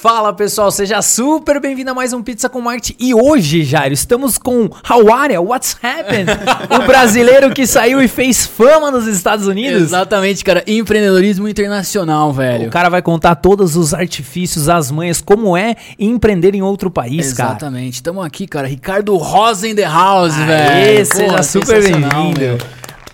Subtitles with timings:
[0.00, 2.94] Fala pessoal, seja super bem-vindo a mais um Pizza com Marketing.
[3.00, 5.42] E hoje, Jairo, estamos com How are you?
[5.42, 6.30] What's happened?
[6.70, 9.82] o brasileiro que saiu e fez fama nos Estados Unidos.
[9.82, 10.62] Exatamente, cara.
[10.68, 12.68] Empreendedorismo internacional, velho.
[12.68, 17.32] O cara vai contar todos os artifícios, as manhas, como é empreender em outro país,
[17.32, 17.50] cara.
[17.50, 17.94] Exatamente.
[17.94, 18.68] Estamos aqui, cara.
[18.68, 21.06] Ricardo Rosa in the house, Aê, velho.
[21.06, 22.64] seja Porra, super bem-vindo.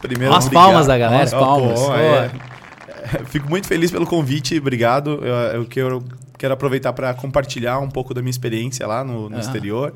[0.03, 1.25] Primeiro, As palmas da galera.
[1.25, 1.80] As palmas.
[1.80, 1.96] Pô, Boa.
[1.96, 2.30] é.
[3.30, 5.21] Fico muito feliz pelo convite, obrigado.
[5.25, 6.05] Eu, eu quero,
[6.39, 9.95] quero aproveitar para compartilhar um pouco da minha experiência lá no, no exterior.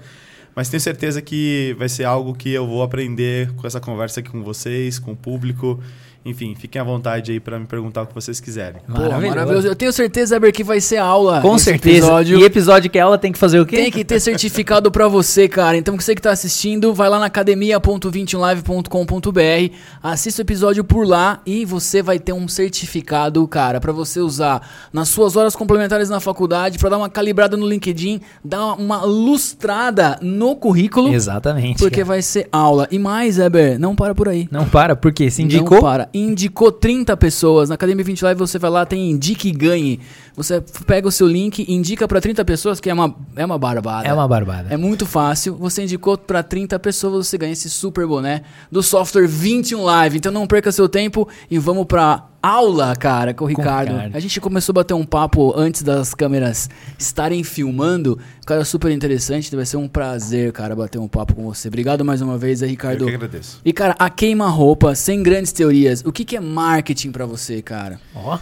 [0.54, 4.30] Mas tenho certeza que vai ser algo que eu vou aprender com essa conversa aqui
[4.30, 5.80] com vocês, com o público.
[6.28, 8.82] Enfim, fiquem à vontade aí para me perguntar o que vocês quiserem.
[8.86, 9.66] Pô, maravilhoso.
[9.66, 11.40] Eu tenho certeza, Eber, que vai ser aula.
[11.40, 11.96] Com certeza.
[11.96, 12.38] Episódio.
[12.38, 13.76] E episódio que ela tem que fazer o quê?
[13.76, 15.78] Tem que ter certificado pra você, cara.
[15.78, 21.64] Então, você que tá assistindo, vai lá na academia.21live.com.br, assista o episódio por lá e
[21.64, 24.60] você vai ter um certificado, cara, pra você usar
[24.92, 30.18] nas suas horas complementares na faculdade, pra dar uma calibrada no LinkedIn, dar uma lustrada
[30.20, 31.78] no currículo, Exatamente.
[31.78, 32.06] porque cara.
[32.06, 32.86] vai ser aula.
[32.90, 34.46] E mais, Eber, não para por aí.
[34.50, 35.76] Não para, porque se indicou.
[35.76, 36.10] Não para.
[36.18, 37.68] Indicou 30 pessoas.
[37.68, 40.00] Na Academia 20 Live você vai lá, tem Indique e Ganhe.
[40.38, 44.06] Você pega o seu link, indica pra 30 pessoas, que é uma, é uma barbada.
[44.06, 44.72] É uma barbada.
[44.72, 45.56] É muito fácil.
[45.56, 50.16] Você indicou pra 30 pessoas, você ganha esse super boné do software 21 Live.
[50.16, 53.94] Então não perca seu tempo e vamos pra aula, cara, com o Ricardo.
[53.94, 54.16] Ricardo.
[54.16, 58.16] A gente começou a bater um papo antes das câmeras estarem filmando.
[58.46, 59.54] Cara, super interessante.
[59.56, 61.66] Vai ser um prazer, cara, bater um papo com você.
[61.66, 63.02] Obrigado mais uma vez, aí, Ricardo.
[63.02, 63.60] Eu que agradeço.
[63.64, 68.00] E, cara, a queima-roupa, sem grandes teorias, o que, que é marketing pra você, cara?
[68.14, 68.38] Ó,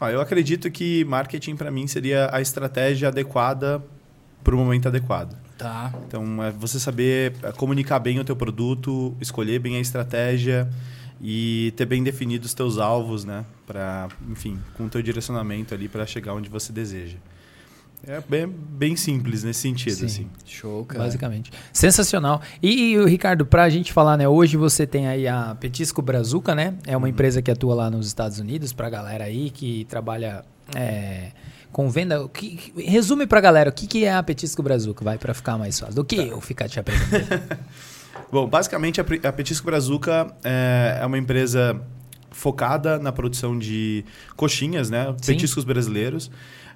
[0.00, 3.82] Ah, eu acredito que marketing para mim seria a estratégia adequada
[4.42, 5.36] para o momento adequado.
[5.58, 5.92] Tá.
[6.06, 10.66] Então, é você saber é, comunicar bem o teu produto, escolher bem a estratégia
[11.20, 13.44] e ter bem definidos os teus alvos, né?
[13.66, 17.18] Para, enfim, com o teu direcionamento ali para chegar onde você deseja.
[18.06, 20.06] É bem, bem simples nesse sentido, Sim.
[20.06, 20.26] assim.
[20.46, 21.04] Show, cara.
[21.04, 21.52] basicamente.
[21.72, 22.40] Sensacional.
[22.62, 24.26] E, e, Ricardo, pra gente falar, né?
[24.26, 26.74] Hoje você tem aí a Petisco Brazuca, né?
[26.86, 31.32] É uma empresa que atua lá nos Estados Unidos, pra galera aí que trabalha é,
[31.70, 32.24] com venda.
[32.24, 35.34] O Que, que- resume pra galera o que, que é a Petisco Brazuca, vai pra
[35.34, 35.94] ficar mais fácil.
[35.96, 37.58] Do que eu ficar te apresentando.
[38.32, 41.80] Bom, basicamente a, a Petisco Brazuca é, é uma empresa
[42.30, 44.04] focada na produção de
[44.36, 45.14] coxinhas, né?
[45.20, 45.32] Sim.
[45.34, 46.30] Petiscos brasileiros.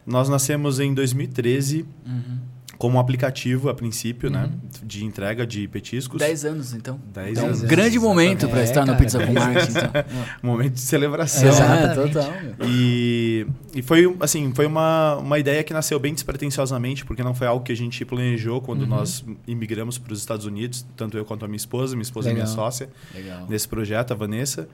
[0.07, 2.39] Nós nascemos em 2013 Uhum.
[2.77, 4.51] como um aplicativo, a princípio, né?
[4.83, 6.19] De entrega de petiscos.
[6.19, 7.01] 10 anos, então.
[7.15, 9.79] Dez É um anos, grande momento pra É, estar no cara, Pizza com dez Marketing,
[9.79, 10.05] então.
[10.43, 11.49] Momento de celebração.
[11.49, 11.73] Exato.
[11.73, 12.13] É, Exatamente.
[12.13, 12.33] total.
[12.69, 17.47] E, e foi, assim, foi uma, uma ideia que nasceu bem despretensiosamente, porque não foi
[17.47, 18.89] algo que a gente planejou quando Uhum.
[18.89, 22.33] nós imigramos para os Estados Unidos, tanto eu quanto a minha esposa, minha esposa é
[22.33, 22.45] Legal.
[22.47, 23.47] minha sócia Legal.
[23.49, 24.69] nesse projeto, a Vanessa.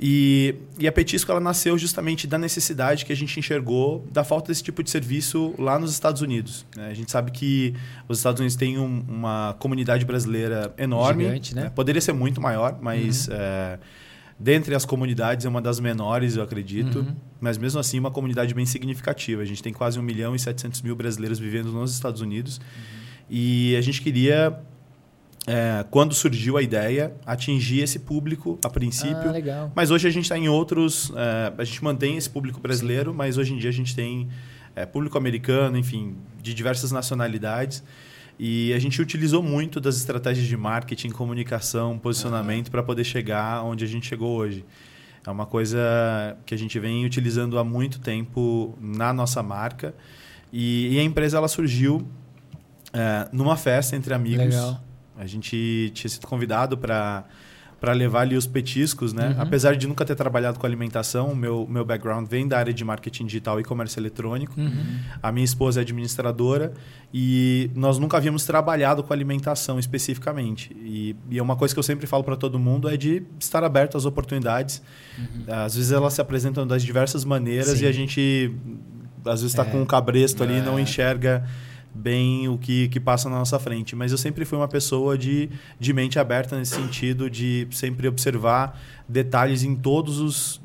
[0.00, 4.48] E, e a Petisco ela nasceu justamente da necessidade que a gente enxergou da falta
[4.48, 6.66] desse tipo de serviço lá nos Estados Unidos.
[6.76, 6.88] né?
[6.88, 7.74] A gente sabe que
[8.08, 11.24] os Estados Unidos têm um- uma comunidade brasileira enorme.
[11.24, 11.70] Gigante, né?
[11.70, 13.78] Poderia ser muito maior, mas é,
[14.38, 16.98] dentre as comunidades é uma das menores, eu acredito.
[16.98, 17.14] Uhum.
[17.40, 19.42] Mas mesmo assim, uma comunidade bem significativa.
[19.42, 22.60] A gente tem quase 1 milhão e 700 mil brasileiros vivendo nos Estados Unidos.
[23.30, 24.58] E a gente queria,
[25.46, 29.28] é, quando surgiu a ideia, atingir esse público a princípio.
[29.28, 29.72] Ah, legal.
[29.74, 31.12] Mas hoje a gente está em outros.
[31.16, 34.28] é, a gente mantém esse público brasileiro, mas hoje em dia a gente tem
[34.76, 37.82] é, público americano, enfim, de diversas nacionalidades.
[38.38, 43.84] E a gente utilizou muito das estratégias de marketing, comunicação, posicionamento para poder chegar onde
[43.84, 44.64] a gente chegou hoje.
[45.24, 49.94] É uma coisa que a gente vem utilizando há muito tempo na nossa marca.
[50.52, 52.06] E, e a empresa ela surgiu
[52.92, 54.46] é, numa festa entre amigos.
[54.46, 54.91] Legal.
[55.16, 57.24] A gente tinha sido convidado para
[57.80, 59.30] para levar ali os petiscos, né?
[59.30, 59.42] Uhum.
[59.42, 62.84] Apesar de nunca ter trabalhado com alimentação, o meu, meu background vem da área de
[62.84, 64.54] marketing digital e comércio eletrônico.
[64.56, 65.00] Uhum.
[65.20, 66.72] A minha esposa é administradora
[67.12, 70.70] e nós nunca havíamos trabalhado com alimentação especificamente.
[70.80, 73.64] E, e é uma coisa que eu sempre falo para todo mundo é de estar
[73.64, 74.80] aberto às oportunidades.
[75.48, 77.84] Às vezes elas se apresentam das diversas maneiras Sim.
[77.84, 78.52] e a gente
[79.26, 79.70] às vezes está É.
[79.72, 80.82] com um cabresto ali e não É.
[80.82, 81.44] enxerga
[81.94, 83.94] bem o que, que passa na nossa frente.
[83.94, 88.80] Mas eu sempre fui uma pessoa de, de mente aberta nesse sentido, de sempre observar
[89.08, 90.60] detalhes em todos os,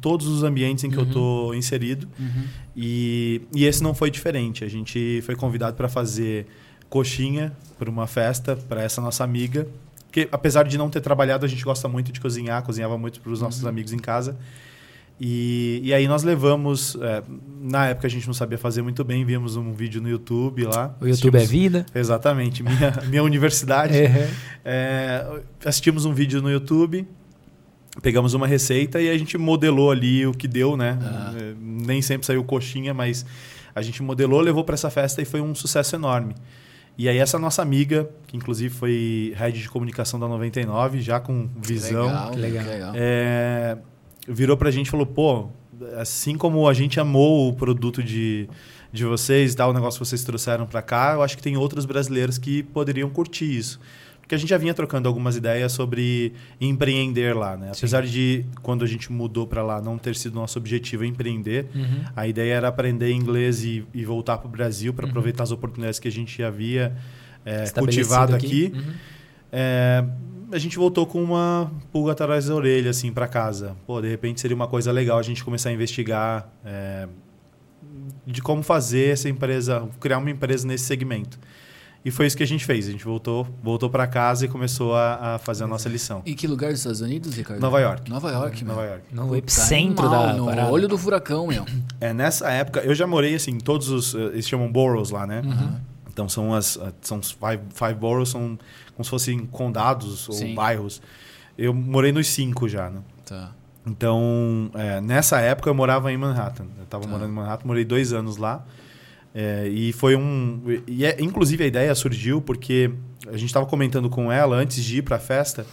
[0.00, 2.08] todos os ambientes em que eu estou inserido.
[2.18, 2.44] Uhum.
[2.76, 4.64] E, e esse não foi diferente.
[4.64, 6.46] A gente foi convidado para fazer
[6.88, 9.66] coxinha para uma festa para essa nossa amiga.
[10.10, 13.32] Que apesar de não ter trabalhado, a gente gosta muito de cozinhar, cozinhava muito para
[13.32, 14.36] os nossos amigos em casa.
[15.20, 16.96] E, e aí nós levamos.
[17.00, 17.22] é,
[17.60, 20.96] na época a gente não sabia fazer muito bem, vimos um vídeo no YouTube lá.
[21.00, 21.86] O YouTube é vida.
[21.94, 23.96] Exatamente, minha, minha universidade.
[23.96, 24.30] É.
[24.64, 27.06] É, assistimos um vídeo no YouTube,
[28.02, 30.98] pegamos uma receita e a gente modelou ali o que deu, né?
[31.02, 31.32] Ah.
[31.36, 33.24] É, Nem sempre saiu coxinha, mas
[33.74, 36.34] A gente modelou, levou para essa festa e foi um sucesso enorme.
[36.98, 41.48] E aí essa nossa amiga, que inclusive foi head de comunicação da 99, já com
[41.56, 42.64] visão, Legal, Que legal.
[42.66, 42.92] legal.
[42.94, 43.78] é,
[44.28, 45.48] virou pra gente e falou, pô,
[45.98, 48.48] assim como a gente amou o produto de,
[48.92, 51.56] de vocês e tal, o negócio que vocês trouxeram pra cá, eu acho que tem
[51.56, 53.80] outros brasileiros que poderiam curtir isso.
[54.20, 57.72] Porque a gente já vinha trocando algumas ideias sobre empreender lá, né?
[57.76, 62.04] Apesar de, quando a gente mudou pra lá, não ter sido nosso objetivo empreender, Uhum.
[62.14, 65.10] a ideia era aprender inglês e, e voltar pro Brasil para Uhum.
[65.10, 66.94] aproveitar as oportunidades que a gente havia
[67.44, 68.72] é, cultivado aqui.
[68.72, 68.92] Uhum.
[69.52, 70.02] É,
[70.50, 73.76] a gente voltou com uma pulga atrás da orelha, assim, para casa.
[73.86, 77.06] Pô, de repente seria uma coisa legal a gente começar a investigar é,
[78.26, 81.38] de como fazer essa empresa, criar uma empresa nesse segmento.
[82.04, 82.88] E foi isso que a gente fez.
[82.88, 86.20] A gente voltou, voltou para casa e começou a, a fazer a nossa lição.
[86.26, 87.60] Em que lugar dos Estados Unidos, Ricardo?
[87.60, 88.10] Nova York.
[88.10, 88.64] Nova York.
[88.64, 89.02] Nova York.
[89.12, 90.72] No epicentro da No parada.
[90.72, 91.64] olho do furacão, meu.
[92.00, 94.16] É, nessa época, eu já morei assim, todos os.
[94.16, 95.42] eh, Eles chamam boroughs lá, né?
[95.44, 95.76] Uhum.
[96.12, 96.76] Então são as.
[96.76, 98.58] eh, São os five, five boroughs, são
[98.96, 100.54] como se fossem condados ou Sim.
[100.54, 101.00] bairros.
[101.56, 103.00] Eu morei nos cinco já, né?
[103.26, 103.52] Tá.
[103.86, 106.66] Então, é, nessa época eu morava em Manhattan.
[106.78, 107.10] Eu estava Tá.
[107.10, 108.64] morando em Manhattan, morei dois anos lá.
[109.34, 110.62] É, e foi um.
[110.86, 112.92] E é- inclusive a ideia surgiu porque
[113.26, 115.66] a gente estava comentando com ela antes de ir para a festa.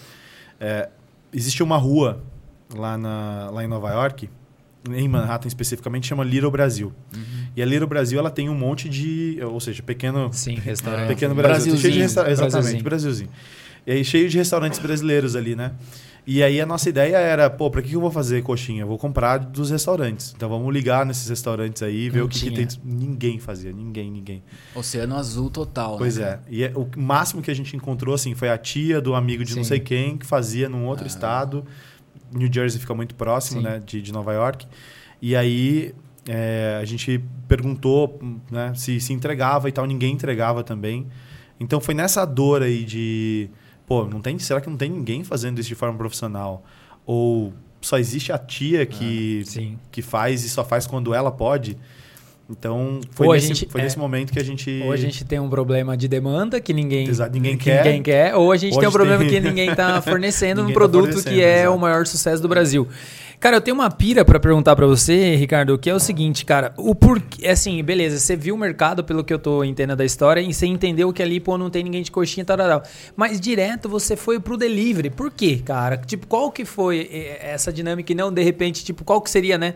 [0.59, 0.89] É,
[1.33, 2.21] existe uma rua
[2.73, 4.29] lá, na, lá em Nova York,
[4.95, 6.93] em Manhattan especificamente, chama Little Brasil.
[7.15, 7.21] Uhum.
[7.55, 9.39] E a Little Brasil ela tem um monte de.
[9.43, 11.07] Ou seja, pequeno, Sim, restaurante.
[11.07, 11.75] pequeno Brasil.
[11.77, 12.83] Cheio de resta- Exatamente, Brasilzinho.
[12.83, 13.29] Brasilzinho.
[13.87, 15.71] E aí cheio de restaurantes brasileiros ali, né?
[16.27, 18.83] E aí a nossa ideia era, pô, pra que eu vou fazer coxinha?
[18.83, 20.31] Eu vou comprar dos restaurantes.
[20.35, 22.67] Então vamos ligar nesses restaurantes aí, ver Não o que, que tem.
[22.83, 24.43] Ninguém fazia, ninguém, ninguém.
[24.75, 26.23] Oceano azul total, Pois né?
[26.25, 26.39] é.
[26.49, 29.55] E é- o máximo que a gente encontrou, assim, foi a tia do amigo de
[29.55, 29.69] não Sim.
[29.69, 31.07] sei quem, que fazia num outro Ah.
[31.07, 31.65] estado.
[32.33, 33.67] New Jersey fica muito próximo, Sim.
[33.67, 34.65] né, de, de Nova York.
[35.21, 35.93] E aí
[36.27, 38.19] é, a gente perguntou
[38.51, 41.07] né, se se entregava e tal, ninguém entregava também.
[41.59, 43.49] Então foi nessa dor aí de,
[43.85, 46.63] pô, não tem, será que não tem ninguém fazendo isso de forma profissional?
[47.05, 49.77] Ou só existe a tia que, Sim.
[49.91, 51.77] que faz e só faz quando ela pode?
[52.49, 53.83] Então foi, Ou nesse, gente- foi é.
[53.83, 54.81] nesse momento que a gente.
[54.83, 57.83] Ou a gente tem um problema de demanda que ninguém, Exato, ninguém que quer.
[57.85, 60.73] ninguém quer, ou a gente tem um problema tem- que ninguém está fornecendo um Ninguém
[60.73, 61.75] tá produto fornecendo, que é exato.
[61.75, 62.87] o maior sucesso do Brasil.
[63.39, 66.73] Cara, eu tenho uma pira pra perguntar pra você, Ricardo, que é o seguinte, cara,
[66.75, 70.41] o porquê, assim, beleza, você viu o mercado pelo que eu tô entendendo da história
[70.41, 72.83] e você entendeu que ali, pô, não tem ninguém de coxinha e tal, tal, tal.
[73.15, 75.09] Mas direto você foi pro delivery.
[75.09, 75.95] Por quê, cara?
[75.97, 79.57] Tipo, qual que foi eh, essa dinâmica e não, de repente, tipo, qual que seria,
[79.57, 79.75] né?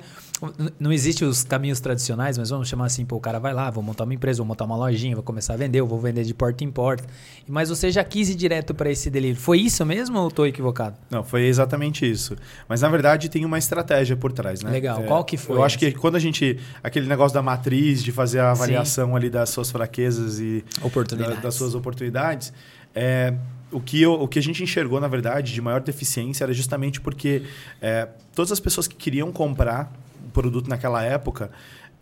[0.78, 3.82] Não existe os caminhos tradicionais, mas vamos chamar assim, pô, o cara vai lá, vou
[3.82, 6.34] montar uma empresa, vou montar uma lojinha, vou começar a vender, eu vou vender de
[6.34, 7.06] porta em porta.
[7.48, 9.40] Mas você já quis ir direto pra esse delivery.
[9.40, 10.98] Foi isso mesmo ou tô equivocado?
[11.10, 12.36] Não, foi exatamente isso.
[12.68, 14.70] Mas na verdade tem uma estratégia por trás, né?
[14.72, 15.04] Legal.
[15.04, 15.86] Qual que foi Eu acho essa?
[15.92, 16.60] que quando a gente.
[16.84, 21.36] Aquele negócio da matriz, de fazer a avaliação ali das suas fraquezas e Oportunidades.
[21.38, 22.52] da- das suas oportunidades,
[22.94, 23.34] é,
[23.72, 27.00] o, que eu- o que a gente enxergou, na verdade, de maior deficiência era justamente
[27.00, 27.44] porque
[27.82, 29.92] é, todas as pessoas que queriam comprar
[30.34, 31.52] produto naquela época.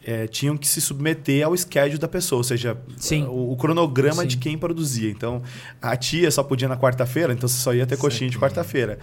[0.04, 3.24] é, tinham que se submeter ao schedule da pessoa, ou seja, Sim.
[3.25, 4.28] o, o cronograma Sim.
[4.28, 5.10] de quem produzia.
[5.10, 5.42] Então,
[5.81, 8.98] a tia só podia na quarta-feira, então você só ia ter coxinha de quarta-feira.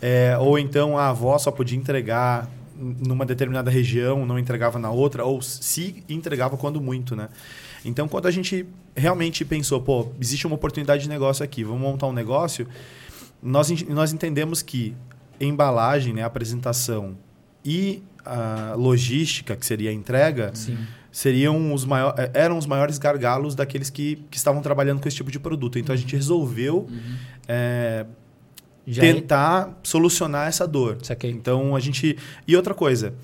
[0.00, 5.24] É, ou então a avó só podia entregar numa determinada região, não entregava na outra,
[5.24, 7.28] ou se entregava quando muito, né?
[7.84, 12.06] Então, quando a gente realmente pensou, pô, existe uma oportunidade de negócio aqui, vamos montar
[12.06, 12.66] um negócio,
[13.42, 14.94] nós, nós entendemos que
[15.40, 17.16] embalagem, né, apresentação
[17.64, 20.76] e a logística, que seria a entrega, Sim.
[21.10, 25.16] seriam os maior, eh, eram os maiores gargalos daqueles que, que estavam trabalhando com esse
[25.16, 25.78] tipo de produto.
[25.78, 26.88] Então, a gente resolveu
[27.48, 28.06] eh,
[28.86, 30.98] Já é- tentar solucionar essa dor.
[31.02, 31.30] Saquei.
[31.30, 32.16] Então a gente.
[32.48, 33.14] E outra coisa,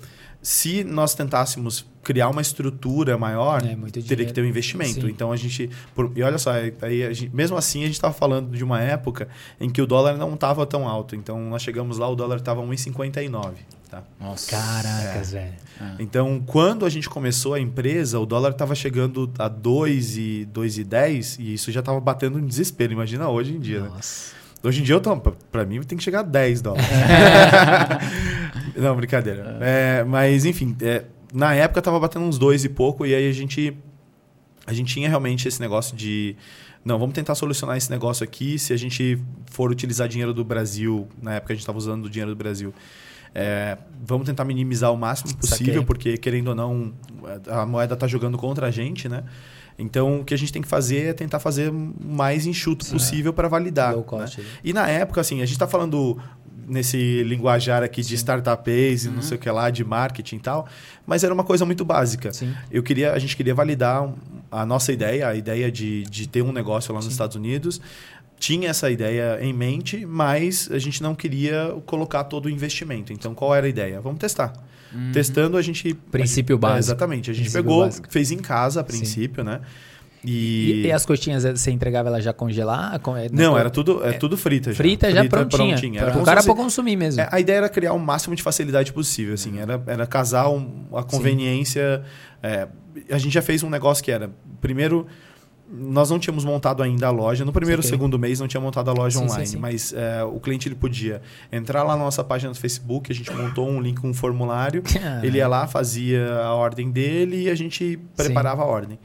[0.41, 5.01] se nós tentássemos criar uma estrutura maior, É, teria que ter um investimento.
[5.01, 5.09] Sim.
[5.09, 5.69] Então a gente.
[5.93, 6.51] por- e olha só,
[6.81, 9.27] aí gente- mesmo assim a gente estava falando de uma época
[9.59, 11.13] em que o dólar não estava tão alto.
[11.15, 13.55] Então nós chegamos lá, o dólar estava 1,59.
[13.89, 14.03] Tá?
[14.19, 14.51] Nossa.
[14.51, 15.53] Caracas, velho.
[15.97, 21.37] Então, quando a gente começou a empresa, o dólar estava chegando a 2 e 2,10
[21.39, 22.93] e isso já estava batendo um desespero.
[22.93, 23.89] Imagina hoje em dia, né?
[23.89, 24.35] Nossa.
[24.61, 26.85] Hoje em dia, eu tô, pra- pra mim, tem que chegar a 10 dólares.
[28.75, 29.57] Não, brincadeira.
[29.61, 33.33] É, mas, enfim, é, na época tava batendo uns dois e pouco, e aí a
[33.33, 33.75] gente,
[34.67, 36.35] a gente tinha realmente esse negócio de.
[36.83, 38.57] Não, vamos tentar solucionar esse negócio aqui.
[38.57, 39.19] Se a gente
[39.51, 42.73] for utilizar dinheiro do Brasil, na época a gente estava usando o dinheiro do Brasil,
[43.33, 45.85] É, vamos tentar minimizar o máximo possível, Saquei.
[45.85, 46.93] porque querendo ou não,
[47.47, 49.23] a moeda está jogando contra a gente, né?
[49.77, 53.31] Então, o que a gente tem que fazer é tentar fazer o mais enxuto possível
[53.31, 53.95] para validar.
[53.95, 54.03] Né?
[54.03, 54.43] cost.
[54.61, 56.17] E na época, assim, a gente está falando
[56.67, 60.67] nesse linguajar aqui de startups e não sei o que lá, de marketing e tal,
[61.05, 62.31] mas era uma coisa muito básica.
[62.31, 62.53] Sim.
[62.69, 64.07] Eu queria, a gente queria validar
[64.51, 67.81] a nossa ideia, a ideia de, de ter um negócio lá nos Estados Unidos.
[68.39, 73.11] Tinha essa ideia em mente, mas a gente não queria colocar todo o investimento.
[73.11, 73.99] Então, qual era a ideia?
[73.99, 74.53] Vamos testar.
[75.13, 75.93] Testando, a gente.
[75.93, 76.77] Princípio a gente- básico.
[76.77, 77.29] É, exatamente.
[77.29, 78.07] A gente Princípio pegou, básico.
[78.09, 79.59] fez em casa a princípio, né?
[80.25, 80.81] E.
[80.83, 82.99] E, e as coxinhas eh, você entregava ela já congelar?
[82.99, 84.77] Com- eh, Não, na- era tudo, é, tudo frita já.
[84.77, 85.99] frita já prontinha.
[85.99, 87.21] Era Para como o cara para consumir mesmo.
[87.21, 89.59] É, a ideia era criar o máximo de facilidade possível, assim.
[89.59, 92.03] Era, era casar um- a conveniência.
[92.41, 92.67] é,
[93.11, 94.29] a gente já fez um negócio que era,
[94.59, 95.05] primeiro,
[95.71, 97.45] nós não tínhamos montado ainda a loja.
[97.45, 97.95] No primeiro, Saquei.
[97.97, 99.47] segundo mês, não tinha montado a loja Sim, sim, online.
[99.47, 99.57] sim.
[99.57, 101.21] Mas é, o cliente ele podia
[101.51, 104.81] entrar lá na nossa página do Facebook, a gente montou um link com um formulário.
[105.01, 108.97] Ah, Ele ia lá, fazia a ordem dele e a gente preparava a ordem.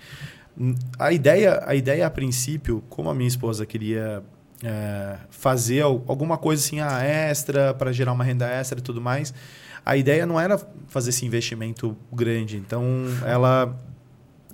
[0.98, 4.22] A ideia, a ideia a princípio, como a minha esposa queria
[4.62, 9.00] é, fazer al- alguma coisa assim, ah, extra, para gerar uma renda extra e tudo
[9.00, 9.34] mais,
[9.84, 10.56] a ideia não era
[10.86, 12.56] fazer esse investimento grande.
[12.56, 12.84] Então,
[13.26, 13.76] ela,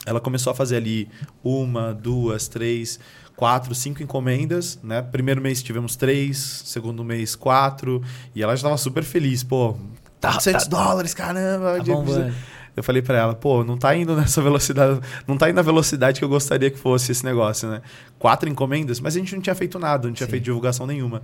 [0.07, 1.09] ela começou a fazer ali
[1.45, 2.99] uma, duas, três,
[3.37, 4.79] quatro, cinco encomendas.
[4.83, 5.03] Né?
[5.03, 8.03] Primeiro mês tivemos três, segundo mês quatro,
[8.35, 9.43] e ela já estava super feliz.
[9.43, 9.77] Pô,
[10.21, 11.77] Tá- 400 tá- dólares, caramba!
[11.79, 12.35] Tá bombando.
[12.77, 16.19] eu falei pra ela, pô, não tá indo nessa velocidade, não tá indo na velocidade
[16.19, 17.81] que eu gostaria que fosse esse negócio, né?
[18.19, 20.31] Quatro encomendas, mas a gente não tinha feito nada, não tinha Sim.
[20.33, 21.23] feito divulgação nenhuma.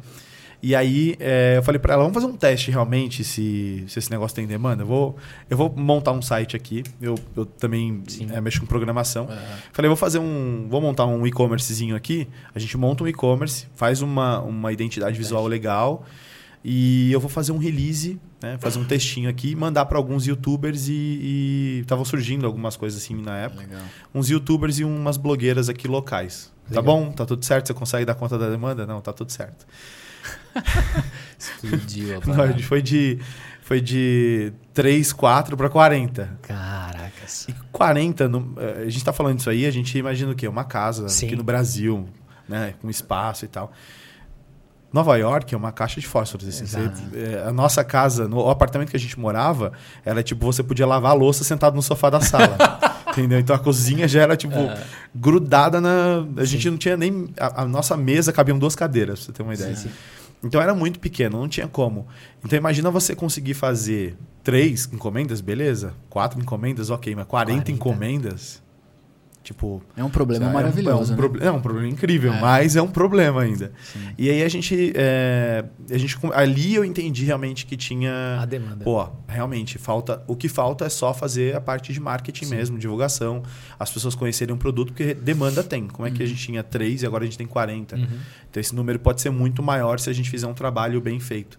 [0.66, 4.10] E aí é, eu falei pra ela, vamos fazer um teste realmente se, se esse
[4.10, 4.82] negócio tem demanda.
[4.82, 5.16] Eu vou,
[5.48, 6.82] eu vou montar um site aqui.
[7.00, 9.28] Eu, eu também é, mexo com programação.
[9.30, 9.58] É.
[9.72, 10.66] Falei, vou fazer um.
[10.68, 12.26] Vou montar um e-commercezinho aqui.
[12.52, 16.04] A gente monta um e-commerce, faz uma, uma identidade visual legal.
[16.64, 18.58] E eu vou fazer um release, né?
[18.58, 23.36] Fazer um textinho aqui, mandar para alguns youtubers e estavam surgindo algumas coisas assim na
[23.36, 23.62] época.
[23.62, 23.82] Legal.
[24.12, 26.52] Uns youtubers e umas blogueiras aqui locais.
[26.64, 26.82] Tá Legal.
[26.82, 27.12] bom?
[27.12, 27.68] Tá tudo certo?
[27.68, 28.84] Você consegue dar conta da demanda?
[28.84, 29.64] Não, tá tudo certo.
[31.38, 32.52] Explodiu a Não, parada.
[32.52, 33.18] gente foi de
[33.62, 36.38] foi de 3, 4 para 40.
[36.42, 37.46] Caracas.
[37.48, 40.46] E 40, no- eh, a gente tá falando disso aí, a gente imagina o quê?
[40.46, 41.26] Uma casa Sim.
[41.26, 42.08] aqui no Brasil,
[42.48, 42.74] né?
[42.80, 43.72] Com espaço e tal.
[44.92, 46.46] Nova York é uma caixa de fósforos.
[46.46, 46.78] Assim, você-
[47.14, 49.72] eh, a nossa casa, no o apartamento que a gente morava,
[50.04, 52.56] era tipo, você podia lavar a louça sentado no sofá da sala.
[53.20, 53.38] entendeu?
[53.38, 54.54] Então a cozinha já era, tipo,
[55.14, 56.26] grudada na.
[56.36, 57.28] A gente não tinha nem.
[57.38, 59.74] A, a nossa mesa cabiam duas cadeiras, pra você ter uma ideia.
[59.76, 59.90] sim.
[60.44, 62.06] Então era muito pequeno, não tinha como.
[62.44, 65.94] Então imagina você conseguir fazer três encomendas, beleza?
[66.08, 67.72] Quatro encomendas, ok, mas 40, 40.
[67.72, 68.62] encomendas.
[69.46, 69.80] Tipo.
[69.96, 71.16] É um problema é um- maravilhoso, é um, né?
[71.16, 72.40] proble- é um problema incrível, É.
[72.40, 73.70] mas é um problema ainda.
[73.92, 74.00] Sim.
[74.18, 76.18] E aí a gente, é, a gente.
[76.34, 78.40] Ali eu entendi realmente que tinha.
[78.40, 78.82] A demanda.
[78.82, 80.20] Pô, realmente, falta.
[80.26, 83.44] O que falta é só fazer a parte de marketing mesmo, divulgação,
[83.78, 85.86] as pessoas conhecerem um produto, porque demanda tem.
[85.86, 87.94] Como é que a gente tinha três e agora a gente tem 40?
[87.94, 88.02] Uhum.
[88.50, 91.56] Então esse número pode ser muito maior se a gente fizer um trabalho bem feito.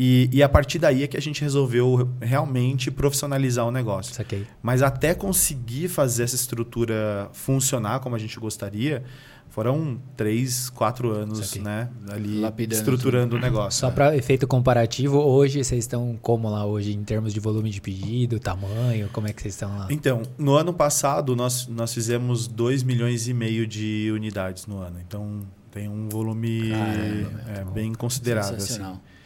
[0.00, 4.14] E, e a partir daí é que a gente resolveu realmente profissionalizar o negócio.
[4.14, 4.46] Saquei.
[4.62, 9.02] Mas até conseguir fazer essa estrutura funcionar como a gente gostaria,
[9.48, 11.88] foram três, quatro anos, né?
[12.08, 13.80] Ali Lapidando estruturando o negócio.
[13.80, 13.92] Só né?
[13.92, 18.38] para efeito comparativo, hoje vocês estão como lá hoje em termos de volume de pedido,
[18.38, 19.88] tamanho, como é que vocês estão lá?
[19.90, 24.98] Então, no ano passado, nós, nós fizemos 2 milhões e meio de unidades no ano.
[25.04, 25.40] Então,
[25.72, 28.58] tem um volume Caramba, é, bem considerável.
[28.58, 28.60] Assim.
[28.60, 28.92] Sensacional.
[28.92, 29.17] Sensacional.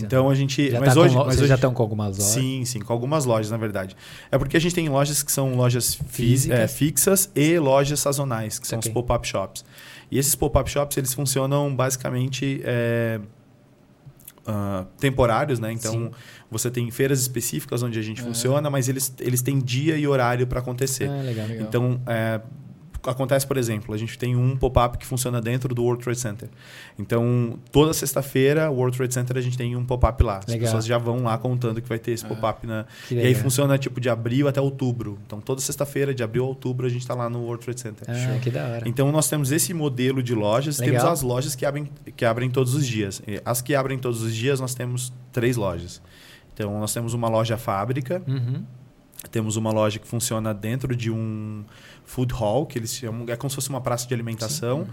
[0.00, 0.70] Então, a gente...
[0.70, 2.32] já mas tá hoje, com, mas vocês hoje já estão com algumas lojas?
[2.32, 3.96] Sim, sim, com algumas lojas, na verdade.
[4.30, 8.58] É porque a gente tem lojas que são lojas fi- é, fixas e lojas sazonais,
[8.58, 8.90] que são Saquei.
[8.90, 9.64] os pop-up shops.
[10.10, 13.20] E esses pop-up shops, eles funcionam basicamente é,
[14.46, 15.72] ah, temporários, né?
[15.72, 16.10] Então, Sim.
[16.50, 18.28] você tem feiras específicas onde a gente Aham.
[18.28, 21.10] funciona, mas eles, eles têm dia e horário para acontecer.
[21.10, 21.46] Ah, legal.
[21.46, 21.66] Legal.
[21.66, 22.40] Então, é,
[23.04, 26.48] acontece, por exemplo, a gente tem um pop-up que funciona dentro do World Trade Center.
[26.98, 30.38] Então, toda sexta-feira, o World Trade Center, a gente tem um pop-up lá.
[30.38, 30.60] As Legal.
[30.66, 32.86] pessoas já vão lá contando que vai ter esse Ah, pop-up na.
[33.08, 35.18] Que E aí funciona tipo de abril até outubro.
[35.26, 38.06] Então, toda sexta-feira, de abril a outubro, a gente está lá no World Trade Center.
[38.08, 38.88] Ah, que da hora.
[38.88, 40.78] Então, nós temos esse modelo de lojas.
[40.78, 40.96] Legal.
[40.96, 43.22] Temos as lojas que abrem, que abrem todos os dias.
[43.26, 46.00] E As que abrem todos os dias, nós temos três lojas.
[46.54, 48.64] Então, nós temos uma loja fábrica, Uhum.
[49.30, 51.64] Temos uma loja que funciona dentro de um
[52.04, 54.86] food hall, que eles chamam, é como se fosse uma praça de alimentação.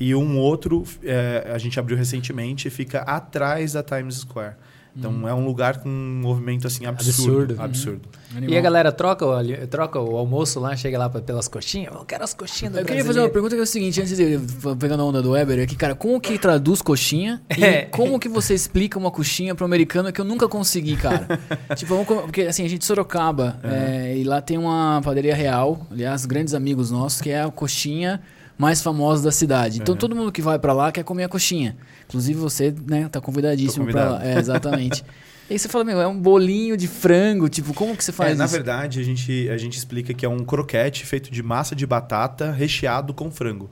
[0.00, 4.54] E um outro, é, a gente abriu recentemente, fica atrás da Times Square.
[4.96, 7.54] Então é um lugar com um movimento assim absurdo.
[7.54, 7.62] Absurdo.
[7.62, 8.08] Absurdo.
[8.34, 8.54] Animal.
[8.54, 11.94] E a galera troca o, troca o almoço lá, chega lá pelas coxinhas.
[11.94, 14.16] Eu quero as coxinhas do Eu queria fazer uma pergunta que é o seguinte, antes
[14.16, 14.40] de
[14.78, 17.82] pegando a onda do Weber aqui, cara, como que traduz coxinha e É.
[17.82, 21.26] como que você explica uma coxinha pro americano que eu nunca consegui, cara?
[21.74, 25.34] tipo, vamos porque assim, a gente é de Sorocaba é, e lá tem uma padaria
[25.34, 28.20] real, aliás, grandes amigos nossos, que é a coxinha
[28.56, 29.78] mais famosa da cidade.
[29.80, 31.76] Então todo mundo que vai pra lá quer comer a coxinha.
[32.08, 34.14] Inclusive você, né, tá convidadíssimo convidado.
[34.14, 34.24] lá.
[34.24, 35.04] É, exatamente.
[35.48, 38.32] E aí você fala, meu, é um bolinho de frango, tipo, como que você faz
[38.32, 38.54] É, na isso?
[38.54, 42.50] verdade, a gente, a gente explica que é um croquete feito de massa de batata
[42.50, 43.70] recheado com frango.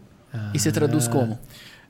[0.52, 1.38] E você traduz como?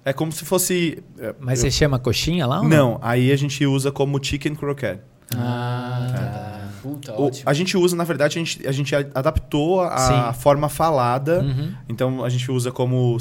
[0.04, 1.02] É como se fosse.
[1.18, 2.60] é, Mas eu- você chama coxinha lá?
[2.60, 5.00] ou Não, aí a gente usa como chicken croquette.
[5.34, 6.68] Ah, tá.
[6.82, 7.48] Puta, O- ótimo.
[7.48, 9.96] a gente usa, na verdade, a gente, a gente adaptou a
[10.34, 10.40] Sim.
[10.40, 11.40] forma falada.
[11.40, 11.72] Uhum.
[11.88, 13.18] Então a gente usa como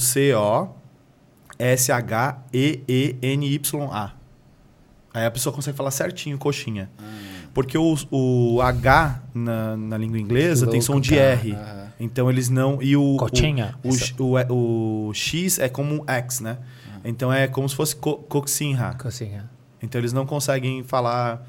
[1.58, 4.12] C-O-S-H-E-E-N-Y-A.
[5.14, 6.90] Aí a pessoa consegue falar certinho coxinha.
[6.98, 7.04] Ah.
[7.54, 11.16] Porque o, o H na, na língua inglesa tem som de.
[11.18, 11.52] R.
[11.54, 11.84] Aham.
[12.00, 12.82] Então eles não.
[12.82, 13.16] E o.
[13.18, 13.76] Coxinha.
[13.84, 16.58] O, o, X- o, o X é como um X, né?
[17.06, 18.96] Então é como se fosse co coxinha.
[19.00, 19.48] Coxinha.
[19.82, 21.46] Então eles não conseguem falar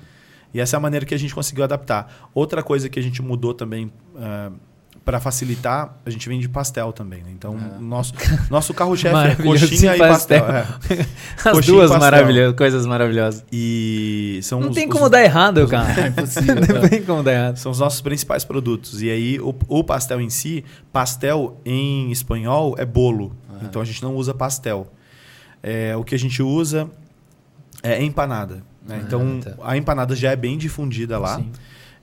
[0.53, 2.31] E essa é a maneira que a gente conseguiu adaptar.
[2.35, 3.93] Outra coisa que a gente mudou também
[5.05, 7.23] para facilitar, a gente vende pastel também.
[7.23, 7.31] Né?
[7.33, 7.79] Então, Ah.
[7.81, 8.15] nosso,
[8.49, 10.45] nosso carro-chefe é coxinha e pastel.
[10.45, 10.97] pastel.
[10.99, 11.01] é.
[11.37, 11.99] As Coxinha duas pastel.
[12.11, 13.45] maravilhosas, coisas maravilhosas.
[13.53, 15.93] E são Não os- tem os- como dar errado, cara.
[16.03, 16.55] É impossível.
[16.55, 16.89] Não cara.
[16.89, 17.57] tem como dar errado.
[17.57, 19.03] São os nossos principais produtos.
[19.03, 23.35] E aí, o, o pastel em si, pastel em espanhol é bolo.
[23.63, 24.87] Então a gente não usa pastel.
[25.63, 26.89] É, o que a gente usa
[27.83, 28.57] é empanada.
[28.87, 28.99] né?
[29.01, 29.55] Ah, então tá.
[29.65, 31.37] a empanada já é bem difundida lá.
[31.37, 31.51] Sim.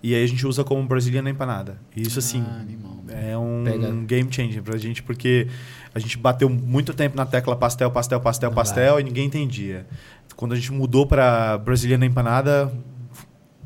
[0.01, 1.77] E aí a gente usa como brasileira empanada.
[1.96, 3.03] E isso, assim, Ah, animal.
[3.10, 3.91] é um Pega.
[4.06, 5.48] game changer pra gente, porque
[5.94, 9.86] a gente bateu muito tempo na tecla pastel, pastel, pastel, pastel e ninguém entendia.
[10.36, 12.72] Quando a gente mudou pra brasileira empanada,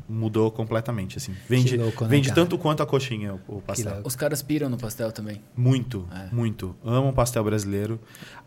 [0.08, 1.34] mudou completamente, assim.
[1.48, 2.40] Vende, louco, né, vende cara?
[2.42, 4.00] tanto quanto a coxinha, o, o pastel.
[4.04, 5.40] Os caras piram no pastel também.
[5.56, 6.34] Muito, É.
[6.34, 6.74] muito.
[6.84, 7.98] Amam pastel brasileiro.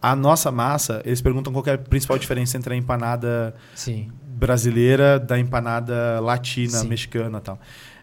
[0.01, 4.11] A nossa massa, eles perguntam qual é a principal diferença entre a empanada Sim.
[4.27, 6.87] brasileira da empanada latina, Sim.
[6.87, 7.59] mexicana e tal.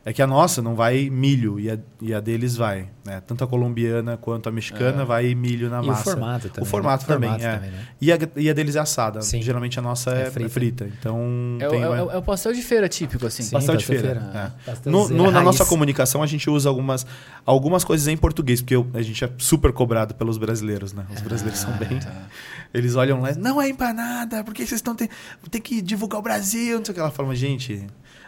[0.07, 2.90] É que a nossa não vai milho e a, e a deles vai.
[3.07, 3.23] Né?
[3.27, 5.05] Tanto a colombiana quanto a mexicana É.
[5.05, 6.01] vai milho na E massa.
[6.03, 6.62] o formato também.
[6.62, 7.14] O formato né?
[7.14, 7.55] também, Formato é.
[7.57, 7.88] também, né?
[8.01, 9.23] E, a, e a deles é assada.
[9.23, 9.40] Sim.
[9.40, 10.51] Geralmente a nossa É é, é frita.
[10.51, 10.90] frita.
[10.99, 13.43] Então É, o- tem é o- uma- é o pastel de feira típico, assim.
[13.45, 14.21] Sim, pastel de feira.
[14.21, 14.55] feira.
[14.85, 14.90] é.
[14.90, 17.07] No- no- na nossa comunicação a gente usa algumas,
[17.47, 21.07] algumas coisas em português, porque eu- a gente é super cobrado pelos brasileiros, né?
[21.14, 21.99] Os brasileiros são bem.
[21.99, 22.12] tá.
[22.75, 25.09] Eles olham lá, não é empanada, por que vocês estão tem,
[25.51, 26.77] tem que divulgar o Brasil?
[26.79, 27.01] Não sei o que.
[27.01, 27.87] Ela fala, gente,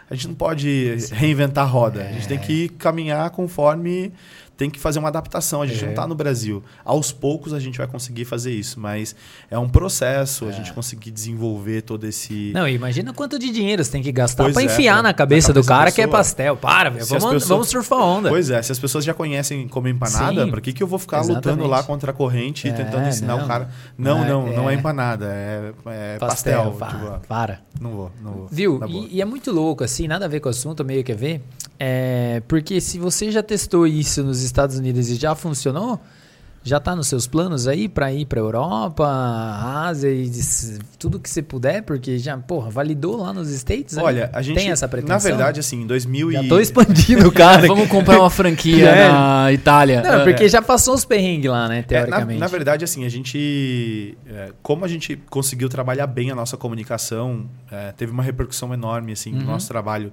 [0.09, 2.01] a gente não pode reinventar a roda.
[2.01, 4.13] A gente tem que caminhar conforme.
[4.57, 5.61] Tem que fazer uma adaptação.
[5.61, 5.83] A gente É.
[5.83, 6.63] não está no Brasil.
[6.83, 9.15] Aos poucos a gente vai conseguir fazer isso, mas
[9.51, 10.51] é um processo a É.
[10.53, 12.51] gente conseguir desenvolver todo esse.
[12.53, 15.49] Não, imagina quanto de dinheiro você tem que gastar pra é, enfiar pra- na cabeça
[15.49, 16.57] na do cabeça da cara que é pastel.
[16.57, 18.29] Para, as Vamos, pessoas- vamos surfar onda.
[18.29, 21.19] Pois é, se as pessoas já conhecem como empanada, para que, que eu vou ficar
[21.19, 21.45] Exatamente.
[21.45, 23.45] lutando lá contra a corrente e É, tentando ensinar não.
[23.45, 23.69] o cara?
[23.97, 26.71] Não, Não é- não, é é- empanada, é, é pastel.
[26.79, 27.59] para, tipo, para.
[27.79, 28.47] não vou, não vou.
[28.51, 28.79] Viu?
[28.87, 31.15] E, e é muito louco, assim, nada a ver com o assunto, meio que a
[31.15, 31.41] ver.
[31.79, 35.99] É, porque se você já testou isso nos Estados Unidos e já funcionou,
[36.63, 40.29] já tá nos seus planos aí pra ir pra Europa, Ásia e
[40.99, 43.97] tudo que você puder, porque já, porra, validou lá nos States?
[43.97, 44.03] aí?
[44.03, 44.57] Olha, a gente.
[44.57, 45.15] tem essa pretensão?
[45.15, 46.47] Na verdade, assim, em 2000 já e...
[46.49, 47.67] tô expandindo, cara.
[47.67, 49.07] Vamos comprar uma franquia É.
[49.09, 50.01] na Itália.
[50.01, 52.39] Não, porque já passou os perrengues lá, né, É, na, teoricamente.
[52.39, 54.17] na verdade, assim, a gente.
[54.27, 59.13] é, como a gente conseguiu trabalhar bem a nossa comunicação, é, teve uma repercussão enorme,
[59.13, 59.45] assim, no Uhum.
[59.45, 60.11] nosso trabalho,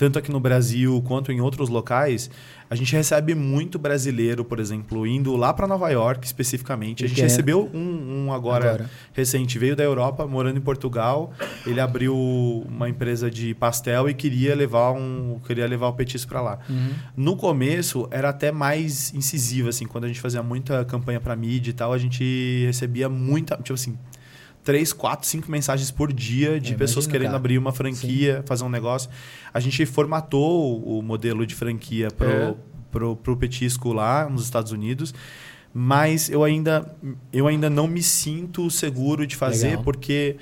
[0.00, 2.30] tanto aqui no Brasil quanto em outros locais.
[2.70, 7.04] A gente recebe muito brasileiro, por exemplo, indo lá para Nova York especificamente.
[7.04, 7.30] A gente querendo.
[7.30, 8.90] recebeu um, um agora, Agora.
[9.12, 11.34] recente, veio da Europa, morando em Portugal.
[11.66, 12.16] Ele abriu
[12.66, 16.58] uma empresa de pastel e queria levar um, queria levar o petisco para lá.
[16.66, 16.92] Uhum.
[17.14, 21.72] No começo era até mais incisivo, assim, quando a gente fazia muita campanha para mídia
[21.72, 23.98] e tal, a gente recebia muita, tipo assim,
[24.62, 27.36] três, quatro, cinco mensagens por dia de Eu pessoas querendo cara.
[27.36, 29.10] abrir uma franquia, fazer um negócio.
[29.52, 32.54] A gente formatou o modelo de franquia pro, É.
[32.90, 35.14] pro, pro petisco lá nos Estados Unidos.
[35.72, 36.94] Mas eu ainda,
[37.32, 39.84] eu ainda não me sinto seguro de fazer, Legal.
[39.84, 40.36] porque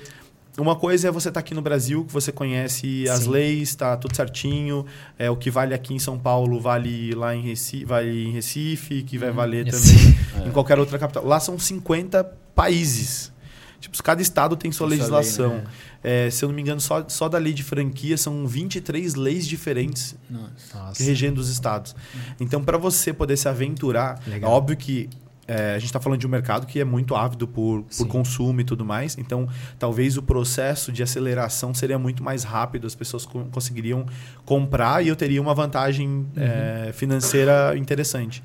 [0.57, 3.29] uma coisa é você estar aqui no Brasil, que você conhece as Sim.
[3.29, 4.85] leis, está tudo certinho.
[5.19, 9.03] É, o que vale aqui em São Paulo vale lá em Recife, vale em Recife
[9.03, 10.13] que vai valer Sim.
[10.33, 11.23] também em qualquer outra capital.
[11.25, 12.23] Lá são 50
[12.55, 13.31] países.
[13.79, 15.49] Tipo, cada estado tem sua Tem sua legislação.
[15.51, 15.67] lei, né?
[16.03, 19.47] É, se eu não me engano, só, só da lei de franquia são 23 leis
[19.47, 20.77] diferentes Nossa.
[20.77, 21.03] Nossa.
[21.03, 21.95] regendo os estados.
[22.39, 24.49] Então, para você poder se aventurar, Legal.
[24.49, 25.09] é óbvio que
[25.47, 28.03] é, a gente está falando de um mercado que é muito ávido por, Sim.
[28.03, 29.17] por consumo e tudo mais.
[29.17, 29.47] Então,
[29.79, 34.05] talvez o processo de aceleração seria muito mais rápido, as pessoas co- conseguiriam
[34.45, 36.27] comprar e eu teria uma vantagem Uhum.
[36.37, 38.43] é, financeira interessante.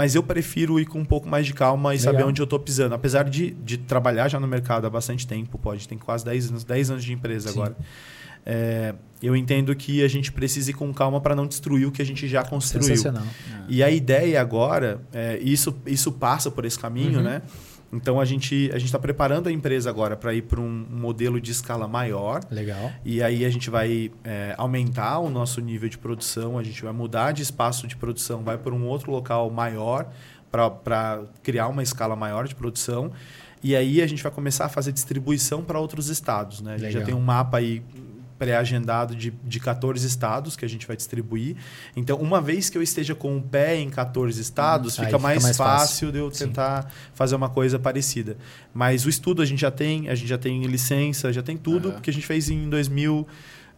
[0.00, 2.12] Mas eu prefiro ir com um pouco mais de calma e Legal.
[2.14, 2.94] saber onde eu estou pisando.
[2.94, 6.64] Apesar de, de trabalhar já no mercado há bastante tempo, pode, tem quase 10 anos,
[6.64, 7.58] 10 anos de empresa Sim.
[7.60, 7.76] agora.
[8.46, 12.00] É, eu entendo que a gente precisa ir com calma para não destruir o que
[12.00, 12.86] a gente já construiu.
[12.86, 13.22] Sensacional.
[13.68, 17.24] E a ideia agora, é, isso, isso passa por esse caminho, Uhum.
[17.24, 17.42] né?
[17.92, 21.40] Então a gente a gente está preparando a empresa agora para ir para um modelo
[21.40, 22.40] de escala maior.
[22.50, 22.92] Legal.
[23.04, 26.92] E aí a gente vai é, aumentar o nosso nível de produção, a gente vai
[26.92, 30.08] mudar de espaço de produção, vai para um outro local maior
[30.50, 33.12] para criar uma escala maior de produção.
[33.62, 36.60] E aí a gente vai começar a fazer distribuição para outros estados.
[36.60, 36.74] Né?
[36.74, 37.00] A gente Legal.
[37.00, 37.82] já tem um mapa aí
[38.40, 41.56] pré-agendado de, de 14 estados que a gente vai distribuir.
[41.94, 45.18] Então, uma vez que eu esteja com o pé em 14 estados, Aí fica, fica
[45.18, 45.76] mais, mais fácil,
[46.08, 46.12] fácil.
[46.12, 46.46] de eu Sim.
[46.46, 48.38] tentar fazer uma coisa parecida.
[48.72, 51.88] Mas o estudo a gente já tem, a gente já tem licença, já tem tudo,
[51.88, 51.94] Aham.
[51.96, 53.28] porque a gente fez em 2000.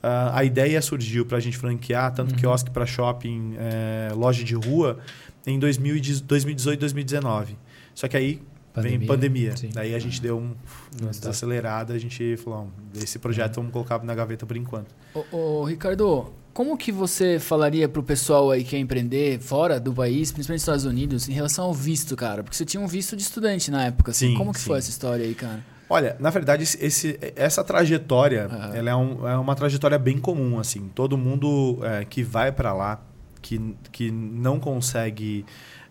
[0.01, 2.39] ah, a ideia surgiu para a gente franquear tanto Uhum.
[2.39, 4.99] quiosque para shopping, eh, loja de rua,
[5.45, 7.57] em 2018, 2018, 2019.
[7.95, 8.41] Só que aí
[8.75, 9.57] vem Pandemia, pandemia.
[9.57, 9.71] sim.
[9.73, 10.55] Daí a gente deu um,
[11.01, 14.95] uma desacelerada, a gente falou, "Ó, esse projeto vamos colocar na gaveta por enquanto.
[15.15, 19.93] Ô, ô, Ricardo, como que você falaria pro pessoal aí que quer empreender fora do
[19.93, 22.43] país, principalmente nos Estados Unidos, em relação ao visto, cara?
[22.43, 24.29] Porque você tinha um visto de estudante na época, assim.
[24.29, 24.67] Sim, como que sim.
[24.67, 25.65] foi essa história aí, cara?
[25.89, 30.91] Olha, na verdade, esse- essa trajetória, ela é, um- é uma trajetória bem comum, assim.
[30.95, 33.03] Todo mundo é, que vai para lá,
[33.43, 35.45] que, que não consegue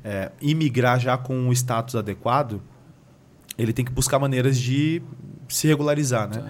[0.03, 2.61] é, imigrar já com o status adequado,
[3.57, 5.01] ele tem que buscar maneiras de
[5.47, 6.41] se regularizar, né?
[6.41, 6.49] Tá.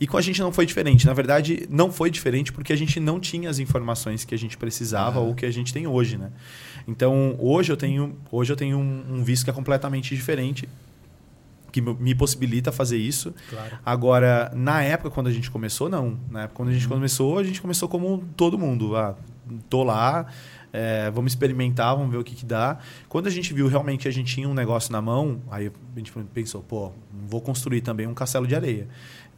[0.00, 1.06] E com a gente não foi diferente.
[1.06, 4.56] Na verdade, não foi diferente porque a gente não tinha as informações que a gente
[4.56, 5.28] precisava Aham.
[5.28, 6.30] ou que a gente tem hoje, né?
[6.88, 10.66] Então, hoje eu tenho, hoje eu tenho um, um visto que é completamente diferente,
[11.70, 13.34] que me- possibilita fazer isso.
[13.50, 13.78] Claro.
[13.84, 16.18] Agora, na época, quando a gente começou, não.
[16.30, 18.96] Na época, quando a gente começou, a gente começou como todo mundo.
[18.96, 19.14] Ah,
[19.68, 20.26] tô lá,
[20.72, 22.78] é, vamos experimentar, vamos ver o que, que dá.
[23.08, 25.98] Quando a gente viu realmente que a gente tinha um negócio na mão, aí a
[25.98, 26.92] gente pensou, pô,
[27.28, 28.86] vou construir também um castelo de areia.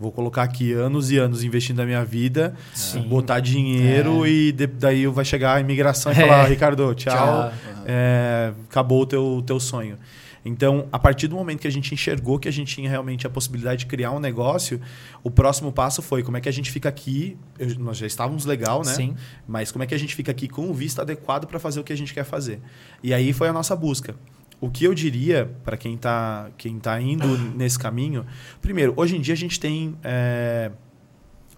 [0.00, 3.02] Vou colocar aqui anos e anos investindo a minha vida, Sim.
[3.02, 4.28] botar dinheiro É.
[4.30, 6.20] e de- daí vai chegar a imigração e É.
[6.20, 7.52] falar, Ricardo, tchau, Tchau.
[7.86, 9.96] é, acabou o teu, teu sonho.
[10.44, 13.30] Então, a partir do momento que a gente enxergou que a gente tinha realmente a
[13.30, 14.80] possibilidade de criar um negócio,
[15.22, 17.36] o próximo passo foi como é que a gente fica aqui.
[17.58, 18.92] eu- nós já estávamos legal, né?
[18.92, 19.14] Sim.
[19.46, 21.84] Mas como é que a gente fica aqui com o visto adequado para fazer o
[21.84, 22.60] que a gente quer fazer?
[23.02, 24.16] E aí foi a nossa busca.
[24.60, 27.26] O que eu diria para quem está quem tá indo
[27.56, 28.24] nesse caminho,
[28.60, 30.70] primeiro, hoje em dia a gente tem é,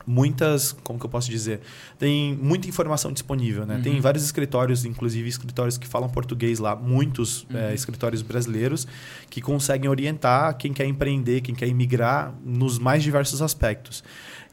[0.07, 1.61] muitas, como que eu posso dizer,
[1.99, 3.81] tem muita informação disponível, né?
[3.83, 4.01] Tem Uhum.
[4.01, 7.75] vários escritórios, inclusive escritórios que falam português lá, muitos é, Uhum.
[7.75, 8.87] escritórios brasileiros
[9.31, 14.05] que conseguem orientar quem quer empreender, quem quer imigrar nos mais diversos aspectos.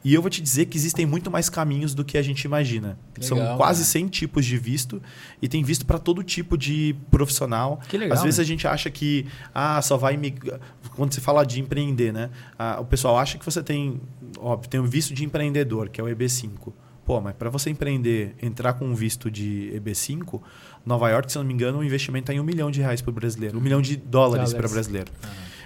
[0.04, 2.98] E eu vou te dizer que existem muito mais caminhos do que a gente imagina.
[3.20, 3.92] São Legal, quase cara.
[3.92, 5.00] 100 tipos de visto
[5.40, 7.80] e tem visto para todo tipo de profissional.
[7.88, 8.16] Que legal.
[8.16, 8.42] Às vezes né?
[8.42, 10.58] a gente acha que ah, só vai imigrar.
[10.96, 12.30] Quando se fala de empreender, né?
[12.58, 14.00] Ah, o pessoal acha que você tem,
[14.38, 16.72] óbvio, tem o visto de empreendedor, que é o EB5.
[17.04, 20.40] Pô, mas para você empreender, entrar com um visto de EB5,
[20.86, 23.10] Nova York, se não me engano, o investimento está em um milhão de reais para
[23.10, 24.72] o brasileiro, um milhão de dólares para Dólares.
[24.72, 25.12] brasileiro.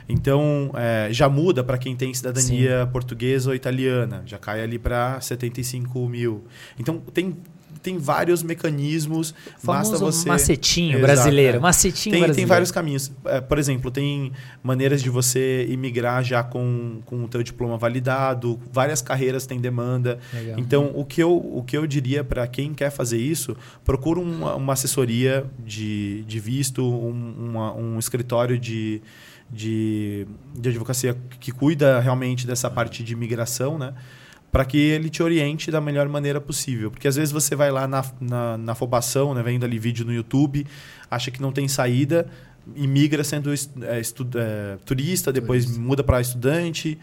[0.09, 4.23] Então, é, já muda para quem tem cidadania portuguesa ou italiana.
[4.27, 6.45] Já cai ali para 75 mil.
[6.79, 7.37] Então, tem,
[7.83, 9.35] tem vários mecanismos.
[9.59, 10.29] Famoso basta você...
[10.29, 11.57] macetinho Exato, brasileiro.
[11.57, 11.61] é.
[11.61, 12.35] Macetinho Tem, brasileiro.
[12.37, 13.11] tem vários caminhos.
[13.25, 14.31] É, por exemplo, tem
[14.63, 18.61] maneiras de você imigrar já com, com o teu diploma validado.
[18.73, 20.21] Várias carreiras têm demanda.
[20.33, 20.57] Legal.
[20.59, 24.55] Então, o que eu, o que eu diria para quem quer fazer isso, procura uma,
[24.55, 29.01] uma assessoria de, de visto, um, uma- um escritório de,
[29.51, 33.95] de, de advocacia que cuida realmente dessa parte de imigração, né?
[34.51, 36.91] Para que ele te oriente da melhor maneira possível.
[36.91, 39.43] Porque às vezes você vai lá na, na, na afobação, né?
[39.43, 40.67] vendo ali vídeo no YouTube,
[41.11, 42.27] acha que não tem saída.
[42.75, 45.83] Imigra sendo é, estu, é, turista, depois turista.
[45.83, 46.99] muda para estudante,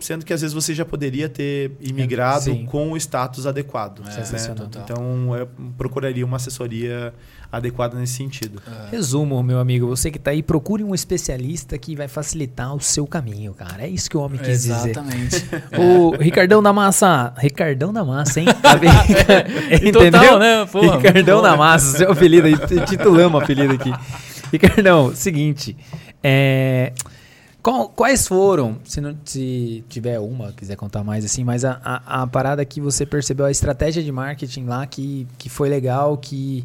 [0.00, 4.02] sendo que às vezes você já poderia ter imigrado é, com o status adequado.
[4.08, 4.56] É, né?
[4.82, 7.14] Então eu procuraria uma assessoria
[7.50, 8.60] adequada nesse sentido.
[8.66, 8.90] É.
[8.90, 13.06] Resumo, meu amigo, você que está aí, procure um especialista que vai facilitar o seu
[13.06, 13.84] caminho, cara.
[13.84, 15.28] É isso que o homem quis Exatamente.
[15.28, 15.46] dizer.
[15.54, 15.80] Exatamente.
[15.80, 18.46] o Ricardão da Massa, Ricardão da Massa, hein?
[18.58, 18.74] Tá?
[19.76, 20.10] Entendeu?
[20.10, 20.66] Total, né?
[20.66, 22.54] Porra, Ricardão da Massa, seu apelido aí,
[22.86, 23.92] titulamos o apelido aqui.
[24.52, 25.76] Ricardão, seguinte,
[26.22, 26.92] é...
[27.60, 32.22] Qual, quais foram, se não se tiver uma, quiser contar mais assim, mas a, a,
[32.22, 36.64] a, parada que você percebeu, a estratégia de marketing lá que, que foi legal, que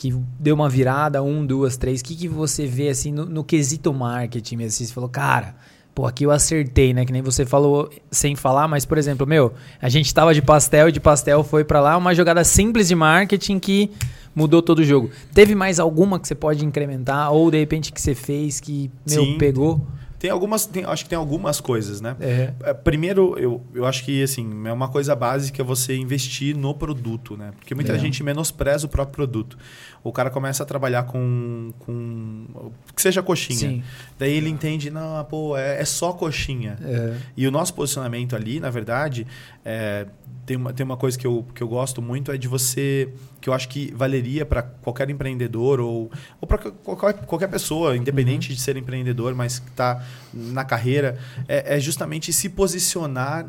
[0.00, 2.00] que deu uma virada, um, duas, três.
[2.00, 4.68] O que, que você vê assim no, no quesito marketing mesmo?
[4.68, 5.54] Assim, você falou, cara,
[5.94, 7.04] pô, aqui eu acertei, né?
[7.04, 10.88] Que nem você falou sem falar, mas, por exemplo, meu, a gente tava de pastel
[10.88, 13.90] e de pastel foi para lá, uma jogada simples de marketing que
[14.34, 15.10] mudou todo o jogo.
[15.34, 17.32] Teve mais alguma que você pode incrementar?
[17.32, 19.38] Ou de repente que você fez que, meu, Sim.
[19.38, 19.80] pegou?
[20.20, 22.14] Tem algumas, tem, acho que tem algumas coisas, né?
[22.20, 22.52] É.
[22.62, 22.74] é.
[22.74, 27.52] Primeiro, eu, eu acho que assim, é uma coisa básica você investir no produto, né?
[27.56, 27.98] Porque muita é.
[27.98, 29.56] gente menospreza o próprio produto.
[30.02, 33.58] O cara começa a trabalhar com, com que seja coxinha.
[33.58, 33.82] Sim.
[34.18, 36.78] Daí ele entende, não, pô, é, é só coxinha.
[36.82, 37.16] É.
[37.36, 39.26] E o nosso posicionamento ali, na verdade,
[39.64, 40.06] é,
[40.46, 43.48] tem uma, tem uma coisa que eu, que eu gosto muito, é de você, que
[43.48, 46.10] eu acho que valeria para qualquer empreendedor ou,
[46.40, 48.54] ou para qualquer, qualquer pessoa, independente uhum.
[48.54, 53.46] de ser empreendedor, mas que está na carreira, é, é justamente se posicionar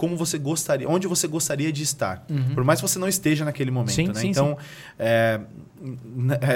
[0.00, 2.24] como você gostaria, onde você gostaria de estar.
[2.30, 2.54] Uhum.
[2.54, 4.14] Por mais que você não esteja naquele momento, sim, né?
[4.14, 4.66] Sim, então, sim.
[4.98, 5.40] É,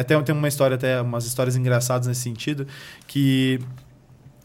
[0.08, 2.66] tem, tem uma história, até umas histórias engraçadas nesse sentido,
[3.06, 3.60] que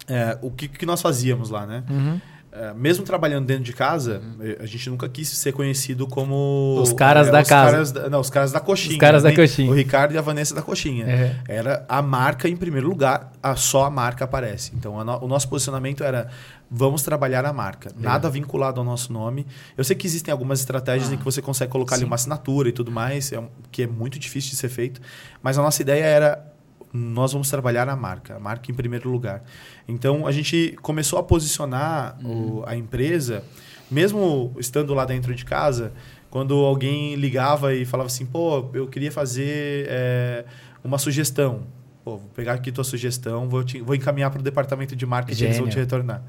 [0.06, 1.82] é, o que, que nós fazíamos lá, né?
[1.90, 2.20] Uhum.
[2.52, 4.56] É, mesmo trabalhando dentro de casa, uhum.
[4.60, 6.80] a gente nunca quis ser conhecido como.
[6.82, 7.72] Os caras é, da os casa.
[7.72, 8.94] Caras da, não, os caras da coxinha.
[8.94, 9.70] Os caras da coxinha.
[9.70, 11.06] O Ricardo e a Vanessa da coxinha.
[11.06, 11.36] É.
[11.48, 14.72] Era a marca em primeiro lugar, a, só a marca aparece.
[14.76, 16.28] Então no, o nosso posicionamento era:
[16.72, 17.92] vamos trabalhar a marca.
[17.96, 19.46] Nada vinculado ao nosso nome.
[19.78, 22.02] Eu sei que existem algumas estratégias ah, em que você consegue colocar sim.
[22.02, 25.00] ali uma assinatura e tudo mais, é, que é muito difícil de ser feito.
[25.44, 26.49] Mas a nossa ideia era
[26.92, 29.44] nós vamos trabalhar a marca, a marca em primeiro lugar.
[29.88, 32.60] Então a gente começou a posicionar uhum.
[32.60, 33.44] o, a empresa,
[33.90, 35.94] mesmo estando lá dentro de casa,
[36.30, 40.46] quando alguém ligava e falava assim, pô, eu queria fazer é,
[40.84, 41.64] uma sugestão.
[42.04, 45.38] Pô, vou pegar aqui tua sugestão, vou, te, vou encaminhar para o departamento de marketing,
[45.38, 45.50] Gênio.
[45.50, 46.24] eles vão te retornar.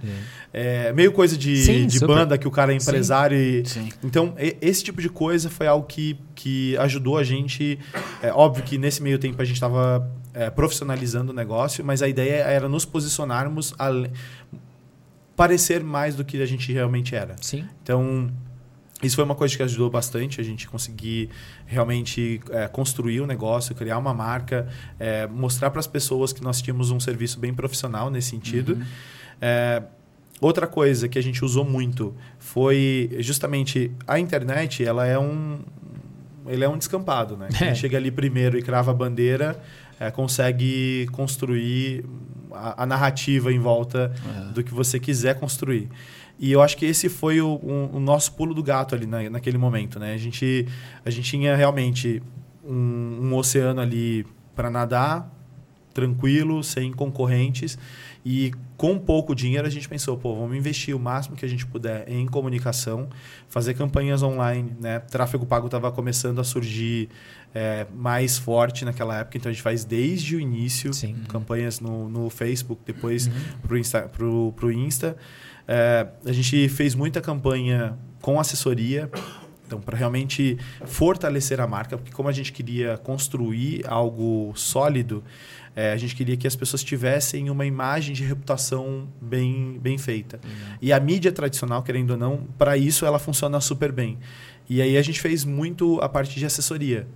[0.52, 3.38] É, meio coisa de, Sim, de banda, que o cara é empresário.
[3.38, 3.60] Sim.
[3.60, 3.88] E, Sim.
[4.02, 7.78] Então, e, esse tipo de coisa foi algo que, que ajudou a gente.
[8.20, 12.08] É óbvio que nesse meio tempo a gente estava é, profissionalizando o negócio, mas a
[12.08, 13.90] ideia era nos posicionarmos, a,
[15.36, 17.34] parecer mais do que a gente realmente era.
[17.40, 17.66] Sim.
[17.82, 18.30] Então
[19.02, 21.30] isso foi uma coisa que ajudou bastante a gente conseguir
[21.64, 26.42] realmente é, construir o um negócio, criar uma marca, é, mostrar para as pessoas que
[26.42, 28.74] nós tínhamos um serviço bem profissional nesse sentido.
[28.74, 28.82] Uhum.
[29.40, 29.82] É,
[30.40, 34.84] outra coisa que a gente usou muito foi justamente a internet.
[34.84, 35.60] Ela é um,
[36.46, 37.48] ele é um descampado, né?
[37.56, 39.58] Quem chega ali primeiro e crava a bandeira
[40.00, 42.06] é, consegue construir
[42.50, 44.10] a, a, narrativa em volta
[44.54, 45.90] do que você quiser construir.
[46.38, 49.28] E eu acho que esse foi o, um, o nosso pulo do gato ali na,
[49.28, 50.14] naquele momento, né?
[50.14, 50.66] A gente,
[51.04, 52.22] a gente tinha realmente
[52.64, 55.30] um, um oceano ali para nadar,
[55.92, 57.78] tranquilo, sem concorrentes.
[58.24, 61.66] E com pouco dinheiro a gente pensou, pô, vamos investir o máximo que a gente
[61.66, 63.08] puder em comunicação,
[63.48, 64.98] fazer campanhas online, né?
[64.98, 67.08] Tráfego pago estava começando a surgir
[67.54, 71.16] é, mais forte naquela época, então a gente faz desde o início Sim.
[71.28, 73.32] campanhas no, no Facebook, depois uhum.
[73.62, 74.02] para o Insta.
[74.02, 75.16] Pro, pro Insta.
[75.66, 79.10] É, a gente fez muita campanha com assessoria,
[79.70, 85.22] então, para realmente fortalecer a marca, porque como a gente queria construir algo sólido,
[85.74, 90.40] é, a gente queria que as pessoas tivessem uma imagem de reputação bem, bem feita.
[90.44, 90.76] Uhum.
[90.82, 94.18] E a mídia tradicional, querendo ou não, para isso ela funciona super bem.
[94.68, 97.06] E aí a gente fez muito a parte de assessoria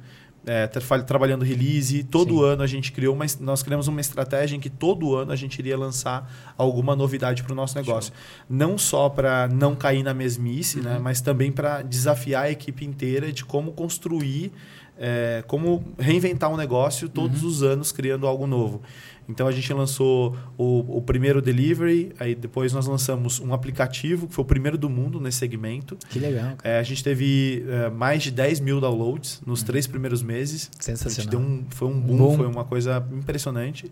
[0.46, 0.66] é,
[1.06, 2.02] trabalhando release.
[2.04, 2.44] Todo Sim.
[2.44, 5.58] ano a gente criou uma, nós criamos uma estratégia em que todo ano a gente
[5.58, 8.12] iria lançar alguma novidade para o nosso negócio.
[8.12, 8.46] Show.
[8.48, 10.84] Não só para não cair na mesmice, uhum.
[10.84, 14.52] né, mas também para desafiar a equipe inteira de como construir,
[14.98, 17.48] é, como reinventar um negócio todos uhum.
[17.48, 18.82] os anos criando algo novo.
[19.28, 24.34] Então a gente lançou o, o, primeiro delivery, aí depois nós lançamos um aplicativo, que
[24.34, 25.96] foi o primeiro do mundo nesse segmento.
[26.10, 26.52] Que legal.
[26.62, 29.66] É, a gente teve é, mais de 10 mil downloads nos uhum.
[29.66, 30.70] três primeiros meses.
[30.78, 31.40] Sensacional.
[31.40, 33.90] Um, foi um boom, boom, foi uma coisa impressionante.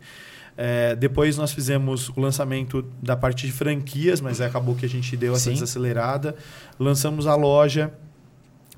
[0.55, 5.17] É, depois nós fizemos o lançamento da parte de franquias, mas acabou que a gente
[5.17, 5.55] deu essa Sim.
[5.55, 6.37] desacelerada.
[6.79, 7.91] Lançamos a loja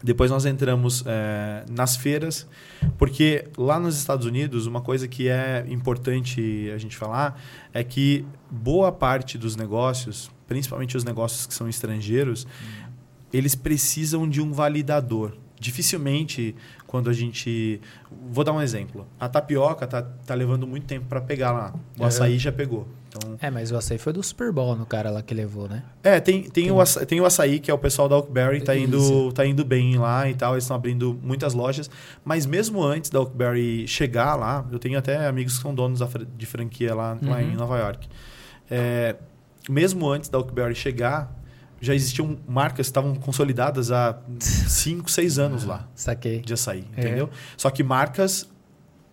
[0.05, 2.47] Depois nós entramos é, nas feiras,
[2.99, 7.40] porque lá nos Estados Unidos, uma coisa que é importante a gente falar
[7.73, 12.90] é que boa parte dos negócios, principalmente os negócios que são estrangeiros, hum.
[13.33, 15.38] eles precisam de um validador.
[15.59, 16.55] Dificilmente,
[16.87, 17.81] quando a gente.
[18.31, 19.07] Vou dar um exemplo.
[19.19, 21.75] A tapioca tá, tá levando muito tempo para pegar lá.
[21.99, 22.87] O açaí já pegou.
[23.16, 23.37] Então...
[23.40, 25.83] É, mas o açaí foi do Super Bowl no cara lá que levou, né?
[26.03, 28.62] É, tem, tem, tem, o, açaí, tem o açaí, que é o pessoal da Oakberry,
[28.62, 30.55] tá indo, tá indo bem lá e tal.
[30.55, 31.88] Eles estão abrindo muitas lojas.
[32.24, 36.00] Mas mesmo antes da Oakberry chegar lá, eu tenho até amigos que são donos
[36.37, 37.31] de franquia lá, uhum.
[37.31, 38.09] lá em Nova York.
[38.70, 39.16] É,
[39.68, 41.33] mesmo antes da Oakberry chegar,
[41.81, 45.88] já existiam marcas que estavam consolidadas há 5, 6 anos lá.
[45.94, 46.40] Saquei.
[46.40, 47.00] De açaí, é.
[47.00, 47.31] entendeu?
[47.57, 48.48] Só que marcas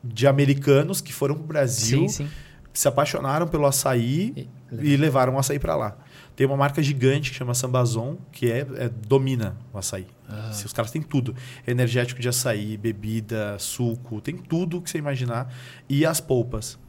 [0.03, 2.29] de americanos que foram para o Brasil, sim, sim.
[2.73, 5.97] Se apaixonaram pelo açaí e, e levaram o açaí para lá.
[6.35, 10.07] Tem uma marca gigante que chama Sambazon, que é, é domina o açaí.
[10.29, 10.49] Ah.
[10.51, 11.35] Os caras têm tudo.
[11.67, 15.53] Energético de açaí, bebida, suco, tem tudo que você imaginar.
[15.89, 16.79] E as polpas.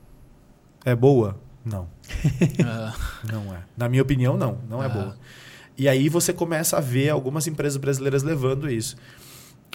[0.85, 1.41] É boa?
[1.65, 1.89] Não.
[2.65, 2.95] Ah.
[3.31, 3.63] Não é.
[3.77, 4.59] Na minha opinião, não.
[4.69, 4.89] Não é ah.
[4.89, 5.17] boa.
[5.77, 8.97] E aí você começa a ver algumas empresas brasileiras levando isso.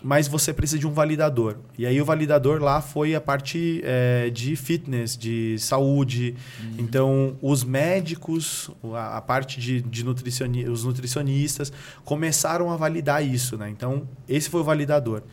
[0.04, 1.58] Mas você precisa de um validador.
[1.78, 6.36] E aí o validador lá foi a parte é, de fitness, de saúde.
[6.62, 6.76] Uhum.
[6.78, 11.74] Então, os médicos, a, a parte de, de nutricioni os nutricionistas
[12.06, 13.58] começaram a validar isso.
[13.58, 13.70] Né?
[13.70, 15.24] Então, esse foi o validador.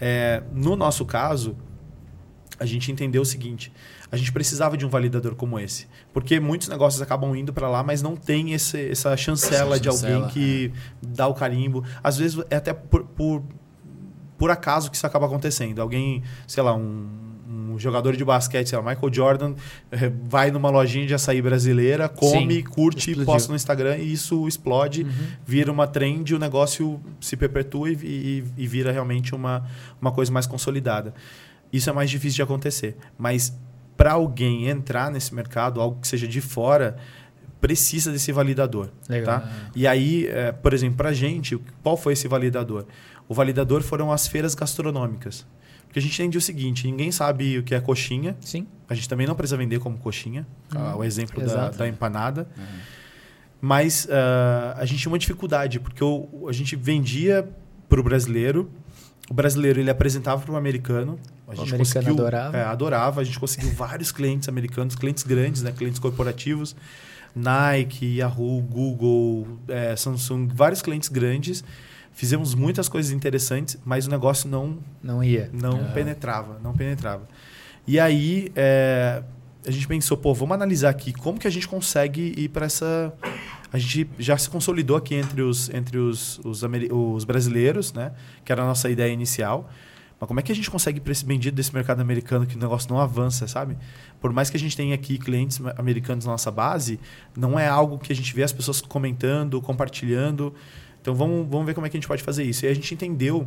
[0.00, 1.56] É, no nosso caso,
[2.58, 3.72] a gente entendeu o seguinte:
[4.10, 5.86] a gente precisava de um validador como esse.
[6.12, 9.90] Porque muitos negócios acabam indo para lá, mas não tem esse, essa chancela essa de
[9.90, 11.06] chancela, alguém que é.
[11.06, 11.84] dá o carimbo.
[12.02, 13.42] Às vezes é até por, por,
[14.38, 15.80] por, acaso que isso acaba acontecendo.
[15.80, 17.06] Alguém, sei lá, um,
[17.74, 19.54] um jogador de basquete, sei lá, Michael Jordan,
[19.90, 23.24] eh, vai numa lojinha de açaí brasileira, come, Sim, curte, explodiu.
[23.24, 25.26] posta no Instagram e isso explode, uhum.
[25.46, 29.64] vira uma trend, o negócio se perpetua e, e, e vira realmente uma,
[30.00, 31.14] uma coisa mais consolidada.
[31.72, 32.96] Isso é mais difícil de acontecer.
[33.18, 33.52] Mas
[33.96, 36.96] para alguém entrar nesse mercado, algo que seja de fora,
[37.60, 38.90] precisa desse validador.
[39.08, 39.40] Legal.
[39.40, 39.50] Tá?
[39.74, 42.86] E aí, é, por exemplo, para a gente, qual foi esse validador?
[43.28, 45.46] O validador foram as feiras gastronômicas.
[45.86, 48.36] Porque a gente entende o seguinte: ninguém sabe o que é coxinha.
[48.40, 48.66] Sim.
[48.88, 50.46] A gente também não precisa vender como coxinha.
[50.74, 50.98] Uhum.
[50.98, 52.48] o exemplo da, da, empanada.
[52.56, 52.64] Uhum.
[53.60, 57.48] Mas uh, a gente tinha uma dificuldade, porque o, a gente vendia
[57.88, 58.70] para o brasileiro
[59.30, 61.18] o brasileiro ele apresentava para o americano.
[61.48, 62.56] A gente o americano adorava.
[62.56, 63.20] É, adorava.
[63.20, 65.72] A gente conseguiu vários clientes americanos, clientes grandes, né?
[65.72, 66.76] clientes corporativos.
[67.34, 71.64] Nike, Yahoo, Google, é, Samsung, vários clientes grandes.
[72.14, 75.92] Fizemos muitas coisas interessantes, mas o negócio não não ia, não ah.
[75.92, 77.28] penetrava, não penetrava.
[77.86, 79.22] E aí é,
[79.66, 83.12] a gente pensou, pô, vamos analisar aqui como que a gente consegue ir para essa
[83.74, 88.12] a gente já se consolidou aqui entre os, entre os, os, os, brasileiros, né?
[88.44, 89.68] que era a nossa ideia inicial.
[90.20, 92.58] Mas como é que a gente consegue para esse bendito desse mercado americano que o
[92.60, 93.76] negócio não avança, sabe?
[94.20, 97.00] Por mais que a gente tenha aqui clientes americanos na nossa base,
[97.36, 100.54] não é algo que a gente vê as pessoas comentando, compartilhando.
[101.04, 102.64] Então vamos, vamos ver como é que a gente pode fazer isso.
[102.64, 103.46] E a gente entendeu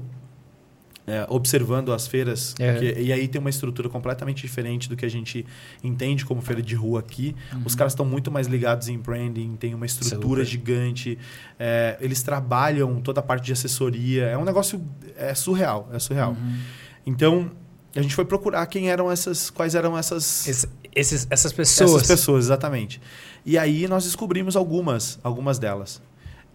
[1.08, 2.54] é, observando as feiras.
[2.60, 2.76] É.
[2.76, 5.44] Que, e aí tem uma estrutura completamente diferente do que a gente
[5.84, 7.36] entende como feira de rua aqui.
[7.52, 7.64] Uhum.
[7.66, 10.46] Os caras estão muito mais ligados em branding, tem uma estrutura Super.
[10.46, 11.18] gigante.
[11.58, 14.26] É, eles trabalham toda a parte de assessoria.
[14.26, 14.80] É um negócio
[15.16, 16.34] é surreal, é surreal.
[16.34, 16.60] Uhum.
[17.08, 17.52] Então
[17.96, 21.96] a gente foi procurar quem eram essas, quais eram essas Esse, esses, essas pessoas.
[21.96, 23.02] Essas pessoas, exatamente.
[23.44, 26.06] E aí nós descobrimos algumas, algumas delas.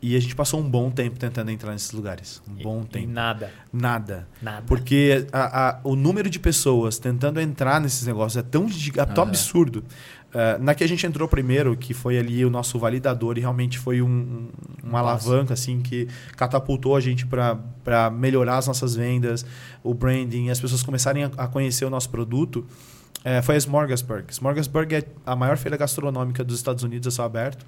[0.02, 2.42] E a gente passou um bom tempo tentando entrar nesses lugares.
[2.48, 3.04] Um bom tempo.
[3.04, 3.52] E nada.
[3.72, 4.28] Nada.
[4.42, 4.64] Nada.
[4.66, 9.22] Porque a, a, o número de pessoas tentando entrar nesses negócios é tão, é tão
[9.22, 9.84] absurdo.
[10.34, 13.78] Uh, na que a gente entrou primeiro, que foi ali o nosso validador, e realmente
[13.78, 14.48] foi um, um,
[14.82, 19.46] uma alavanca assim que catapultou a gente para melhorar as nossas vendas,
[19.84, 22.66] o branding, as pessoas começarem a, a conhecer o nosso produto,
[23.20, 24.32] uh, foi a Smorgasburg.
[24.32, 27.64] Smorgasburg é a maior feira gastronômica dos Estados Unidos a céu aberto.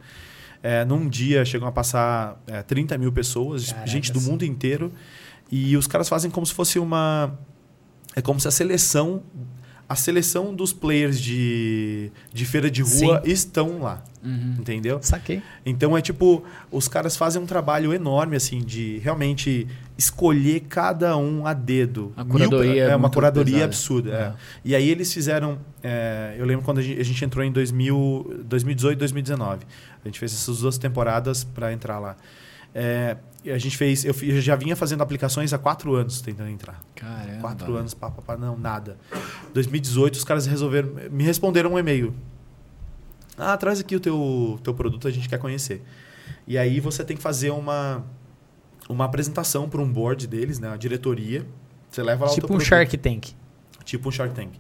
[0.65, 4.91] É, num dia chegam a passar é, 30 mil pessoas, Caraca, gente do mundo inteiro.
[5.53, 7.39] E os caras fazem como se fosse uma.
[8.17, 9.23] É como se a seleção.
[9.95, 13.31] A seleção dos players de, de feira de rua Sim.
[13.31, 14.03] estão lá.
[14.25, 14.57] Uhum.
[14.59, 14.99] Entendeu?
[15.01, 15.41] Saquei.
[15.65, 21.47] Então é tipo, os caras fazem um trabalho enorme, assim, de realmente escolher cada um
[21.47, 22.13] a dedo.
[22.17, 22.73] A curadoria.
[22.73, 23.67] Mil, é, é uma curadoria pesada.
[23.67, 24.11] absurda.
[24.11, 24.33] É.
[24.65, 25.61] E aí eles fizeram.
[25.81, 29.65] É, eu lembro quando a gente, a gente entrou em 2000, 2018, 2019.
[30.05, 32.17] A gente fez essas duas temporadas para entrar lá.
[32.75, 34.05] É, a gente fez.
[34.05, 36.83] Eu, eu, já vinha fazendo aplicações há quatro anos tentando entrar.
[36.95, 37.41] Caramba.
[37.41, 38.99] Quatro anos, pá, pá, pá, não, nada.
[39.53, 40.91] 2018, os caras resolveram.
[41.11, 42.15] Me responderam um e-mail.
[43.39, 45.83] Ah, traz aqui o teu, teu produto, a gente quer conhecer.
[46.47, 48.05] E aí você tem que fazer uma,
[48.89, 50.71] uma apresentação para um board deles, né?
[50.71, 51.47] A diretoria.
[51.91, 52.69] Você leva lá o Tipo teu um produto.
[52.69, 53.33] Shark Tank.
[53.85, 54.53] Tipo um Shark Tank.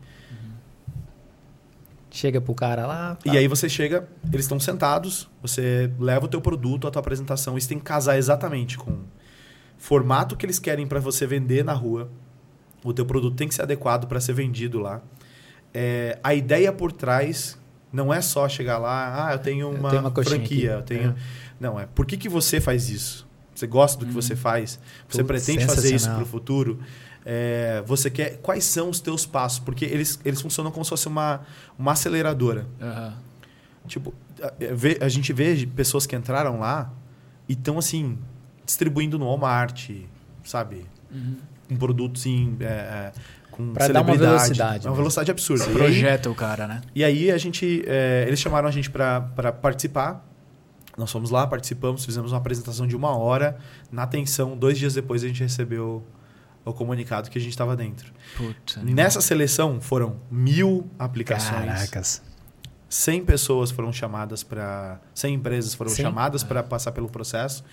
[2.14, 3.18] Chega pro cara lá.
[3.24, 7.58] E aí você chega, eles estão sentados, você leva o teu produto, a tua apresentação,
[7.58, 9.04] isso tem que casar exatamente com o
[9.76, 12.08] formato que eles querem para você vender na rua.
[12.84, 15.02] O teu produto tem que ser adequado para ser vendido lá.
[15.74, 17.58] É, a ideia por trás
[17.92, 20.66] não é só chegar lá, ah, eu tenho uma, tenho uma franquia, aqui.
[20.66, 21.10] eu tenho.
[21.10, 21.14] É.
[21.58, 23.26] Não, é por que, que você faz isso?
[23.52, 24.78] Você gosta do que você faz?
[25.08, 26.78] Você pretende fazer isso para o futuro?
[27.26, 28.38] É, você quer.
[28.42, 29.58] Quais são os teus passos?
[29.58, 31.40] Porque eles, eles funcionam como se fosse uma,
[31.78, 32.66] uma aceleradora.
[32.80, 33.14] Aham.
[33.86, 36.90] Tipo, a, vê- a gente vê pessoas que entraram lá
[37.48, 38.18] e estão assim,
[38.64, 39.90] distribuindo no Walmart,
[40.42, 40.86] sabe?
[41.10, 41.36] Uhum.
[41.70, 43.12] Um produto assim, é, é,
[43.50, 44.94] com Pra dar uma velocidade Uma mesmo.
[44.96, 45.64] velocidade absurda.
[45.64, 46.80] E aí, Projeta o cara, né?
[46.94, 47.82] e aí a gente.
[47.86, 49.20] é, eles chamaram a gente para
[49.62, 50.26] participar.
[50.96, 53.58] Nós fomos lá, participamos, fizemos uma apresentação de uma hora.
[53.90, 56.04] Na atenção, dois dias depois a gente recebeu
[56.64, 58.12] o comunicado que a gente estava dentro.
[58.36, 58.76] Putz.
[58.82, 61.64] Nessa seleção foram mil aplicações.
[61.66, 62.22] Caracas.
[62.88, 65.00] 100 pessoas foram chamadas para.
[65.14, 66.02] 100 empresas foram Sim.
[66.02, 67.64] chamadas para passar pelo processo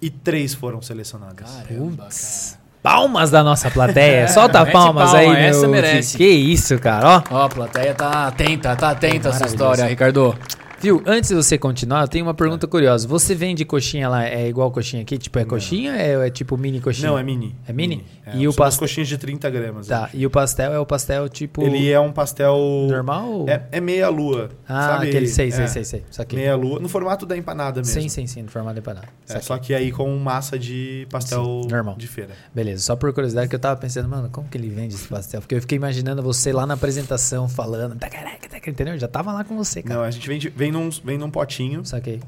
[0.00, 1.50] e três foram selecionadas.
[1.50, 2.50] Caramba, Putz.
[2.52, 2.60] cara.
[2.82, 4.26] Palmas da nossa plateia.
[4.28, 5.36] Solta mete palmas palma, aí, meu.
[5.36, 5.70] essa filho.
[5.70, 6.16] merece.
[6.16, 7.22] Que isso, cara.
[7.30, 10.34] Ó, Ó, a plateia tá atenta, tá atenta a essa história, Ricardo.
[10.80, 11.02] Viu?
[11.06, 13.06] Antes de você continuar, eu tenho uma pergunta curiosa.
[13.06, 15.18] Você vende coxinha lá, é igual coxinha aqui?
[15.18, 17.08] Tipo, é coxinha ou é, é tipo mini coxinha?
[17.08, 17.54] Não, é mini.
[17.66, 18.04] É mini?
[18.26, 19.86] É, E o pastel- coxinhas de 30 gramas.
[19.86, 20.16] Tá, acho.
[20.16, 22.56] e o pastel é o pastel tipo Ele é um pastel.
[22.90, 23.46] normal?
[23.48, 24.50] É, é meia lua.
[24.68, 25.08] ah, sabe?
[25.08, 26.04] aquele, sei, sei, É, sei, sei.
[26.10, 26.38] Saquei.
[26.38, 26.80] Meia lua.
[26.80, 28.00] No formato da empanada mesmo.
[28.00, 29.08] Sim, sim, sim, no formato de empanada.
[29.28, 31.96] É, só que aí com massa de pastel Sim, normal.
[31.96, 32.30] de feira.
[32.54, 35.40] Beleza, só por curiosidade que eu tava pensando, mano, como que ele vende esse pastel?
[35.40, 38.94] Porque eu fiquei imaginando você lá na apresentação falando, tá caraca, tá entendeu?
[38.94, 39.96] Eu já tava lá com você, cara.
[40.00, 41.84] Não, a gente vende, vem, num, vem num potinho.
[41.84, 42.20] Saquei.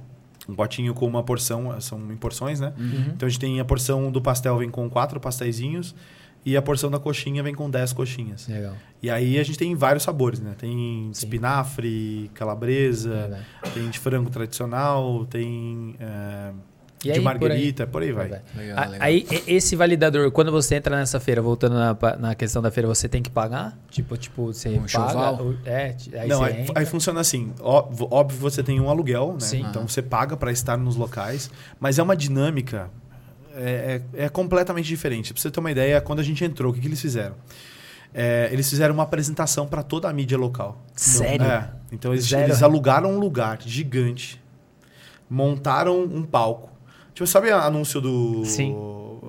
[0.49, 2.73] Um potinho com uma porção, são em porções, né?
[2.77, 3.13] Uhum.
[3.15, 5.95] Então a gente tem a porção do pastel vem com quatro pastéisinhos
[6.45, 8.49] e a porção da coxinha vem com 10 coxinhas.
[8.49, 8.75] Legal.
[9.01, 10.55] E aí a gente tem vários sabores, né?
[10.59, 11.11] Tem Sim.
[11.13, 13.45] espinafre, calabresa, Verdade.
[13.73, 16.51] tem de frango tradicional, tem é,
[17.05, 18.29] E aí, de por marguerita, por aí, vai.
[18.29, 18.89] Legal, legal.
[19.01, 23.09] Aí, esse validador, quando você entra nessa feira, voltando na, na questão da feira, você
[23.09, 23.77] tem que pagar?
[23.91, 24.85] Tipo, tipo você Um paga?
[24.85, 25.35] enxoval?
[25.43, 26.79] o- É, aí Não, você aí, entra.
[26.81, 27.53] aí funciona assim.
[27.61, 29.41] Óbvio, óbvio você tem um aluguel, né?
[29.41, 29.67] Sim.
[29.69, 31.51] Então você paga para estar nos locais,
[31.81, 32.89] mas é uma dinâmica
[33.55, 35.33] é, é- é completamente diferente.
[35.35, 37.35] Pra você ter uma ideia, quando a gente entrou, o que, que eles fizeram?
[38.15, 40.83] É, eles fizeram uma apresentação para toda a mídia local.
[40.87, 41.47] Então, Sério?
[41.47, 41.69] é.
[41.91, 44.41] Então eles, eles alugaram um lugar gigante,
[45.29, 46.71] montaram um palco.
[47.15, 48.45] Tipo, sabe o anúncio do.
[48.45, 48.75] Sim,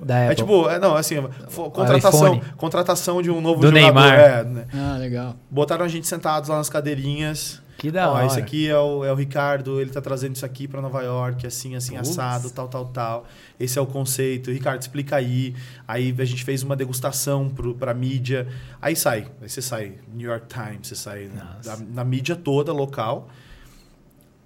[0.04, 0.36] da é Apple.
[0.36, 1.16] tipo, é, não, assim,
[1.48, 3.84] fo- contratação, contratação de um novo Do jogador.
[3.84, 4.14] Neymar.
[4.18, 4.66] É, né?
[4.74, 5.36] Ah, legal.
[5.50, 7.62] Botaram a gente sentados lá nas cadeirinhas.
[7.76, 8.26] Que da Ó, hora.
[8.26, 11.44] esse aqui é o, é o Ricardo, ele tá trazendo isso aqui para Nova York,
[11.44, 12.10] assim, assim, Putz.
[12.10, 13.24] assado, tal, tal, tal.
[13.58, 14.50] Esse é o conceito.
[14.52, 15.54] Ricardo, explica aí.
[15.86, 18.46] Aí a gente fez uma degustação pro, pra mídia.
[18.80, 19.26] Aí sai.
[19.42, 21.76] Aí você sai New York Times, você sai Nossa.
[21.84, 23.28] na, na mídia toda local.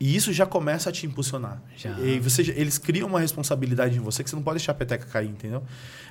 [0.01, 1.61] E isso já começa a te impulsionar.
[1.77, 1.99] Já.
[1.99, 5.07] E você, eles criam uma responsabilidade em você que você não pode deixar a peteca
[5.07, 5.63] cair, entendeu?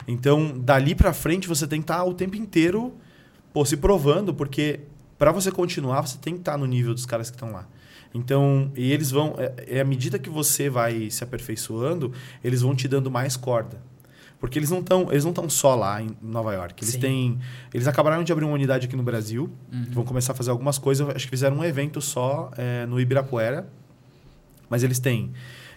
[0.08, 2.94] Então, dali pra frente, você tem que estar o tempo inteiro
[3.58, 4.82] pô, se provando, porque
[5.18, 7.68] para você continuar, você tem que estar no nível dos caras que estão lá.
[8.14, 9.36] Então, e eles vão.
[9.38, 12.14] É, é à medida que você vai se aperfeiçoando,
[12.44, 13.82] eles vão te dando mais corda.
[14.40, 16.84] Porque eles não estão eles não estão só lá em Nova York.
[16.84, 17.00] Eles Sim.
[17.00, 17.40] têm.
[17.74, 19.50] Eles acabaram de abrir uma unidade aqui no Brasil.
[19.72, 19.86] Uhum.
[19.92, 21.08] Vão começar a fazer algumas coisas.
[21.10, 23.68] Acho que fizeram um evento só é, no Ibirapuera.
[24.70, 25.32] Mas eles têm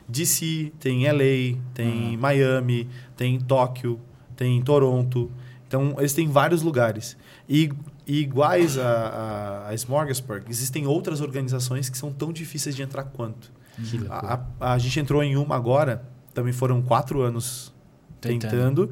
[0.08, 4.00] DC, tem LA, tem Miami, tem Tóquio,
[4.36, 5.30] tem Toronto.
[5.66, 7.16] Então, eles têm vários lugares.
[7.48, 7.70] E,
[8.06, 13.04] e iguais a, a, a Smorgasburg, existem outras organizações que são tão difíceis de entrar
[13.04, 13.52] quanto.
[14.08, 16.02] A, a, a gente entrou em uma agora,
[16.34, 17.72] também foram quatro anos
[18.20, 18.50] Tentando.
[18.50, 18.90] tentando.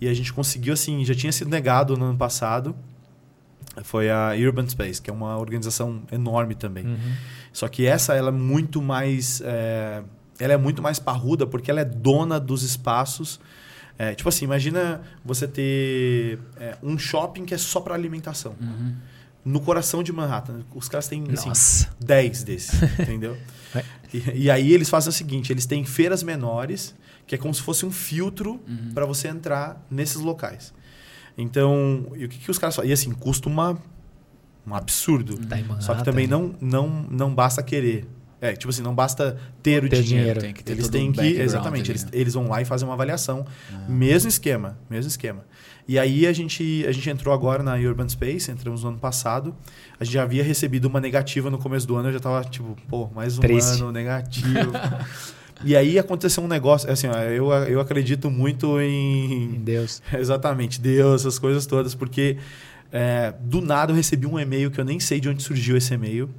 [0.00, 2.74] E a gente conseguiu, assim, já tinha sido negado no ano passado.
[3.82, 6.86] Foi a Urban Space, que é uma organização enorme também.
[6.86, 7.12] Uhum.
[7.52, 9.40] Só que essa ela é muito mais.
[9.44, 10.02] é,
[10.38, 13.40] ela é muito mais parruda porque ela é dona dos espaços.
[13.96, 18.56] É, tipo assim, imagina você ter é, um shopping que é só para alimentação.
[18.60, 18.94] Uhum.
[19.44, 20.62] No coração de Manhattan.
[20.74, 21.90] Os caras têm assim, Nossa.
[22.00, 23.36] 10 desses, entendeu?
[24.12, 26.94] E, e aí eles fazem o seguinte: eles têm feiras menores,
[27.26, 28.92] que é como se fosse um filtro Uhum.
[28.94, 30.72] para você entrar nesses locais.
[31.36, 32.90] Então, e o que, que os caras fazem?
[32.90, 33.76] E assim, custa uma,
[34.66, 35.36] um absurdo.
[35.46, 38.06] Tá em Só que também não, não, não basta querer.
[38.40, 40.04] É, tipo assim, não basta ter o Ter dinheiro.
[40.04, 40.40] dinheiro.
[40.40, 41.20] Tem que ter Eles têm um que.
[41.40, 42.10] Exatamente, eles, né?
[42.12, 43.46] eles vão lá e fazem uma avaliação.
[43.72, 43.86] Ah.
[43.88, 45.44] Mesmo esquema, mesmo esquema.
[45.88, 49.54] E aí a gente, a gente entrou agora na Urban Space, entramos no ano passado.
[49.98, 52.76] A gente já havia recebido uma negativa no começo do ano, eu já tava tipo,
[52.88, 53.80] pô, mais um Triste.
[53.80, 54.72] ano negativo.
[55.64, 59.54] E aí aconteceu um negócio, assim, ó, eu, eu acredito muito em.
[59.54, 60.02] Em Deus.
[60.12, 62.36] Exatamente, Deus, essas coisas todas, porque
[62.92, 65.94] é, do nada eu recebi um e-mail que eu nem sei de onde surgiu esse
[65.94, 66.30] e-mail.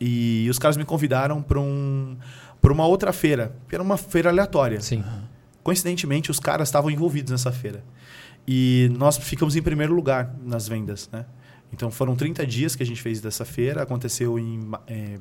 [0.00, 2.16] E os caras me convidaram para um,
[2.60, 4.80] pra uma outra feira, que era uma feira aleatória.
[4.80, 5.04] Sim.
[5.62, 7.82] Coincidentemente, os caras estavam envolvidos nessa feira.
[8.46, 11.24] E nós ficamos em primeiro lugar nas vendas, né?
[11.72, 15.18] Então foram 30 dias que a gente fez dessa feira, aconteceu em é,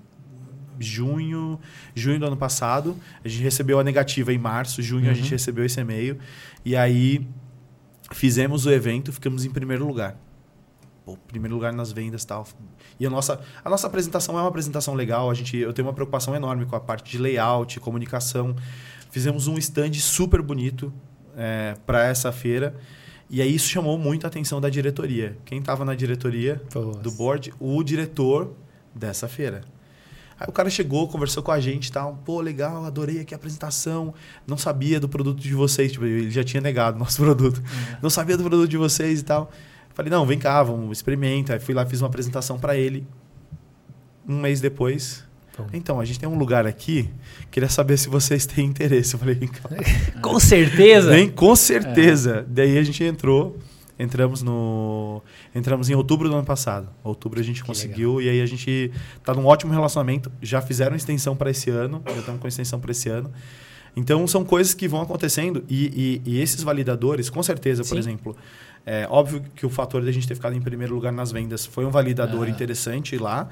[0.84, 1.60] junho,
[1.96, 2.96] junho do ano passado.
[3.24, 5.12] A gente recebeu a negativa em março, junho Uhum.
[5.12, 6.18] a gente recebeu esse e-mail.
[6.64, 7.26] E aí
[8.12, 10.16] fizemos o evento, ficamos em primeiro lugar.
[11.06, 12.48] Pô, primeiro lugar nas vendas e tal.
[13.00, 15.30] E a nossa, a nossa apresentação é uma apresentação legal.
[15.30, 18.56] A gente, eu tenho uma preocupação enorme com a parte de layout, comunicação.
[19.12, 20.94] Fizemos um stand super bonito
[21.86, 22.76] para essa feira.
[23.30, 25.38] E aí isso chamou muito a atenção da diretoria.
[25.44, 27.54] Quem estava na diretoria Pô, do board?
[27.60, 28.54] O diretor
[28.94, 29.62] dessa feira.
[30.44, 32.20] Aí o cara chegou, conversou com a gente e tal.
[32.26, 34.14] Pô, legal, adorei aqui a apresentação.
[34.46, 35.94] Não sabia do produto de vocês.
[35.94, 37.64] Tipo, ele já tinha negado o nosso produto.
[38.02, 39.50] Não sabia do produto de vocês e tal.
[39.94, 41.54] Falei, não, vem cá, vamos, experimenta.
[41.54, 43.08] Aí fui lá, fiz uma apresentação para ele.
[44.28, 45.24] Um mês depois.
[45.72, 47.10] Então, a gente tem um lugar aqui.
[47.50, 49.14] Queria saber se vocês têm interesse.
[49.14, 49.78] Eu falei, calma.
[50.22, 51.12] Com certeza.
[51.12, 52.46] Vem, com certeza.
[52.50, 53.58] Daí a gente entrou.
[53.98, 55.22] Entramos no.
[55.54, 56.90] Entramos em outubro do ano passado.
[57.04, 58.92] Outubro a gente conseguiu e aí a gente
[59.24, 60.32] tá num ótimo relacionamento.
[60.42, 63.32] Já fizeram extensão para esse ano, já estamos com extensão para esse ano.
[63.96, 68.00] Então são coisas que vão acontecendo e, e- e esses validadores, com certeza, por Sim.
[68.00, 68.36] exemplo,
[68.84, 71.86] é óbvio que o fator da gente ter ficado em primeiro lugar nas vendas foi
[71.86, 72.50] um validador Ah.
[72.50, 73.50] interessante lá.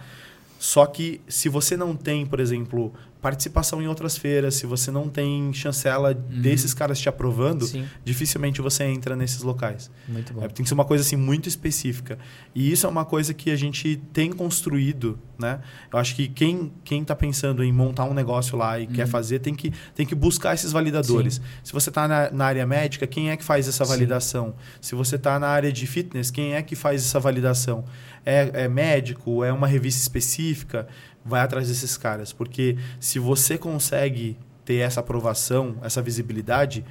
[0.62, 5.10] Só que se você não tem, por exemplo, participação em outras feiras, se você não
[5.10, 9.90] tem chancela desses caras te aprovando, Sim, dificilmente você entra nesses locais.
[10.08, 10.44] muito bom.
[10.44, 12.20] É, tem que ser uma coisa assim muito específica.
[12.54, 15.62] E isso é uma coisa que a gente tem construído, né?
[15.92, 19.40] Eu acho que quem quem está pensando em montar um negócio lá e quer fazer
[19.40, 21.42] tem que tem que buscar esses validadores.
[21.64, 23.92] Se você está na, na área médica, quem é que faz essa Sim.
[23.92, 24.54] validação?
[24.80, 27.84] Se você está na área de fitness, quem é que faz essa validação?
[28.26, 29.44] É, é médico?
[29.44, 30.88] É uma revista específica?
[31.24, 36.84] Vai atrás desses caras, porque se você consegue ter essa aprovação, essa visibilidade,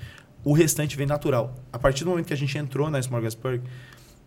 [0.44, 1.54] o restante vem natural.
[1.72, 3.62] A partir do momento que a gente entrou na Smorgasburg,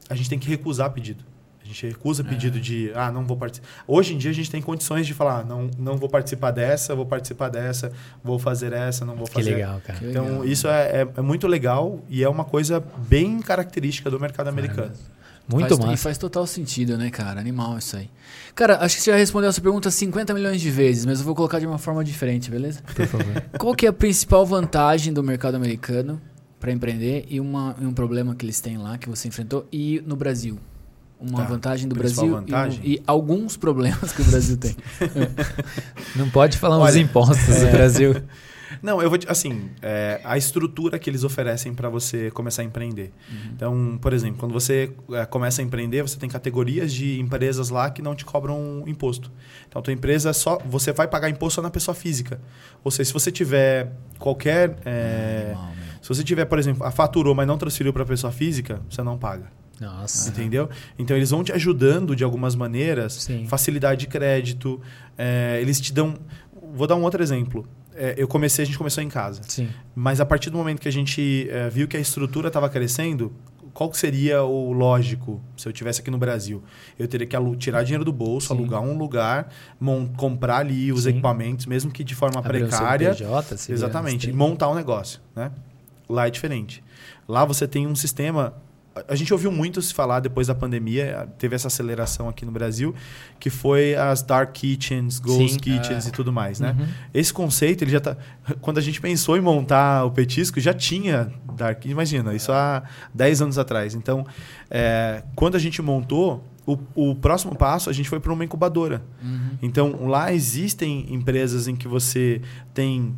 [0.09, 1.23] a gente tem que recusar pedido.
[1.61, 3.67] A gente recusa pedido de, ah, não vou participar.
[3.87, 6.93] Hoje em dia a gente tem condições de falar, ah, não, não vou participar dessa,
[6.93, 7.89] vou participar dessa,
[8.21, 9.51] vou fazer essa, não vou Que fazer.
[9.55, 9.97] legal, cara.
[9.97, 10.45] Que Então, legal.
[10.45, 14.91] isso é, é, é muito legal e é uma coisa bem característica do mercado americano.
[15.47, 17.39] Muito faz, E faz total sentido, né, cara?
[17.39, 18.09] Animal isso aí.
[18.55, 21.35] Cara, acho que você já respondeu essa pergunta 50 milhões de vezes, mas eu vou
[21.35, 22.81] colocar de uma forma diferente, beleza?
[22.95, 23.43] Por favor.
[23.59, 26.21] Qual que é a principal vantagem do mercado americano
[26.59, 30.01] para empreender e, uma, e um problema que eles têm lá que você enfrentou e
[30.05, 30.57] no Brasil?
[31.19, 31.45] Uma Tá.
[31.45, 32.81] vantagem do Principal Brasil e vantagem?
[32.83, 34.75] E, alguns problemas que o Brasil tem.
[36.15, 38.15] Não pode falar uns Olha, impostos do Brasil.
[38.81, 42.65] Não, eu vou te- assim, é, a estrutura que eles oferecem para você começar a
[42.65, 43.11] empreender.
[43.53, 47.89] Então, por exemplo, quando você é, começa a empreender, você tem categorias de empresas lá
[47.89, 49.31] que não te cobram imposto.
[49.67, 52.41] Então, a tua empresa é só você vai pagar imposto só na pessoa física.
[52.83, 55.55] Ou seja, se você tiver qualquer é,
[56.01, 59.17] se você tiver, por exemplo, a faturou, mas não transferiu para pessoa física, você não
[59.17, 59.51] paga.
[59.79, 60.29] Nossa.
[60.29, 60.69] Entendeu?
[60.99, 63.45] Então eles vão te ajudando de algumas maneiras, Sim.
[63.47, 64.79] facilidade de crédito,
[65.17, 66.13] é, eles te dão.
[66.73, 67.67] Vou dar um outro exemplo.
[67.95, 69.41] É, eu comecei, a gente começou em casa.
[69.47, 69.69] Sim.
[69.95, 73.31] Mas a partir do momento que a gente é, viu que a estrutura estava crescendo,
[73.73, 76.63] qual que seria o lógico se eu tivesse aqui no Brasil?
[76.97, 78.53] Eu teria que tirar dinheiro do bolso, Sim.
[78.53, 79.49] alugar um lugar,
[80.15, 81.09] comprar ali os Sim.
[81.09, 83.13] equipamentos, mesmo que de forma Abrir um precária.
[83.13, 84.29] Se virar Exatamente.
[84.29, 85.51] E montar um negócio, né?
[86.07, 86.83] Lá é diferente.
[87.27, 88.53] Lá você tem um sistema.
[89.07, 92.93] A- gente ouviu muito se falar depois da pandemia, teve essa aceleração aqui no Brasil,
[93.39, 95.59] que foi as dark kitchens, ghost Sim.
[95.59, 96.09] kitchens É.
[96.09, 96.75] e tudo mais, né?
[96.79, 96.87] Uhum.
[97.13, 98.17] Esse conceito, ele já tá.
[98.61, 101.85] Quando a gente pensou em montar o petisco, já tinha Dark.
[101.85, 102.81] Imagina, isso há
[103.13, 103.93] 10 anos atrás.
[103.93, 104.25] Então,
[104.71, 109.03] é, quando a gente montou, o, o próximo passo, a gente foi para uma incubadora.
[109.21, 109.49] Uhum.
[109.61, 112.41] Então, lá existem empresas em que você
[112.73, 113.15] tem.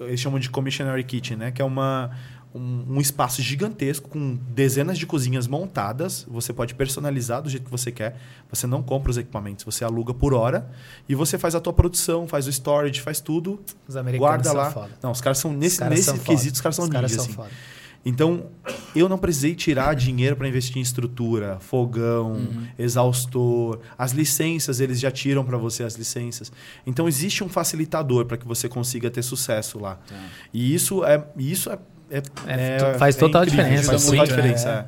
[0.00, 1.50] Eles chamam de commissionary kitchen, né?
[1.50, 2.10] Que é uma.
[2.52, 6.26] Um, um espaço gigantesco com dezenas de cozinhas montadas.
[6.28, 8.16] Você pode personalizar do jeito que você quer.
[8.50, 10.68] Você não compra os equipamentos, você aluga por hora
[11.08, 13.60] e você faz a tua produção, faz o storage, faz tudo.
[13.86, 14.70] Os americanos guarda são lá.
[14.72, 14.90] foda.
[15.00, 17.24] Não, os caras são nesse, caras nesse são quesito, os caras são Os ninjas, são
[17.24, 17.32] assim.
[17.34, 17.50] foda.
[18.02, 18.46] Então,
[18.96, 22.66] eu não precisei tirar dinheiro para investir em estrutura, fogão, Uhum.
[22.78, 26.50] exaustor, as licenças eles já tiram para você as licenças.
[26.86, 29.96] Então existe um facilitador para que você consiga ter sucesso lá.
[29.96, 30.16] Tá.
[30.52, 31.78] E isso é isso é,
[32.10, 34.86] é- É, é- faz é total incrível, diferença, Faz total diferença.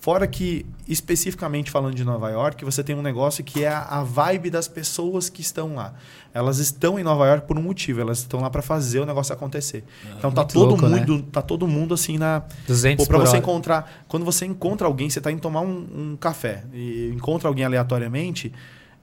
[0.00, 4.48] Fora que, especificamente falando de Nova York, você tem um negócio que é a vibe
[4.48, 5.92] das pessoas que estão lá.
[6.32, 9.34] Elas estão em Nova York por um motivo, elas estão lá para fazer o negócio
[9.34, 9.82] acontecer.
[10.16, 11.00] então tá todo louco, né?
[11.00, 13.38] mundo, tá todo mundo assim na 200 Pô, pra por você hora.
[13.38, 14.04] encontrar.
[14.06, 18.52] Quando você encontra alguém, você tá indo tomar um, um café e encontra alguém aleatoriamente,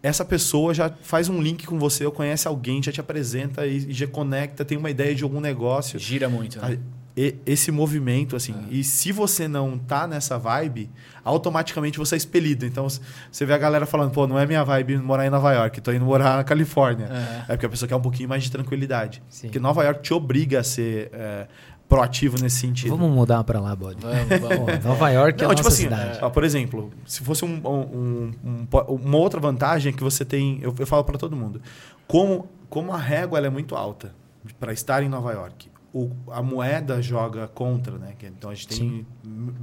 [0.01, 3.89] essa pessoa já faz um link com você, ou conhece alguém, já te apresenta e,
[3.89, 5.99] e já conecta, tem uma ideia de algum negócio.
[5.99, 6.78] Gira muito, né?
[6.82, 8.53] A- e- esse movimento, assim.
[8.70, 10.89] E se você não tá nessa vibe,
[11.24, 12.66] automaticamente você é expelido.
[12.66, 15.82] Então você vê a galera falando, pô, não é minha vibe morar em Nova York,
[15.82, 17.05] tô indo morar na Califórnia.
[17.05, 17.53] É.
[17.53, 19.22] É porque a pessoa quer um pouquinho mais de tranquilidade.
[19.30, 19.47] Sim.
[19.47, 21.47] Porque Nova York te obriga a ser é,
[21.88, 22.89] proativo nesse sentido.
[22.97, 23.99] Vamos mudar pra lá, Bode.
[24.01, 24.74] Vamos, vamos.
[24.84, 26.20] Pô, Nova York é Não, a tipo nossa assim, cidade.
[26.22, 30.26] ó, por exemplo, se fosse um, um- um- um- uma outra vantagem é que você
[30.26, 31.61] tem, eu, eu falo para todo mundo,
[32.07, 34.13] como, como a régua ela é muito alta
[34.59, 38.14] para estar em Nova York, o- a moeda joga contra, né?
[38.22, 39.06] Então a gente tem Sim.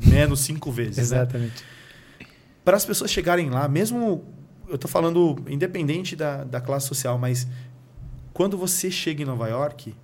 [0.06, 0.96] menos cinco vezes.
[1.10, 1.18] né?
[1.20, 1.62] Exatamente.
[2.64, 4.24] Para as pessoas chegarem lá, mesmo
[4.68, 7.46] eu tô falando independente da, da classe social, mas
[8.32, 9.94] quando você chega em Nova York,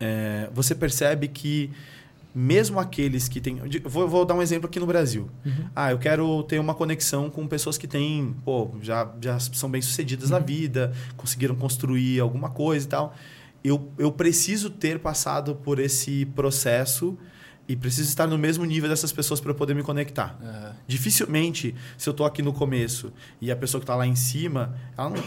[0.00, 1.70] é, você percebe que
[2.34, 3.60] mesmo aqueles que têm.
[3.84, 5.28] Vou, vou dar um exemplo aqui no Brasil.
[5.76, 9.82] Ah, eu quero ter uma conexão com pessoas que têm, pô, já, já são bem
[9.82, 13.14] sucedidas na vida, conseguiram construir alguma coisa e tal.
[13.64, 17.16] Eu, eu preciso ter passado por esse processo
[17.68, 20.36] e preciso estar no mesmo nível dessas pessoas para poder me conectar.
[20.42, 20.72] Aham.
[20.86, 24.74] Dificilmente, se eu tô aqui no começo e a pessoa que está lá em cima,
[24.98, 25.22] ela não,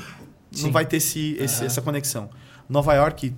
[0.63, 1.65] não vai ter esse, esse- Aham.
[1.65, 2.29] essa conexão.
[2.67, 3.33] Nova York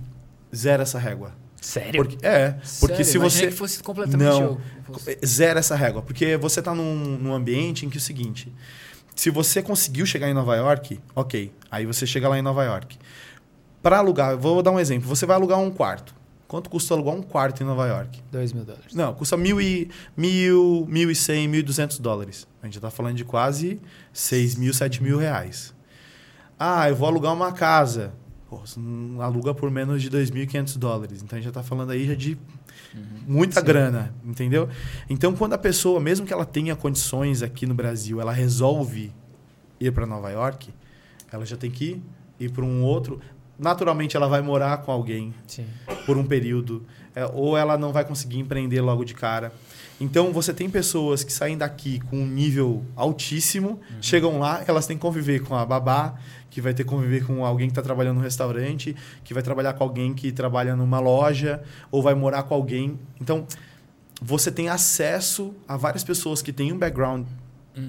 [0.54, 1.32] zera essa régua.
[1.60, 2.02] Sério?
[2.04, 4.42] Porque, é, porque Sério, se imaginei você que fosse completamente Não.
[4.42, 4.60] eu-
[4.92, 8.52] fosse- zera essa régua, porque você está num, num ambiente em que é o seguinte,
[9.14, 12.96] se você conseguiu chegar em Nova York, ok, aí você chega lá em Nova York.
[13.82, 16.14] Para alugar, vou dar um exemplo, você vai alugar um quarto.
[16.46, 18.22] Quanto custa alugar um quarto em Nova York?
[18.32, 18.94] 2 mil dólares.
[18.94, 22.48] Não, custa mil e, mil, mil e cem, mil e duzentos dólares.
[22.62, 23.78] A gente já está falando de quase
[24.12, 25.74] seis mil, sete mil reais.
[26.58, 28.12] Ah, eu vou alugar uma casa.
[28.48, 31.22] Pô, você não aluga por menos de 2.500 dólares.
[31.22, 32.38] Então a gente já está falando aí já de
[33.26, 33.66] muita Sim.
[33.66, 34.68] grana, entendeu?
[35.08, 39.12] Então quando a pessoa, mesmo que ela tenha condições aqui no Brasil, ela resolve
[39.78, 40.70] ir para Nova York,
[41.30, 42.02] ela já tem que
[42.40, 43.20] ir para um outro.
[43.58, 45.66] Naturalmente ela vai morar com alguém Sim.
[46.06, 49.52] por um período, é, ou ela não vai conseguir empreender logo de cara.
[50.00, 54.96] Então você tem pessoas que saem daqui com um nível altíssimo, chegam lá, elas têm
[54.96, 56.14] que conviver com a babá,
[56.48, 58.94] que vai ter que conviver com alguém que está trabalhando no restaurante,
[59.24, 62.98] que vai trabalhar com alguém que trabalha numa loja, ou vai morar com alguém.
[63.20, 63.44] Então
[64.22, 67.26] você tem acesso a várias pessoas que têm um background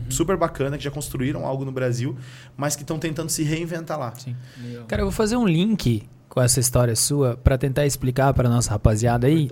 [0.09, 2.17] super bacana, que já construíram algo no Brasil,
[2.55, 4.13] mas que estão tentando se reinventar lá.
[4.15, 4.35] Sim.
[4.87, 8.71] Cara, eu vou fazer um link com essa história sua pra tentar explicar pra nossa
[8.71, 9.49] rapaziada aí.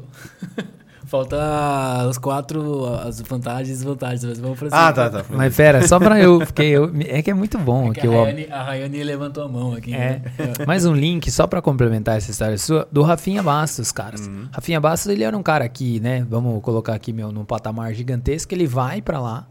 [1.08, 4.26] Falta os quatro, as vantagens e desvantagens.
[4.26, 5.24] Mas vamos pra Ah, tá, tá.
[5.30, 8.08] Mas pera, só pra eu, porque eu, é que é muito bom É aqui que
[8.08, 9.94] a, o Rayane, a Rayane levantou a mão aqui.
[9.94, 9.98] É.
[9.98, 10.22] né?
[10.68, 14.28] Mais um link, só pra complementar essa história sua, do Rafinha Bastos, caras.
[14.28, 14.50] Uhum.
[14.52, 16.28] Rafinha Bastos, ele era um cara aqui, né?
[16.30, 18.54] Vamos colocar aqui meu, num patamar gigantesco.
[18.54, 19.48] Ele vai pra lá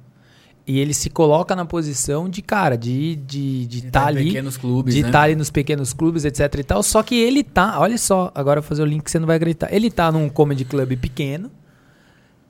[0.67, 4.25] e ele se coloca na posição de cara, de estar de, de tá Em ali.
[4.27, 5.09] pequenos clubes, de né?
[5.09, 6.83] estar ali nos pequenos clubes, etc e tal.
[6.83, 9.37] Só que ele tá, olha só, agora vou fazer o link que você não vai
[9.37, 9.73] acreditar.
[9.73, 11.51] Ele tá num comedy club pequeno,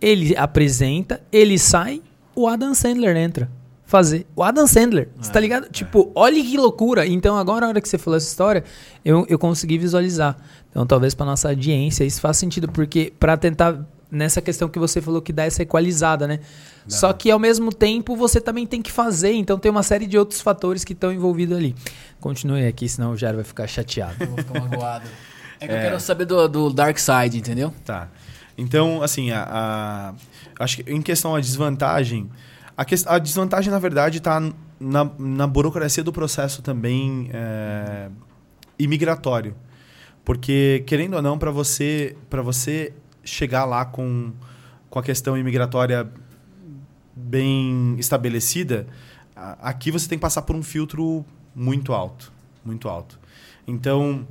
[0.00, 2.00] ele apresenta, ele sai,
[2.34, 3.50] o Adam Sandler entra.
[3.84, 4.26] Fazer.
[4.34, 5.68] O Adam Sandler, você tá ligado?
[5.70, 7.06] Tipo, olha que loucura.
[7.06, 8.64] Então, agora, a hora que você falou essa história,
[9.04, 10.36] eu, eu consegui visualizar.
[10.68, 13.86] Então, talvez pra nossa audiência isso faz sentido, porque pra tentar.
[14.10, 16.38] Nessa questão que você falou que dá essa equalizada, né?
[16.86, 20.16] Só que ao mesmo tempo você também tem que fazer, então tem uma série de
[20.16, 21.74] outros fatores que estão envolvidos ali.
[22.20, 24.14] Continue aqui, senão o Jair vai ficar chateado.
[24.20, 25.06] Eu vou ficar magoado.
[25.58, 27.74] É que eu quero saber do, do Dark Side, entendeu?
[27.84, 28.08] Tá.
[28.56, 30.14] Então, assim, a, a-
[30.60, 32.30] acho que em questão à desvantagem,
[32.76, 34.40] a, ques- a desvantagem, na verdade, está
[34.78, 38.08] na, na burocracia do processo também é,
[38.78, 39.54] imigratório.
[40.24, 42.92] Porque, querendo ou não, para você, pra você
[43.26, 44.32] chegar lá com,
[44.88, 46.10] com a questão imigratória
[47.14, 48.86] bem estabelecida,
[49.34, 51.24] aqui você tem que passar por um filtro
[51.54, 52.32] muito alto.
[52.64, 53.18] Muito alto.
[53.66, 54.26] Então,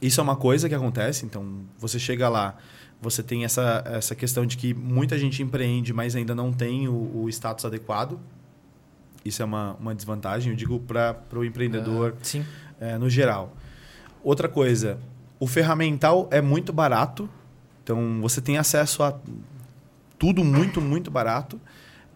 [0.00, 1.24] isso é uma coisa que acontece.
[1.24, 2.56] Então, você chega lá,
[3.00, 7.22] você tem essa, essa questão de que muita gente empreende, mas ainda não tem o,
[7.24, 8.18] o status adequado.
[9.24, 12.44] Isso é uma, uma desvantagem, eu digo para o empreendedor Sim.
[12.80, 13.56] é, no geral.
[14.22, 14.98] Outra coisa,
[15.38, 17.28] o ferramental é muito barato,
[17.88, 19.18] então você tem acesso a
[20.18, 21.58] tudo muito, muito barato,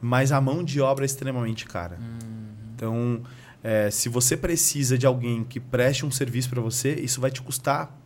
[0.03, 1.99] mas a mão de obra é extremamente cara.
[2.75, 3.23] Então,
[3.65, 7.41] é, se você precisa de alguém que preste um serviço para você, isso vai te
[7.41, 7.97] custar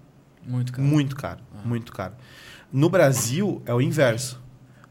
[0.47, 0.87] Muito caro.
[0.87, 2.15] muito caro, muito caro.
[2.73, 4.41] No Brasil é o inverso.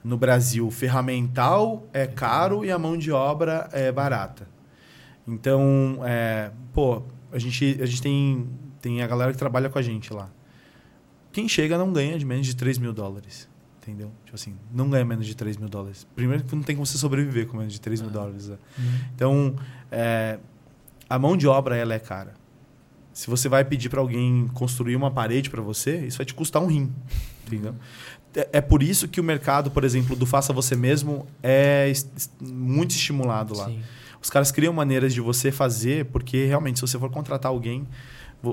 [0.03, 4.47] no Brasil, ferramental é caro e a mão de obra é barata.
[5.25, 8.47] Então, é, pô, a gente, a gente tem,
[8.81, 10.29] tem a galera que trabalha com a gente lá.
[11.35, 13.49] Quem chega não ganha de menos de 3 mil dólares.
[13.81, 14.09] Entendeu?
[14.23, 16.07] Tipo assim, não ganha menos de 3 mil dólares.
[16.15, 18.47] Primeiro que não tem como você sobreviver com menos de 3 mil dólares.
[18.47, 18.57] Né?
[18.79, 18.99] Uhum.
[19.13, 19.55] Então,
[19.91, 20.39] é,
[21.09, 22.35] a mão de obra ela é cara.
[23.11, 26.61] Se você vai pedir para alguém construir uma parede para você, isso vai te custar
[26.61, 26.89] um rim.
[27.45, 27.75] Entendeu?
[28.33, 31.91] É, é por isso que o mercado, por exemplo, do faça você mesmo é
[32.39, 33.65] muito estimulado lá.
[33.65, 33.81] Sim.
[34.21, 37.85] Os caras criam maneiras de você fazer, porque realmente, se você for contratar alguém.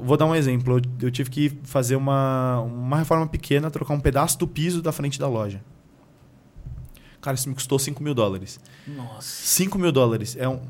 [0.00, 0.80] Vou, dar um exemplo.
[1.00, 5.18] Eu, tive que fazer uma, uma reforma pequena, trocar um pedaço do piso da frente
[5.18, 5.62] da loja.
[7.20, 8.58] Cara, isso me custou 5 mil dólares.
[8.86, 9.20] Nossa.
[9.20, 10.34] 5 mil dólares.
[10.36, 10.60] É um,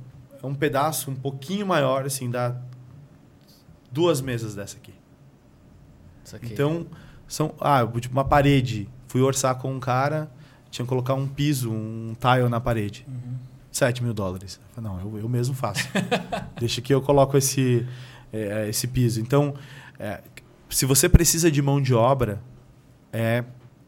[0.42, 2.56] é um pedaço um pouquinho maior, assim, dá
[3.90, 4.92] duas mesas dessa aqui.
[6.24, 6.52] Isso aqui.
[6.52, 6.86] Então,
[7.28, 7.54] são.
[7.60, 8.88] Ah, tipo, uma parede.
[9.06, 10.30] Fui orçar com um cara,
[10.70, 13.06] tinha que colocar um piso, um tile na parede.
[13.06, 13.36] Uhum.
[13.70, 14.60] 7 mil dólares.
[14.76, 15.88] Não, eu, eu mesmo faço.
[16.60, 17.86] Deixa que eu coloco esse,
[18.32, 19.20] é, esse piso.
[19.20, 19.54] Então,
[19.98, 20.20] é,
[20.68, 22.42] se você precisa de mão de obra,
[23.12, 23.44] é,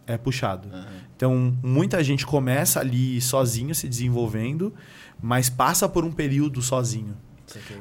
[0.06, 0.68] é puxado.
[0.72, 1.04] Aham.
[1.16, 4.74] Então, muita gente começa ali sozinho, se desenvolvendo,
[5.22, 7.16] mas passa por um período sozinho.
[7.50, 7.74] Aqui.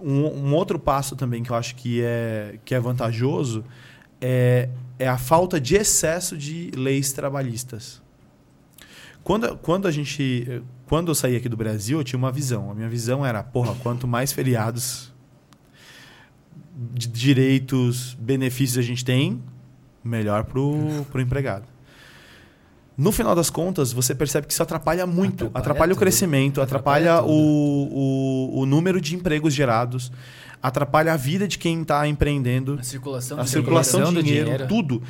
[0.00, 3.64] Um, um outro passo também que eu acho que é, que é vantajoso
[4.20, 4.68] é,
[4.98, 8.02] é a falta de excesso de leis trabalhistas.
[9.24, 10.62] Quando, quando a gente.
[10.86, 12.70] Quando eu saí aqui do Brasil, eu tinha uma visão.
[12.70, 15.11] A minha visão era, porra, quanto mais feriados,
[16.74, 19.42] de direitos, benefícios a gente tem,
[20.02, 21.64] melhor pro, pro empregado.
[22.96, 25.46] No final das contas, você percebe que isso atrapalha muito.
[25.46, 30.12] Atrapalha Atrapalha, o crescimento, atrapalha, Atrapalha o, o, o número de empregos gerados,
[30.62, 34.16] atrapalha a vida de quem está empreendendo, A circulação a de circulação dinheiro.
[34.22, 34.68] de dinheiro, dinheiro.
[34.68, 35.02] tudo.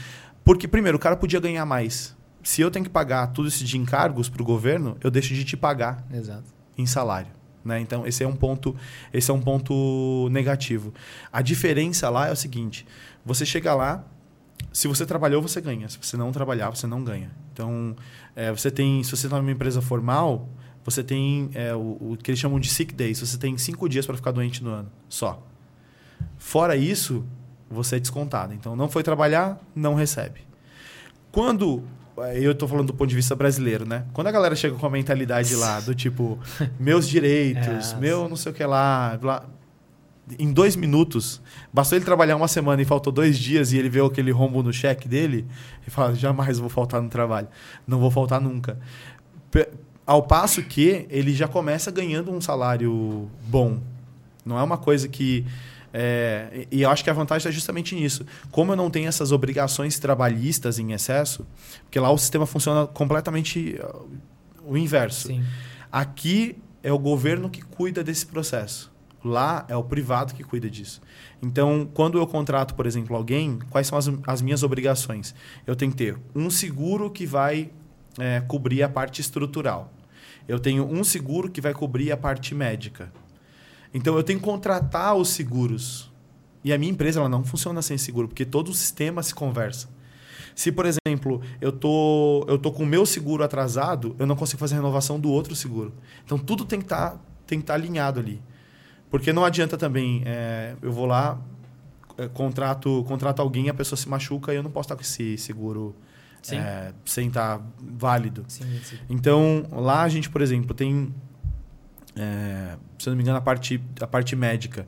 [0.45, 2.17] Porque, primeiro, o cara podia ganhar mais.
[2.43, 5.45] Se eu tenho que pagar tudo isso de encargos para o governo, eu deixo de
[5.45, 6.45] te pagar Exato.
[6.77, 7.31] em salário.
[7.65, 7.81] Né?
[7.81, 8.75] Então, esse é um ponto,
[9.13, 10.93] esse é um ponto negativo.
[11.33, 12.87] A diferença lá é o seguinte:
[13.25, 14.05] você chega lá,
[14.73, 15.89] se você trabalhou, você ganha.
[15.89, 17.31] Se você não trabalhar, você não ganha.
[17.53, 17.95] Então,
[18.35, 20.49] é, você tem, se você está numa empresa formal,
[20.85, 23.21] você tem é, o, o que eles chamam de sick days.
[23.21, 25.43] Você tem cinco dias para ficar doente no ano, só.
[26.39, 27.25] Fora isso,
[27.71, 28.55] você é descontado.
[28.55, 30.41] Então, não foi trabalhar, não recebe.
[31.31, 31.85] Quando
[32.35, 34.05] eu estou falando do ponto de vista brasileiro, né?
[34.13, 36.39] Quando a galera chega com a mentalidade lá do tipo,
[36.79, 37.97] meus direitos, É.
[37.97, 39.45] meu não sei o que lá, blá,
[40.39, 41.41] em dois minutos,
[41.73, 44.73] bastou ele trabalhar uma semana e faltou dois dias e ele vê aquele rombo no
[44.73, 45.47] cheque dele
[45.87, 47.49] e fala, jamais vou faltar no trabalho.
[47.87, 48.79] Não vou faltar nunca.
[49.51, 49.69] Pe-
[50.07, 53.79] Ao passo que ele já começa ganhando um salário bom.
[54.45, 55.45] Não é uma coisa que.
[55.93, 58.25] É, e eu acho que a vantagem está justamente nisso.
[58.51, 61.47] Como eu não tenho essas obrigações trabalhistas em excesso,
[61.85, 64.09] porque lá o sistema funciona completamente uh,
[64.65, 65.29] o inverso.
[65.29, 65.45] Sim.
[65.91, 68.91] Aqui é o governo que cuida desse processo.
[69.25, 71.01] Lá é o privado que cuida disso.
[71.41, 75.35] Então, quando eu contrato, por exemplo, alguém, quais são as, as minhas obrigações?
[75.67, 77.71] Eu tenho que ter um seguro que vai
[78.19, 79.93] é, cobrir a parte estrutural.
[80.49, 83.13] Eu tenho um seguro que vai cobrir a parte médica.
[83.93, 86.11] Então, eu tenho que contratar os seguros.
[86.65, 89.89] E a minha empresa ela não funciona sem seguro, porque todo o sistema se conversa.
[90.55, 94.61] Se, por exemplo, eu tô, eu tô com o meu seguro atrasado, eu não consigo
[94.61, 95.93] fazer a renovação do outro seguro.
[96.25, 98.41] Então, tudo tem que estar tem que tá alinhado ali.
[99.11, 101.39] Porque não adianta também, é, eu vou lá,
[102.17, 105.37] é, contrato, contrato alguém, a pessoa se machuca e eu não posso estar com esse
[105.37, 105.95] seguro
[106.51, 108.45] é, sem estar válido.
[108.49, 108.99] Sim, sim.
[109.11, 111.15] Então, lá a gente, por exemplo, tem,
[112.17, 114.87] é, se eu não me engano, a parte, a parte médica.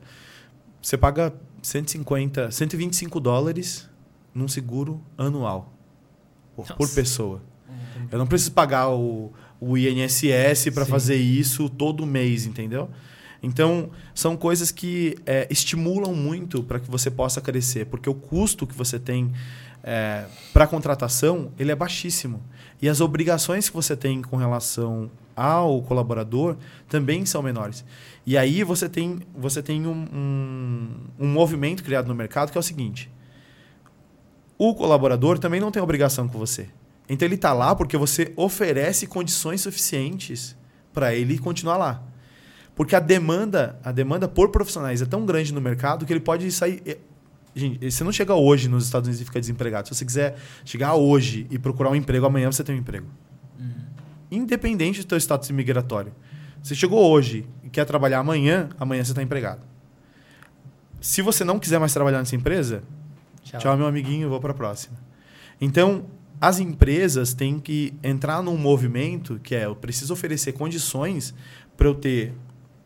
[0.81, 3.89] Você paga 150, 125 dólares
[4.33, 5.73] num seguro anual
[6.55, 7.41] por, pessoa.
[8.11, 12.89] Eu não preciso pagar o, o INSS para fazer isso todo mês, entendeu?
[13.41, 18.65] Então, são coisas que é, estimulam muito para que você possa crescer, porque o custo
[18.65, 19.31] que você tem
[19.83, 22.41] é, para contratação ele é baixíssimo.
[22.81, 26.55] E as obrigações que você tem com relação ao colaborador
[26.87, 27.83] também são menores.
[28.25, 32.59] E aí você tem, você tem um, um, um movimento criado no mercado que é
[32.59, 33.11] o seguinte:
[34.57, 36.69] o colaborador também não tem obrigação com você.
[37.07, 40.55] Então ele está lá porque você oferece condições suficientes
[40.93, 42.03] para ele continuar lá.
[42.73, 46.51] Porque a demanda, a demanda por profissionais é tão grande no mercado que ele pode
[46.51, 46.81] sair.
[46.85, 46.97] eh,
[47.55, 49.87] Gente, você não chega hoje nos Estados Unidos e fica desempregado.
[49.87, 53.07] Se você quiser chegar hoje e procurar um emprego, amanhã você tem um emprego.
[54.31, 56.13] Independente do seu status imigratório.
[56.61, 59.61] Você chegou hoje e quer trabalhar amanhã, amanhã você está empregado.
[60.99, 62.83] Se você não quiser mais trabalhar nessa empresa,
[63.45, 63.59] Tchau.
[63.61, 64.97] Tchau, meu amiguinho, vou para a próxima.
[65.61, 66.05] Então,
[66.41, 71.33] as empresas têm que entrar num movimento que é eu preciso oferecer condições
[71.77, 72.33] para eu ter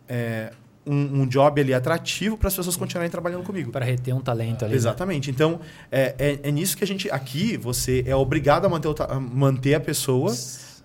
[0.07, 0.51] é,
[0.85, 3.71] um, um, job ali atrativo para as pessoas continuarem trabalhando comigo.
[3.71, 4.71] Para reter um talento ali.
[4.71, 4.77] Né?
[4.77, 5.29] Exatamente.
[5.29, 5.33] Né?
[5.33, 7.09] Então, é, é, é, nisso que a gente.
[7.09, 10.35] Aqui, você é obrigado a manter, a manter a pessoa,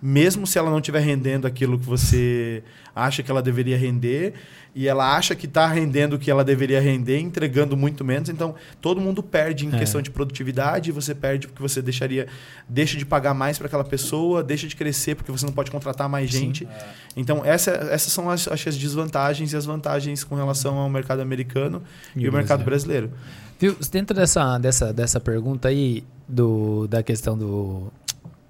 [0.05, 2.61] mesmo se ela não estiver rendendo aquilo que você
[2.95, 4.35] acha que ela deveria render
[4.75, 8.29] e ela acha que está rendendo o que ela deveria render, entregando muito menos.
[8.29, 9.79] Então, todo mundo perde em é.
[9.79, 12.27] questão de produtividade, você perde porque você deixaria,
[12.69, 16.07] deixa de pagar mais para aquela pessoa, deixa de crescer porque você não pode contratar
[16.07, 16.67] mais gente.
[16.67, 16.85] É.
[17.15, 21.81] Então, essa, essas são as, as desvantagens e as vantagens com relação ao mercado americano
[22.15, 23.11] e, e o mercado brasileiro.
[23.59, 27.91] Viu, dentro dessa, dessa, dessa pergunta aí do, da questão do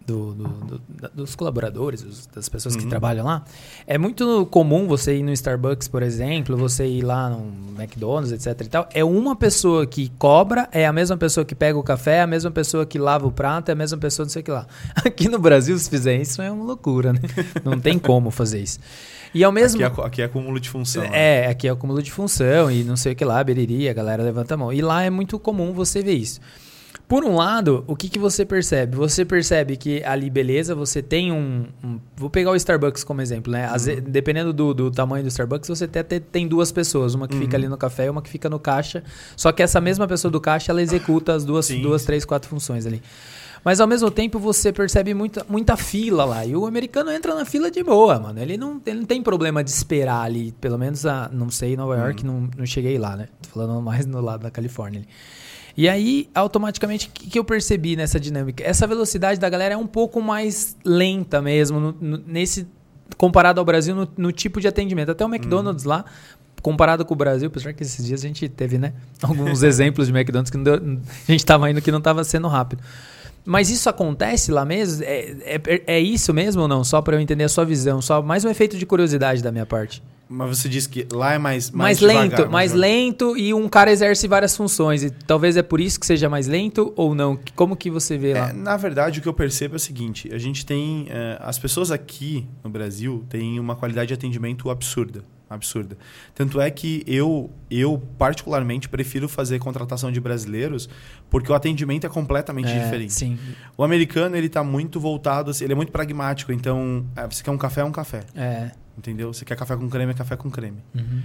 [0.05, 0.81] do, do, do,
[1.13, 2.81] dos colaboradores, das pessoas uhum.
[2.81, 3.43] que trabalham lá.
[3.87, 8.65] É muito comum você ir no Starbucks, por exemplo, você ir lá no McDonald's, etc
[8.65, 8.89] e tal.
[8.93, 12.27] É uma pessoa que cobra, é a mesma pessoa que pega o café, é a
[12.27, 14.67] mesma pessoa que lava o prato, é a mesma pessoa não sei o que lá.
[15.03, 17.19] Aqui no Brasil, se fizer isso, é uma loucura, né?
[17.63, 18.79] Não tem como fazer isso.
[19.33, 19.83] E ao mesmo...
[19.83, 21.03] Aqui é, aqui é acúmulo de função.
[21.03, 21.09] Né?
[21.11, 21.47] É, né?
[21.49, 24.53] aqui é acúmulo de função e não sei o que lá, beriri, a galera levanta
[24.53, 24.71] a mão.
[24.71, 26.39] E lá é muito comum você ver isso.
[27.07, 28.95] Por um lado, o que, que você percebe?
[28.95, 31.67] Você percebe que ali, beleza, você tem um.
[31.83, 33.69] um vou pegar o Starbucks como exemplo, né?
[33.69, 34.01] Uhum.
[34.07, 37.41] dependendo do, do, tamanho do Starbucks, você até tem duas pessoas, uma que uhum.
[37.41, 39.03] fica ali no café e uma que fica no caixa.
[39.37, 42.87] Só que essa mesma pessoa do caixa, ela executa as duas, duas três, quatro funções
[42.87, 43.01] ali.
[43.63, 46.45] Mas ao mesmo tempo você percebe muita, muita fila lá.
[46.45, 48.39] E o americano entra na fila de boa, mano.
[48.39, 50.51] Ele não, ele não tem problema de esperar ali.
[50.61, 52.41] Pelo menos, a, não sei, Nova York, uhum.
[52.41, 53.27] não, não cheguei lá, né?
[53.41, 55.09] Tô falando mais no lado da Califórnia ali.
[55.77, 58.63] E aí, automaticamente, o que, que, eu percebi nessa dinâmica?
[58.63, 62.65] Essa velocidade da galera é um pouco mais lenta mesmo, no, no, nesse
[63.17, 65.11] comparado ao Brasil, no, no, tipo de atendimento.
[65.11, 65.91] Até o McDonald's uhum.
[65.91, 66.05] lá,
[66.61, 68.93] comparado com o Brasil, apesar que esses dias a gente teve, né?
[69.21, 72.81] Alguns exemplos de McDonald's que deu, a gente estava indo que não estava sendo rápido.
[73.45, 75.03] Mas isso acontece lá mesmo?
[75.03, 76.83] É, é, é isso mesmo ou não?
[76.83, 78.01] Só para eu entender a sua visão.
[78.01, 80.01] Só mais um efeito de curiosidade da minha parte.
[80.27, 83.69] Mas você disse que lá é mais mais, mais lento, devagar, mais lento e um
[83.69, 87.37] cara exerce várias funções e talvez é por isso que seja mais lento ou não?
[87.55, 88.49] Como que você vê lá?
[88.49, 91.59] É, na verdade, o que eu percebo é o seguinte: a gente tem é, as
[91.59, 95.97] pessoas aqui no Brasil têm uma qualidade de atendimento absurda, absurda.
[96.33, 100.89] Tanto é que eu eu particularmente prefiro fazer contratação de brasileiros
[101.29, 103.13] porque o atendimento é completamente é, diferente.
[103.13, 103.37] Sim.
[103.77, 106.51] O americano ele está muito voltado, assim, ele é muito pragmático.
[106.51, 108.21] Então, é, você quer um café, é um café.
[108.35, 108.71] É.
[108.97, 109.33] Entendeu?
[109.33, 110.77] Você quer café com creme, é café com creme.
[110.93, 111.21] Uhum.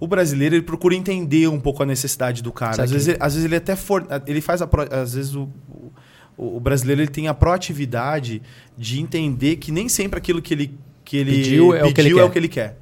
[0.00, 2.82] O brasileiro ele procura entender um pouco a necessidade do cara.
[2.82, 5.48] Às vezes, ele, às vezes ele até for, ele faz a pro, às vezes o,
[5.68, 8.40] o, o, brasileiro ele tem a proatividade
[8.76, 12.00] de entender que nem sempre aquilo que ele que ele pediu, é, pediu o, que
[12.00, 12.78] ele é o que ele quer.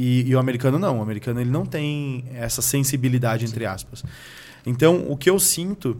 [0.00, 1.00] E, e, o americano não.
[1.00, 4.04] O americano ele não tem essa sensibilidade entre aspas.
[4.64, 5.96] Então o que eu sinto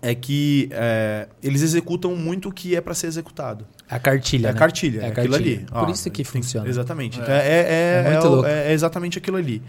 [0.00, 3.66] é que é, eles executam muito o que é para ser executado.
[3.88, 4.46] A cartilha.
[4.46, 4.58] É a né?
[4.58, 5.58] cartilha, é, é aquilo ali.
[5.58, 6.68] Por Ó, isso que funciona.
[6.68, 7.18] Exatamente.
[7.18, 7.22] É.
[7.22, 9.60] Então é, é, é, é, exatamente aquilo ali.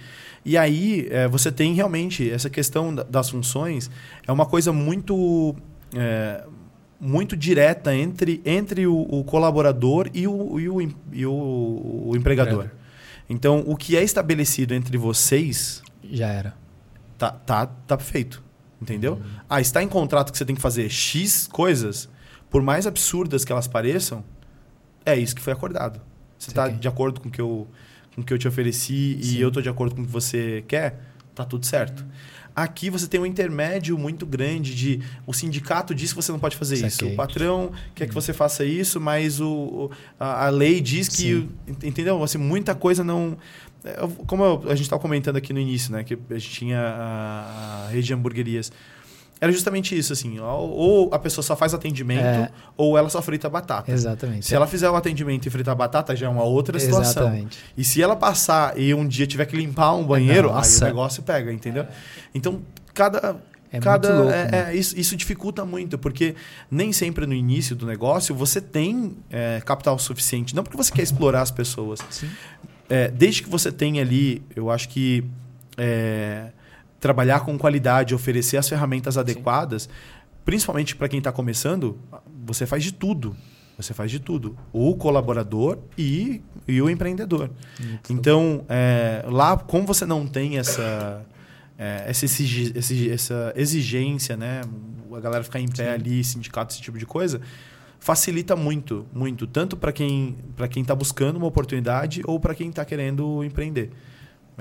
[0.46, 3.90] E aí você tem realmente essa questão das funções,
[4.28, 5.56] é uma coisa muito.
[7.00, 10.82] muito direta entre, entre o, o colaborador e o, e o,
[11.12, 12.70] e o, o empregador.
[13.32, 15.82] Então, o que é estabelecido entre vocês.
[16.04, 16.54] Já era.
[17.18, 18.44] Tá, tá, tá feito.
[18.82, 19.14] Entendeu?
[19.14, 19.22] Uhum.
[19.50, 22.10] Ah, está em contrato que você tem que fazer X coisas,
[22.50, 24.22] por mais absurdas que elas pareçam,
[25.06, 26.02] é isso que foi acordado.
[26.38, 27.68] Você está de acordo com o que eu,
[28.14, 29.38] com o que eu te ofereci Sim.
[29.38, 31.00] e eu estou de acordo com o que você quer,
[31.34, 32.02] tá tudo certo.
[32.02, 32.10] Uhum.
[32.56, 36.58] Aqui você tem um intermédio muito grande de o sindicato diz que você não pode
[36.58, 38.22] fazer isso, o patrão quer que uhum.
[38.22, 39.90] você faça isso, mas o,
[40.20, 41.50] a, a lei diz que, Sim.
[41.84, 42.22] entendeu?
[42.24, 43.38] Assim, muita coisa não
[43.84, 43.96] é,
[44.28, 46.04] como a gente estava comentando aqui no início, né?
[46.04, 48.72] Que a gente tinha a, a rede de hamburguerias.
[49.42, 50.40] Era justamente isso, assim.
[50.40, 52.52] Ou a pessoa só faz atendimento, é.
[52.78, 53.92] ou ela só frita batata.
[53.92, 54.46] Exatamente.
[54.46, 57.24] Se ela fizer o atendimento e fritar batata, já é uma outra situação.
[57.24, 57.58] Exatamente.
[57.76, 60.86] E se ela passar e um dia tiver que limpar um banheiro, Nossa.
[60.86, 61.88] aí o negócio pega, entendeu?
[62.36, 62.62] Então,
[62.94, 66.36] cada, é Cada, louco, é, é, isso, isso, dificulta muito, porque
[66.70, 70.56] nem sempre no início do negócio você tem é, capital suficiente.
[70.56, 72.30] Não porque você quer explorar as pessoas, Sim
[72.92, 75.24] é, desde que você tenha ali, eu acho que
[75.78, 76.50] é,
[77.02, 79.90] trabalhar com qualidade, oferecer as ferramentas adequadas, Sim.
[80.46, 82.00] principalmente para quem está começando,
[82.46, 83.36] você faz de tudo.
[83.76, 84.56] Você faz de tudo.
[84.72, 87.50] O colaborador e, e o empreendedor.
[87.80, 91.26] Muito então, é, lá, como você não tem essa,
[91.80, 92.26] é, essa,
[93.12, 94.62] essa exigência, né?
[95.12, 95.90] a galera ficar em pé Sim.
[95.90, 97.42] ali, sindicato, esse tipo de coisa,
[98.00, 102.70] facilita muito, muito, tanto para quem para quem está buscando uma oportunidade ou para quem
[102.70, 103.92] está querendo empreender.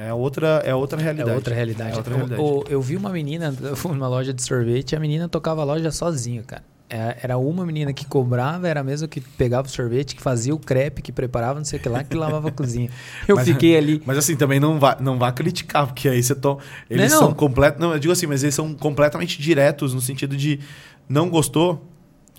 [0.01, 1.31] É outra, é outra realidade.
[1.31, 1.93] É outra realidade.
[1.93, 2.43] É outra realidade.
[2.43, 6.43] Eu, eu, vi uma menina numa loja de sorvete, a menina tocava a loja sozinha,
[6.43, 6.63] cara.
[6.89, 10.55] é, era uma menina que cobrava, era a mesma que pegava o sorvete, que fazia
[10.55, 12.91] o crepe, que preparava, não sei o que lá, que lavava a cozinha.
[13.29, 14.03] Eu Mas- fiquei ali.
[14.05, 16.59] Mas assim, também não vá, não vá criticar, porque aí você to...
[16.89, 17.19] Eles Não.
[17.21, 17.79] são completos.
[17.81, 20.59] Não, eu digo assim, mas eles são completamente diretos no sentido de
[21.09, 21.90] não gostou.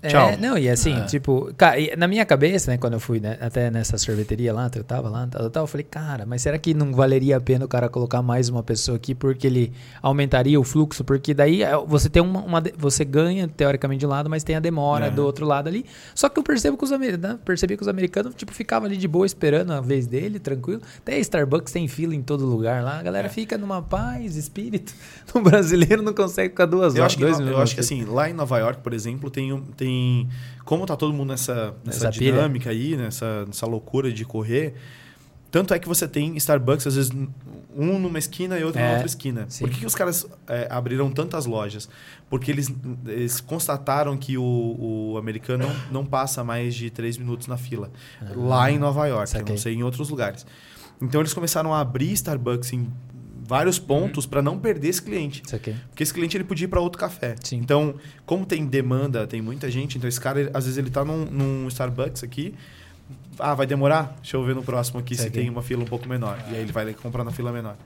[0.08, 0.30] Tchau.
[0.30, 1.04] É, não, e assim, É.
[1.04, 4.82] tipo, cara, na minha cabeça, né, quando eu fui né, até nessa sorveteria lá, eu
[4.82, 7.88] tava lá, tal, eu falei, cara, mas será que não valeria a pena o cara
[7.88, 9.72] colocar mais uma pessoa aqui porque ele
[10.02, 11.04] aumentaria o fluxo?
[11.04, 14.56] Porque daí é, você tem uma, uma você ganha teoricamente de um lado, mas tem
[14.56, 15.10] a demora É.
[15.10, 15.84] do outro lado ali.
[16.14, 19.06] Só que eu percebo que os americanos, percebi que os americanos, tipo, ficavam ali de
[19.06, 20.82] boa esperando a vez dele, tranquilo.
[20.98, 23.30] Até Starbucks tem fila em todo lugar lá, a galera É.
[23.30, 24.92] fica numa paz, espírito.
[25.34, 27.62] O brasileiro não consegue ficar duas Eu horas, acho, que, dois eu minutos.
[27.62, 29.62] acho que assim, lá em Nova York, por exemplo, tem, um-
[30.64, 32.32] como tá todo mundo nessa, nessa, Nessa pilha.
[32.32, 34.74] dinâmica aí, nessa, nessa loucura de correr.
[35.50, 37.10] Tanto é que você tem Starbucks, às vezes,
[37.76, 39.44] um numa esquina e outro É, na outra esquina.
[39.50, 39.64] sim.
[39.64, 41.90] Por que, que os caras é, abriram tantas lojas?
[42.30, 42.72] Porque eles,
[43.06, 44.42] eles constataram que o,
[45.12, 47.90] o americano não, não passa mais de três minutos na fila.
[48.34, 50.46] lá em Nova York, Ah, não sei em outros lugares.
[51.02, 52.88] Então eles começaram a abrir Starbucks em
[53.44, 55.42] vários pontos para não perder esse cliente.
[55.44, 55.74] Isso aqui.
[55.90, 57.34] Porque esse cliente ele podia ir para outro café.
[57.42, 57.56] Sim.
[57.56, 61.24] Então, como tem demanda, tem muita gente, então esse cara, às vezes ele tá num,
[61.24, 62.54] num Starbucks aqui.
[63.38, 64.16] Ah, vai demorar?
[64.20, 66.38] Deixa eu ver no próximo aqui se tem uma fila um pouco menor.
[66.50, 67.76] E aí ele vai comprar na fila menor.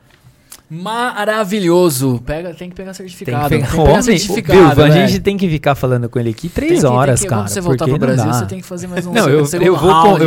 [0.69, 2.21] Maravilhoso.
[2.27, 3.45] Pega, tem que pegar Tem certificado.
[3.45, 4.83] que pegar, Tem que pegar certificado.
[4.83, 4.93] a velho.
[5.09, 7.43] gente tem que ficar falando com ele aqui três Tem que- tem horas, que- cara.
[7.43, 8.33] Quando você voltar pro Brasil, dá.
[8.33, 9.77] você tem que fazer mais um Não, eu, eu vou, eu,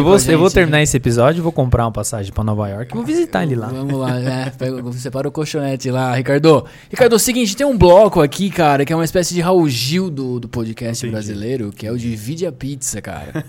[0.03, 0.53] vou, pra eu vou gente.
[0.53, 3.67] terminar esse episódio, vou comprar uma passagem pra Nova York vou visitar ele lá.
[3.67, 4.49] Vamos lá, é.
[4.49, 6.65] Pega, separa o colchonete lá, Ricardo.
[6.89, 9.67] Ricardo, é o seguinte, tem um bloco aqui, cara, que é uma espécie de Raul
[9.67, 11.11] Gil do, do podcast Entendi.
[11.11, 13.43] brasileiro, que é o Divide a Pizza, cara.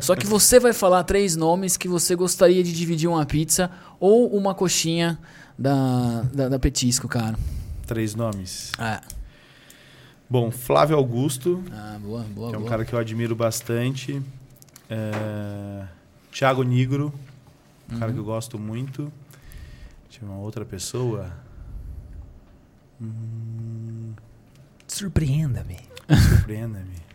[0.00, 3.70] Só que você vai falar três nomes que você gostaria de dividir uma pizza
[4.00, 5.18] ou uma coxinha
[5.58, 7.36] da, da, da Petisco, cara.
[7.86, 8.72] Três nomes.
[8.78, 9.00] Ah,
[10.30, 12.70] Bom, Flávio Augusto, ah boa, boa, que é um boa.
[12.70, 14.22] cara que eu admiro bastante.
[14.90, 15.86] É...
[16.30, 17.12] Thiago Nigro,
[17.90, 19.10] um cara que eu gosto muito.
[20.08, 21.32] Deixa eu ver uma outra pessoa.
[23.00, 24.12] Hum,
[24.86, 25.78] Surpreenda-me.
[26.28, 27.07] Surpreenda-me.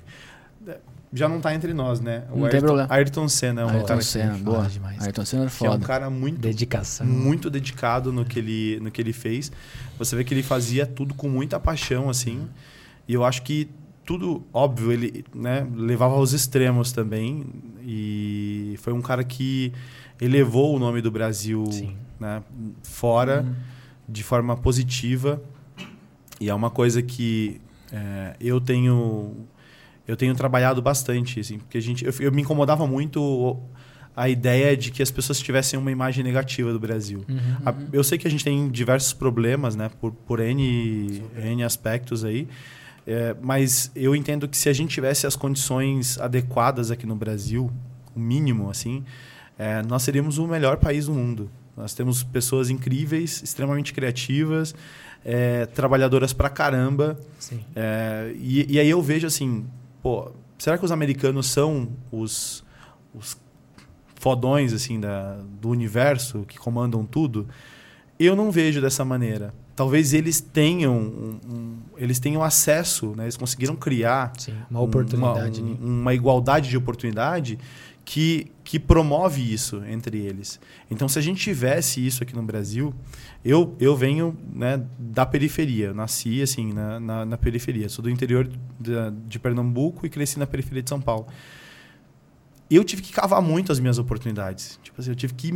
[1.14, 2.24] Já não tá entre nós, né?
[2.30, 2.88] Não tem Ayrton, problema.
[2.94, 4.58] Ayrton Senna é um Ayrton cara que- Senna, boa.
[4.58, 5.04] fala demais.
[5.04, 5.86] Ayrton Senna é que é um foda.
[5.86, 7.06] cara muito Dedicação.
[7.06, 9.52] muito dedicado no que ele no que ele fez.
[10.00, 12.48] Você vê que ele fazia tudo com muita paixão assim.
[13.08, 13.70] E eu acho que
[14.06, 17.46] tudo óbvio ele né, levava aos extremos também
[17.86, 19.72] e foi um cara que
[20.20, 21.96] elevou o nome do Brasil Sim.
[22.20, 22.42] né,
[22.82, 23.46] fora
[24.10, 25.42] de forma positiva
[26.40, 27.62] e é uma coisa que
[27.92, 29.36] é, eu tenho
[30.08, 33.60] eu tenho trabalhado bastante assim porque a gente eu, eu me incomodava muito
[34.16, 37.38] a ideia de que as pessoas tivessem uma imagem negativa do Brasil Uhum.
[37.66, 39.90] a- Eu sei que a gente tem diversos problemas, né?
[40.00, 42.48] Por, por N, N aspectos aí.
[43.08, 47.72] É, mas eu entendo que se a gente tivesse as condições adequadas aqui no Brasil,
[48.16, 49.04] o mínimo, assim,
[49.58, 51.50] é, nós seríamos o melhor país do mundo.
[51.76, 54.76] Nós temos pessoas incríveis, extremamente criativas,
[55.26, 57.18] é, trabalhadoras pra caramba.
[57.76, 59.66] É, e, e aí eu vejo assim,
[60.04, 62.64] pô, será que os americanos são os,
[63.16, 63.36] os
[64.16, 67.48] fodões assim da, do universo que comandam tudo?
[68.20, 69.54] Eu não vejo dessa maneira.
[69.76, 73.24] Talvez eles tenham um- um- eles tenham acesso, né?
[73.24, 75.62] eles conseguiram criar Sim, uma oportunidade.
[75.62, 77.58] uma, um- uma igualdade de oportunidade
[78.06, 80.60] que, que promove isso entre eles.
[80.92, 82.94] Então, se a gente tivesse isso aqui no Brasil,
[83.44, 85.94] eu, eu venho né, da periferia.
[85.94, 87.88] Nasci assim na, na, na periferia.
[87.88, 88.50] Sou do interior
[88.80, 91.28] da- de Pernambuco e cresci na periferia de São Paulo.
[92.70, 94.80] Eu tive que cavar muito as minhas oportunidades.
[94.82, 95.52] Tipo assim, eu tive que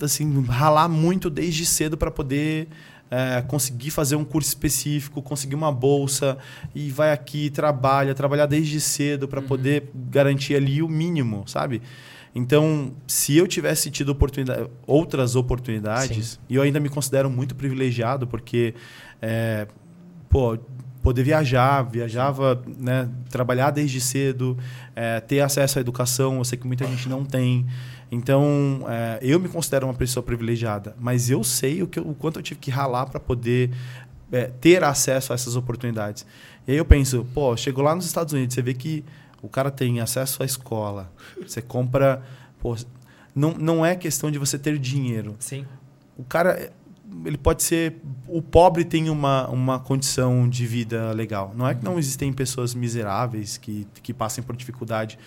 [0.00, 2.68] assim, ralar muito desde cedo para poder
[3.12, 6.38] é, conseguir fazer um curso específico, conseguir uma bolsa
[6.74, 11.82] e vai aqui, trabalha, trabalhar desde cedo para poder garantir ali o mínimo, sabe?
[12.34, 18.26] Então, se eu tivesse tido oportunidade, outras oportunidades, e eu ainda me considero muito privilegiado,
[18.26, 18.74] porque
[19.20, 19.66] é,
[20.30, 20.58] pô,
[21.02, 24.56] poder viajar, viajava, né, trabalhar desde cedo,
[24.96, 27.66] é, ter acesso à educação, eu sei que muita gente não tem.
[28.14, 32.38] Então, é, eu me considero uma pessoa privilegiada, mas eu sei o, que o quanto
[32.38, 33.70] eu tive que ralar para poder
[34.30, 36.26] é, ter acesso a essas oportunidades.
[36.68, 39.02] E aí eu penso, pô, chego lá nos Estados Unidos, você vê que
[39.40, 41.10] o cara tem acesso à escola,
[41.40, 42.22] você compra.
[42.60, 42.76] Pô,
[43.34, 45.64] não, não é questão de você ter dinheiro Sim.
[46.18, 46.70] o cara
[47.24, 47.96] ele pode ser
[48.28, 52.74] o pobre tem uma, uma condição de vida legal não é que não existem pessoas
[52.74, 55.18] miseráveis que, que passem por dificuldade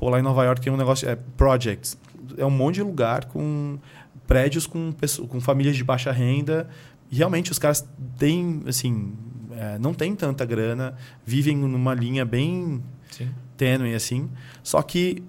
[0.00, 1.96] Pô, lá em Nova York tem um negócio é projects
[2.36, 3.78] é um monte de lugar com
[4.26, 6.68] prédios com pessoas, com famílias de baixa renda
[7.10, 7.86] e realmente os caras
[8.16, 9.12] têm, assim,
[9.50, 10.94] é, não tem tanta grana,
[11.26, 12.80] vivem numa linha bem
[13.10, 13.28] Sim.
[13.56, 14.30] tênue, assim.
[14.62, 15.22] Só que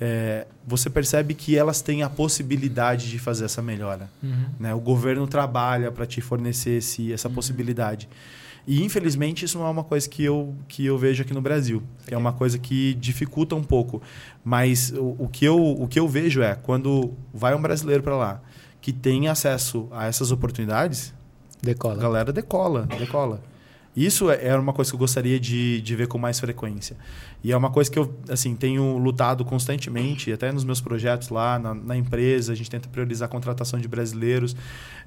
[0.00, 4.10] é, você percebe que elas têm a possibilidade de fazer essa melhora.
[4.20, 4.46] Uhum.
[4.58, 4.74] Né?
[4.74, 8.08] O governo trabalha para te fornecer esse, essa possibilidade.
[8.66, 11.82] E, infelizmente, isso não é uma coisa que eu, que eu vejo aqui no Brasil.
[12.10, 14.00] É uma coisa que dificulta um pouco.
[14.42, 18.16] Mas o, o, que eu, o que eu vejo é, quando vai um brasileiro para
[18.16, 18.42] lá
[18.84, 21.14] que tem acesso a essas oportunidades,
[21.62, 21.96] a Decola.
[21.96, 23.40] galera decola, decola.
[23.96, 26.96] Isso é é uma coisa que eu gostaria de, de ver com mais frequência.
[27.42, 31.58] E é uma coisa que eu assim tenho lutado constantemente, até nos meus projetos lá
[31.58, 34.56] na, na empresa, a gente tenta priorizar a contratação de brasileiros.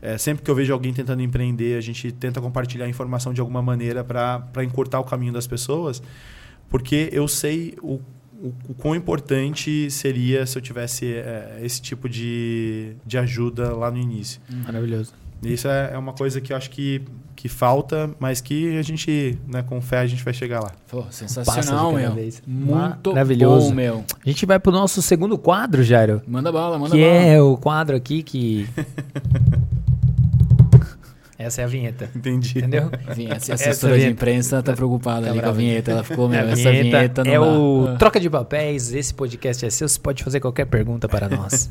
[0.01, 3.61] É, sempre que eu vejo alguém tentando empreender, a gente tenta compartilhar informação de alguma
[3.61, 6.01] maneira para encurtar o caminho das pessoas,
[6.69, 7.99] porque eu sei o,
[8.41, 13.89] o, o quão importante seria se eu tivesse é, esse tipo de, de ajuda lá
[13.89, 14.39] no início.
[14.65, 15.13] Maravilhoso.
[15.43, 17.01] Isso é, é uma coisa que eu acho que,
[17.35, 20.71] que falta, mas que a gente, né, com fé, a gente vai chegar lá.
[20.87, 22.11] Pô, sensacional, de meu.
[22.13, 22.41] vez.
[22.45, 23.69] Muito Maravilhoso.
[23.69, 24.03] bom, meu.
[24.25, 26.21] A gente vai pro nosso segundo quadro, Jairo.
[26.27, 27.13] Manda bala, manda Que bala.
[27.13, 28.67] é o quadro aqui que.
[31.39, 32.09] Essa é a vinheta.
[32.15, 32.57] Entendi.
[32.57, 32.89] Entendeu?
[33.15, 34.13] Vinheta, a Essa assessora de vinheta.
[34.13, 35.91] imprensa tá preocupada Tá ali com a vinheta.
[35.91, 37.41] Ela ficou, meu, A essa vinheta não é dá.
[37.43, 37.95] o Ah.
[37.97, 38.91] Troca de Papéis.
[38.91, 39.87] Esse podcast é seu.
[39.87, 41.69] Você pode fazer qualquer pergunta para nós.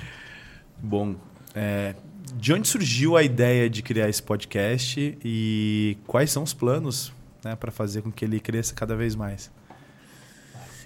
[0.82, 1.16] Bom,
[1.54, 1.94] é,
[2.38, 7.12] de onde surgiu a ideia de criar esse podcast e quais são os planos
[7.44, 9.50] né, para fazer com que ele cresça cada vez mais?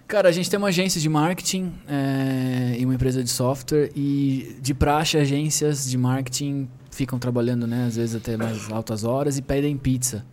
[0.09, 4.57] Cara, a gente tem uma agência de marketing é, e uma empresa de software e
[4.61, 9.43] de praxe agências de marketing ficam trabalhando, né, às vezes até mais altas horas e
[9.43, 10.25] pedem pizza.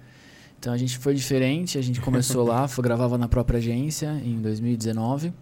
[0.57, 4.41] Então a gente foi diferente, a gente começou lá, foi, gravava na própria agência em
[4.41, 5.33] 2019.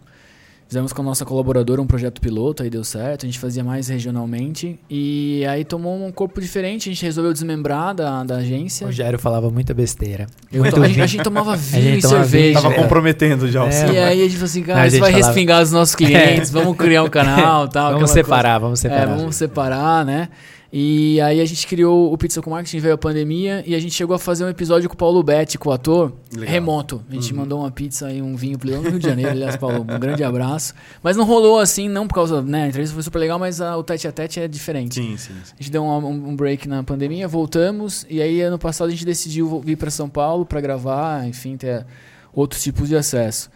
[0.67, 3.87] Fizemos com a nossa colaboradora um projeto piloto, aí deu certo, a gente fazia mais
[3.87, 8.85] regionalmente e aí tomou um corpo diferente, a gente resolveu desmembrar da, da agência.
[8.85, 10.27] o Jairo falava muita besteira.
[10.51, 10.93] Eu Muito to- a, vinho.
[10.95, 12.61] gente, a gente tomava vinho gente e tomava vinho, cerveja.
[12.61, 12.77] Tava É.
[12.83, 13.71] comprometendo já o É.
[13.71, 13.93] seu.
[13.93, 16.51] E aí a gente falou assim, cara, isso gente vai falava- respingar os nossos clientes,
[16.51, 17.93] vamos criar um canal tal.
[17.93, 18.93] Vamos separar, vamos coisa.
[18.95, 19.13] separar.
[19.13, 20.29] É, vamos separar, né?
[20.71, 23.93] E aí a gente criou o Pizza com Marketing, veio a pandemia e a gente
[23.93, 26.49] chegou a fazer um episódio com o Paulo Betti, com o ator, Legal.
[26.53, 27.01] remoto.
[27.09, 29.55] A gente mandou uma pizza e um vinho pro Leão no Rio de Janeiro, aliás,
[29.55, 30.73] Paulo, um grande abraço.
[31.01, 33.77] Mas não rolou assim, não por causa, né, a entrevista foi super legal, mas a-
[33.77, 34.95] o tete a tete é diferente.
[34.95, 35.53] Sim, sim, sim.
[35.57, 39.05] A gente deu um, um- break na pandemia, voltamos e aí ano passado a gente
[39.05, 41.85] decidiu vir para São Paulo para gravar, enfim, ter
[42.33, 43.49] outros tipos de acesso.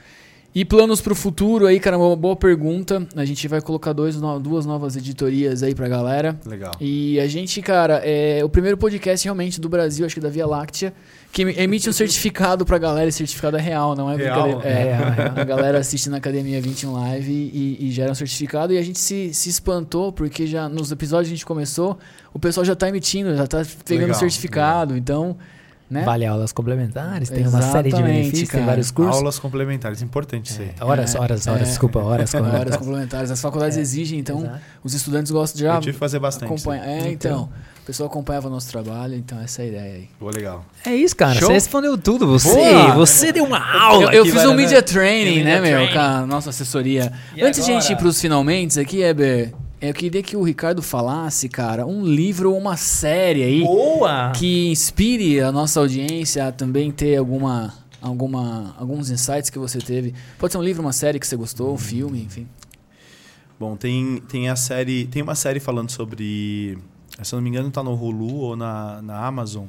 [0.54, 3.08] E planos para o futuro aí, cara, uma boa pergunta.
[3.16, 6.38] A gente vai colocar dois, no- duas novas editorias aí pra galera.
[6.46, 6.74] Legal.
[6.82, 10.46] E a gente, cara, é o primeiro podcast realmente do Brasil, acho que da Via
[10.46, 10.94] Láctea,
[11.32, 13.08] que emite um certificado pra galera.
[13.08, 14.62] Esse certificado é real, não é Real?
[14.62, 15.34] É, É real, real.
[15.38, 18.74] a galera assiste na Academia 21 Live e, e gera um certificado.
[18.74, 21.98] E a gente se, se espantou, porque já nos episódios que a gente começou,
[22.34, 24.98] o pessoal já tá emitindo, já tá pegando Legal, certificado.
[24.98, 25.38] Então,
[25.92, 26.04] né?
[26.04, 28.66] Vale aulas complementares, tem uma série de Exatamente, benefícios, tem cara.
[28.72, 29.16] vários cursos.
[29.18, 30.72] Aulas complementares, importante isso aí.
[30.80, 31.66] É, horas, horas, horas, É.
[31.66, 32.34] desculpa, horas.
[32.34, 33.30] Horas complementares.
[33.30, 34.60] As faculdades exigem, então Exato.
[34.84, 36.70] os estudantes gostam de já Eu tive que fazer bastante.
[36.70, 36.80] aí.
[36.80, 37.50] É, então.
[37.82, 40.10] O pessoal acompanhava o nosso trabalho, então essa é a ideia aí.
[40.20, 40.64] Pô, legal.
[40.86, 41.34] É isso, cara.
[41.34, 41.48] Show.
[41.48, 42.28] Você respondeu tudo.
[42.28, 42.94] Você, Boa.
[42.94, 44.14] você deu uma aula.
[44.14, 45.94] Eu, eu fiz um media training, Media né, meu, training.
[45.94, 47.12] com a nossa assessoria.
[47.36, 47.94] E Antes de a gente agora?
[47.94, 49.52] ir pros finalmente aqui, Eber,
[49.82, 54.32] eu queria que o Ricardo falasse, cara, um livro ou uma série aí Boa!
[54.36, 60.14] que inspire a nossa audiência a também ter alguma, alguma, alguns insights que você teve.
[60.38, 62.48] Pode ser um livro, uma série que você gostou, um filme, enfim.
[63.60, 65.06] Bom, tem, tem a série.
[65.06, 66.78] Tem uma série falando sobre.
[67.22, 69.66] Se eu não me engano, tá no Hulu ou na, na Amazon,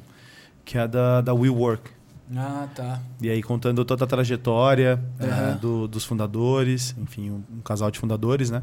[0.64, 1.90] que é da, da WeWork.
[2.34, 3.02] Ah, tá.
[3.20, 5.56] E aí contando toda a trajetória eh, Aham.
[5.60, 8.62] do- dos fundadores, enfim, um, um casal de fundadores, né?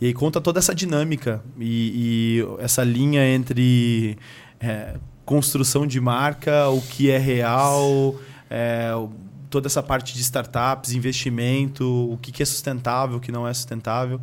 [0.00, 4.16] E aí conta toda essa dinâmica e, e essa linha entre
[4.60, 4.94] eh,
[5.24, 8.14] construção de marca, o que é real,
[8.96, 9.10] o-
[9.50, 13.52] toda essa parte de startups, investimento, o que, que é sustentável, o que não é
[13.52, 14.20] sustentável.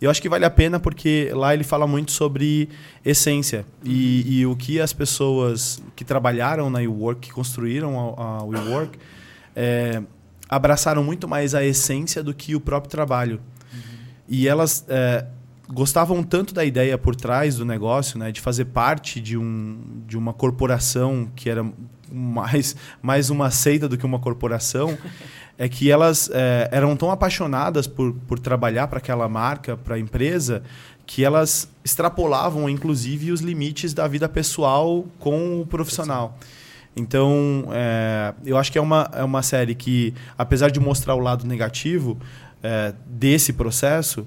[0.00, 2.68] Eu acho que vale a pena porque lá ele fala muito sobre
[3.04, 8.44] essência e, e o que as pessoas que trabalharam na WeWork, que construíram a, a
[8.44, 8.98] WeWork,
[9.54, 10.02] é,
[10.48, 13.40] abraçaram muito mais a essência do que o próprio trabalho.
[14.28, 15.24] E elas é,
[15.68, 20.16] gostavam tanto da ideia por trás do negócio, né, de fazer parte de, um, de
[20.16, 21.64] uma corporação que era
[22.10, 24.96] mais, mais uma seita do que uma corporação,
[25.58, 29.98] é que elas é, eram tão apaixonadas por, por trabalhar para aquela marca, para a
[29.98, 30.62] empresa,
[31.04, 36.36] que elas extrapolavam, inclusive, os limites da vida pessoal com o profissional.
[36.96, 41.20] Então, é, eu acho que é uma, é uma série que, apesar de mostrar o
[41.20, 42.18] lado negativo
[42.66, 44.26] é, desse processo,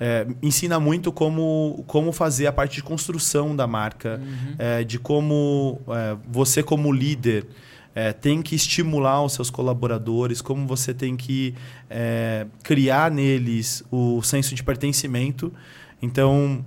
[0.00, 4.20] é, ensina muito como, como fazer a parte de construção da marca,
[4.58, 7.46] é, de como é, você, como líder,
[7.94, 11.54] é, tem que estimular os seus colaboradores, como você tem que
[11.88, 15.52] é, criar neles o senso de pertencimento.
[16.02, 16.64] Então,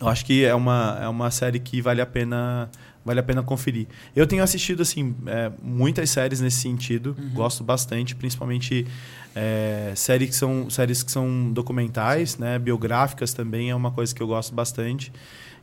[0.00, 2.70] eu acho que é uma, é uma série que vale a pena
[3.06, 3.86] vale a pena conferir.
[4.14, 8.84] Eu tenho assistido assim é, muitas séries nesse sentido, gosto bastante, principalmente
[9.34, 14.20] é, séries que são séries que são documentais, né, biográficas também é uma coisa que
[14.20, 15.12] eu gosto bastante.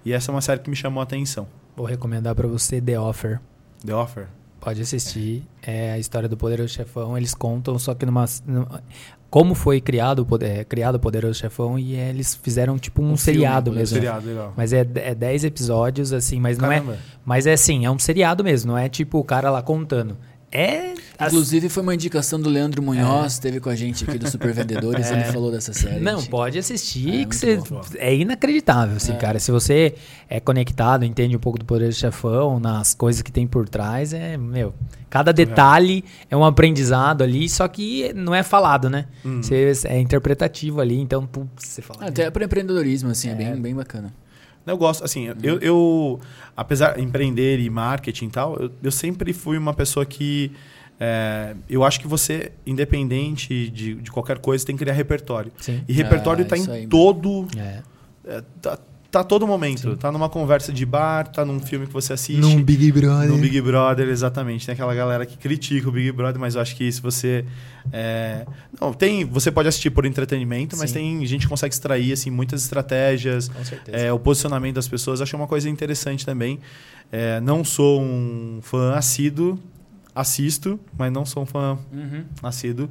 [0.06, 1.48] E essa é uma série que me chamou a atenção.
[1.76, 3.40] Vou recomendar pra você The Offer.
[3.86, 4.28] The Offer.
[4.60, 5.44] Pode assistir.
[5.62, 7.18] É a história do Poderoso Chefão.
[7.18, 8.26] Eles contam, só que numa.
[9.34, 13.06] Como foi criado, o Poder- é, criado o Poderoso Chefão e eles fizeram tipo um,
[13.06, 13.96] Um filme, seriado Poderoso mesmo.
[13.96, 14.54] Seriado, legal.
[14.56, 16.94] Mas é, é 10 episódios, assim, mas não Caramba.
[16.94, 16.98] é.
[17.26, 20.16] Mas é assim, é um seriado mesmo, não é tipo o cara lá contando.
[20.54, 20.94] É.
[21.26, 25.10] Inclusive, foi uma indicação do Leandro Munhoz, esteve com a gente aqui do Super Vendedores,
[25.10, 26.00] ele falou dessa série.
[26.00, 26.30] Não, gente.
[26.30, 27.60] pode assistir, É, que você,
[27.98, 29.40] é inacreditável, assim, cara.
[29.40, 29.96] Se você
[30.30, 34.14] é conectado, entende um pouco do poder do chefão, nas coisas que tem por trás,
[34.14, 34.74] é, meu,
[35.10, 39.06] cada detalhe é um aprendizado ali, só que não é falado, né?
[39.26, 39.42] Hum.
[39.42, 42.08] Você, é interpretativo ali, então, putz, você fala.
[42.08, 44.14] Até para empreendedorismo, assim, é, bem, bem bacana.
[44.66, 46.20] Eu gosto, assim, eu, eu
[46.56, 50.52] apesar de empreender e marketing e tal, eu, eu sempre fui uma pessoa que
[51.00, 55.52] é, eu acho que você, independente de, de qualquer coisa, tem que criar repertório.
[55.60, 55.84] Sim.
[55.88, 57.48] E repertório Ah, está isso em aí, todo.
[57.58, 57.82] É.
[58.26, 58.80] É, tá,
[59.14, 59.96] tá a todo momento.
[59.96, 62.42] Tá numa conversa de bar, tá num filme que você assiste.
[62.42, 63.30] Num Big Brother.
[63.30, 64.66] No Big Brother, exatamente.
[64.66, 67.46] Tem aquela galera que critica o Big Brother, mas eu acho que se você.
[67.92, 68.44] é,
[68.82, 69.24] Não, tem.
[69.26, 70.96] Você pode assistir por entretenimento, mas Sim.
[71.20, 73.96] tem gente que consegue extrair assim, muitas estratégias, Com certeza.
[73.96, 75.22] é, o posicionamento das pessoas.
[75.22, 76.60] Acho uma coisa interessante também.
[77.12, 79.60] É, não sou um fã assíduo,
[80.16, 81.78] assisto, mas não sou um fã
[82.42, 82.90] assíduo.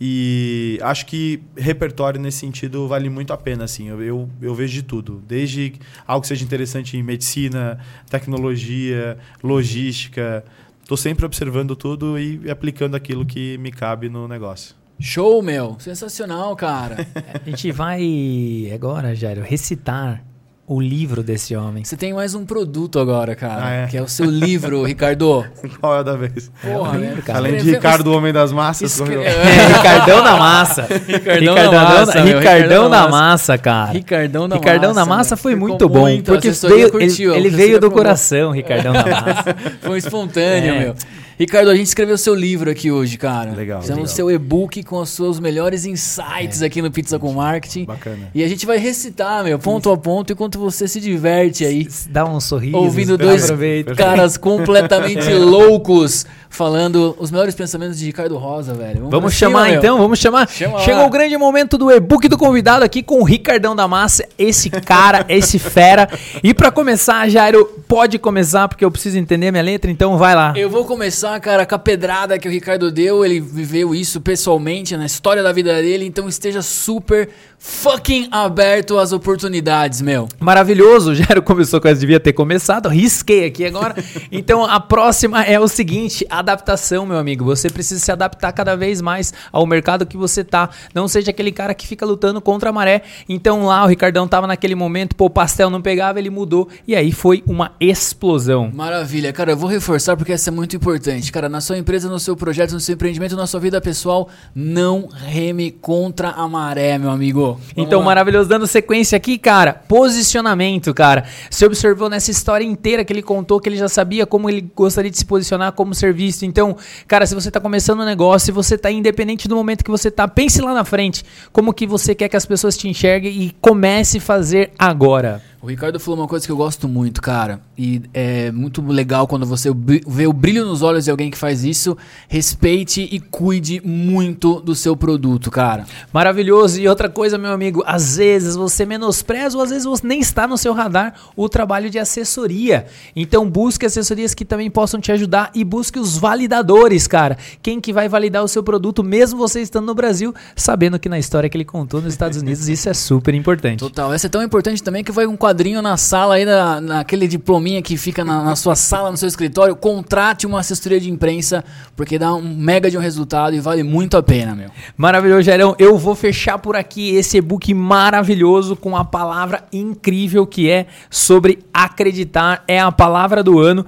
[0.00, 3.88] E acho que repertório nesse sentido vale muito a pena, assim.
[3.88, 5.22] Eu, eu, eu vejo de tudo.
[5.28, 5.74] Desde
[6.06, 7.78] algo que seja interessante em medicina,
[8.08, 10.42] tecnologia, logística.
[10.82, 14.74] Estou sempre observando tudo e aplicando aquilo que me cabe no negócio.
[14.98, 15.76] Show, meu!
[15.78, 17.06] Sensacional, cara.
[17.44, 20.24] A gente vai agora, Jairo, recitar
[20.72, 21.82] o livro desse homem.
[21.82, 23.86] Você tem mais um produto agora, cara, Ah, é?
[23.88, 25.44] que é o seu livro, Ricardo.
[25.80, 26.48] Qual é da vez?
[26.62, 27.22] Porra, livro, né?
[27.26, 27.38] cara.
[27.40, 28.92] Além de Ricardo, o Homem das Massas.
[28.92, 30.86] Escre- correu- É, Ricardão na massa.
[31.08, 33.90] Ricardão na massa, meu, Ricardão na massa, cara.
[33.90, 36.02] Ricardão da Ricardão massa, na massa foi muito bom.
[36.02, 39.56] muito, porque veio, curtiu, ele, ele veio do coração, Ricardão na massa.
[39.80, 40.78] Foi espontâneo, É.
[40.78, 40.94] meu.
[41.40, 43.52] Ricardo, a gente escreveu seu livro aqui hoje, cara.
[43.52, 44.14] Legal, Fizemos legal.
[44.14, 47.86] seu e-book com os seus melhores insights aqui no Pizza com Marketing.
[47.86, 48.28] Bacana.
[48.34, 51.88] E a gente vai recitar, meu, ponto a ponto, enquanto você se diverte aí.
[52.10, 52.76] Dá um sorriso.
[52.76, 53.94] Ouvindo dois aproveita.
[53.94, 59.08] caras completamente loucos falando os melhores pensamentos de Ricardo Rosa, velho.
[59.08, 60.48] Vamos cima, chamar então, vamos chamar.
[60.48, 60.80] Chama.
[60.80, 64.68] Chegou o grande momento do e-book do convidado aqui com o Ricardão da Massa, esse
[64.68, 66.08] cara, esse fera.
[66.42, 70.52] E pra começar, Jairo, pode começar porque eu preciso entender minha letra, então vai lá.
[70.56, 73.24] Eu vou começar, cara, com a pedrada que o Ricardo deu.
[73.24, 77.28] Ele viveu isso pessoalmente na história da vida dele, então esteja super
[77.60, 80.26] fucking aberto às oportunidades, meu.
[80.40, 83.94] Maravilhoso, o Jairo começou com essa, devia ter começado, risquei aqui agora.
[84.32, 87.44] Então a próxima é o seguinte: adaptação, meu amigo.
[87.44, 90.70] Você precisa se adaptar cada vez mais ao mercado que você tá.
[90.94, 93.02] Não seja aquele cara que fica lutando contra a maré.
[93.28, 96.96] Então lá o Ricardão tava naquele momento, pô, o pastel não pegava, ele mudou e
[96.96, 98.70] aí foi uma explosão.
[98.72, 101.19] Maravilha, cara, eu vou reforçar porque essa é muito importante.
[101.32, 105.08] Cara, na sua empresa, no seu projeto, no seu empreendimento, na sua vida pessoal, não
[105.08, 107.40] reme contra a maré, meu amigo.
[107.54, 108.06] Vamos Então, lá.
[108.06, 108.48] maravilhoso.
[108.48, 109.74] Dando sequência aqui, cara.
[109.74, 111.24] Posicionamento, cara.
[111.50, 115.10] Você observou nessa história inteira que ele contou que ele já sabia como ele gostaria
[115.10, 116.44] de se posicionar como ser visto.
[116.44, 116.76] Então,
[117.08, 120.10] cara, se você tá começando um negócio, se você tá independente do momento que você
[120.10, 121.24] tá, pense lá na frente.
[121.52, 125.42] Como que você quer que as pessoas te enxerguem e comece a fazer agora.
[125.62, 127.60] O Ricardo falou uma coisa que eu gosto muito, cara.
[127.76, 129.68] E é muito legal quando você
[130.06, 131.98] vê o brilho nos olhos de alguém que faz isso.
[132.28, 135.84] Respeite e cuide muito do seu produto, cara.
[136.14, 136.80] Maravilhoso.
[136.80, 140.46] E outra coisa, meu amigo, às vezes você menospreza ou às vezes você nem está
[140.46, 142.86] no seu radar o trabalho de assessoria.
[143.14, 147.36] Então busque assessorias que também possam te ajudar e busque os validadores, cara.
[147.60, 151.18] Quem que vai validar o seu produto, mesmo você estando no Brasil, sabendo que na
[151.18, 153.80] história que ele contou nos Estados Unidos, isso é super importante.
[153.80, 154.10] Total.
[154.14, 157.82] Essa é tão importante também que vai um quadrinho na sala aí, na, naquele diplominha
[157.82, 159.74] que fica na, na sua sala, no seu escritório.
[159.74, 161.64] Contrate uma assessoria de imprensa,
[161.96, 164.70] porque dá um mega de um resultado e vale muito a pena, meu.
[164.96, 165.74] Maravilhoso, Jairão.
[165.76, 171.58] Eu vou fechar por aqui esse e-book maravilhoso com a palavra incrível que é sobre
[171.74, 172.62] acreditar.
[172.68, 173.84] É a palavra do ano.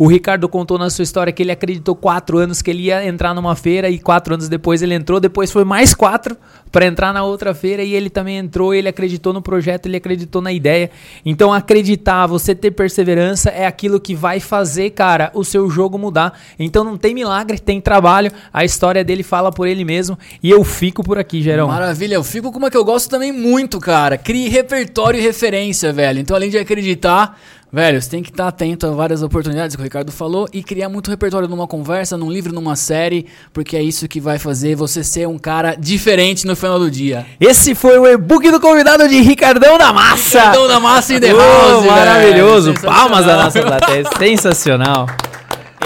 [0.00, 3.34] O Ricardo contou na sua história que ele acreditou quatro anos que ele ia entrar
[3.34, 5.20] numa feira e quatro anos depois ele entrou.
[5.20, 6.38] Depois foi mais quatro
[6.72, 8.72] para entrar na outra feira e ele também entrou.
[8.72, 10.90] Ele acreditou no projeto, ele acreditou na ideia.
[11.22, 16.32] Então acreditar, você ter perseverança é aquilo que vai fazer, cara, o seu jogo mudar.
[16.58, 18.32] Então não tem milagre, tem trabalho.
[18.54, 21.68] A história dele fala por ele mesmo e eu fico por aqui, Gerão.
[21.68, 24.16] Maravilha, eu fico com uma que eu gosto também muito, cara.
[24.16, 26.20] Crie repertório e referência, velho.
[26.20, 27.38] Então, além de acreditar,
[27.72, 30.88] velho, você tem que estar atento a várias oportunidades que o Ricardo falou e criar
[30.88, 35.02] muito repertório numa conversa, num livro, numa série, porque é isso que vai fazer você
[35.04, 37.26] ser um cara diferente no final do dia.
[37.40, 40.38] Esse foi o e-book do convidado de Ricardão da Massa.
[40.38, 41.92] Ricardão da Massa em The Oh, House, velho.
[41.92, 42.74] maravilhoso.
[42.82, 44.04] Palmas da nossa plateia.
[44.18, 45.06] Sensacional.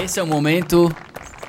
[0.03, 0.93] Esse é o momento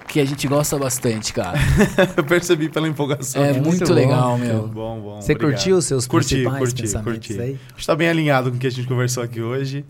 [0.09, 1.59] que a gente gosta bastante, cara.
[2.17, 3.43] Eu percebi pela empolgação.
[3.45, 3.93] É, É muito muito, bom.
[3.95, 4.63] legal, Muito meu.
[4.69, 5.21] bom, bom.
[5.21, 5.53] Você obrigado.
[5.55, 7.41] curtiu os seus curti, principais curti, pensamentos curti.
[7.43, 7.51] aí?
[7.67, 9.85] Acho que está bem alinhado com o que a gente conversou aqui hoje.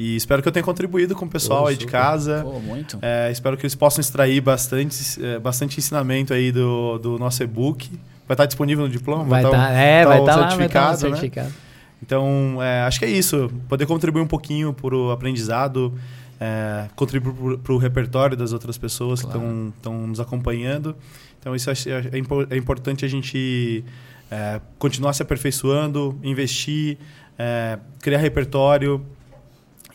[0.00, 2.42] E espero que eu tenha contribuído com o pessoal Pô, aí de casa.
[2.44, 3.00] Pô, muito.
[3.02, 7.90] É, espero que eles possam extrair bastante, é, bastante ensinamento aí do, do nosso e-book.
[8.28, 9.24] Vai estar disponível no diploma?
[9.24, 11.48] Vai tá o- estar, é, tá vai o estar lá, vai estar lá o certificado,
[11.48, 11.52] né?
[12.00, 13.50] Então, é, acho que é isso.
[13.68, 15.92] Poder contribuir um pouquinho para o aprendizado,
[16.40, 19.40] é, contribuir para o repertório das outras pessoas Claro.
[19.40, 20.94] que estão nos acompanhando.
[21.40, 23.84] Então, isso é, é é importante a gente
[24.30, 26.98] é, continuar se aperfeiçoando, investir,
[27.36, 29.04] é, criar repertório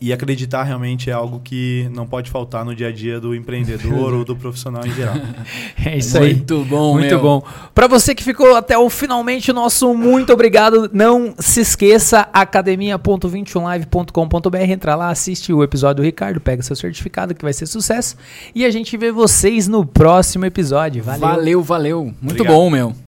[0.04, 4.12] e acreditar realmente é algo que não pode faltar no dia a dia do empreendedor
[4.14, 5.16] ou do profissional em geral.
[5.86, 6.34] É isso aí.
[6.34, 7.22] Muito bom, Muito meu.
[7.22, 7.42] bom.
[7.74, 10.90] Pra você que ficou até o finalmente, o nosso muito obrigado.
[10.92, 14.58] Não se esqueça, academia.21live.com.br.
[14.58, 18.18] Entra lá, assiste o episódio do Ricardo, pega seu certificado que vai ser sucesso.
[18.54, 21.02] E a gente vê vocês no próximo episódio.
[21.02, 21.22] Valeu.
[21.22, 22.14] Valeu, valeu.
[22.22, 22.54] Muito Obrigado.
[22.54, 22.94] bom, meu.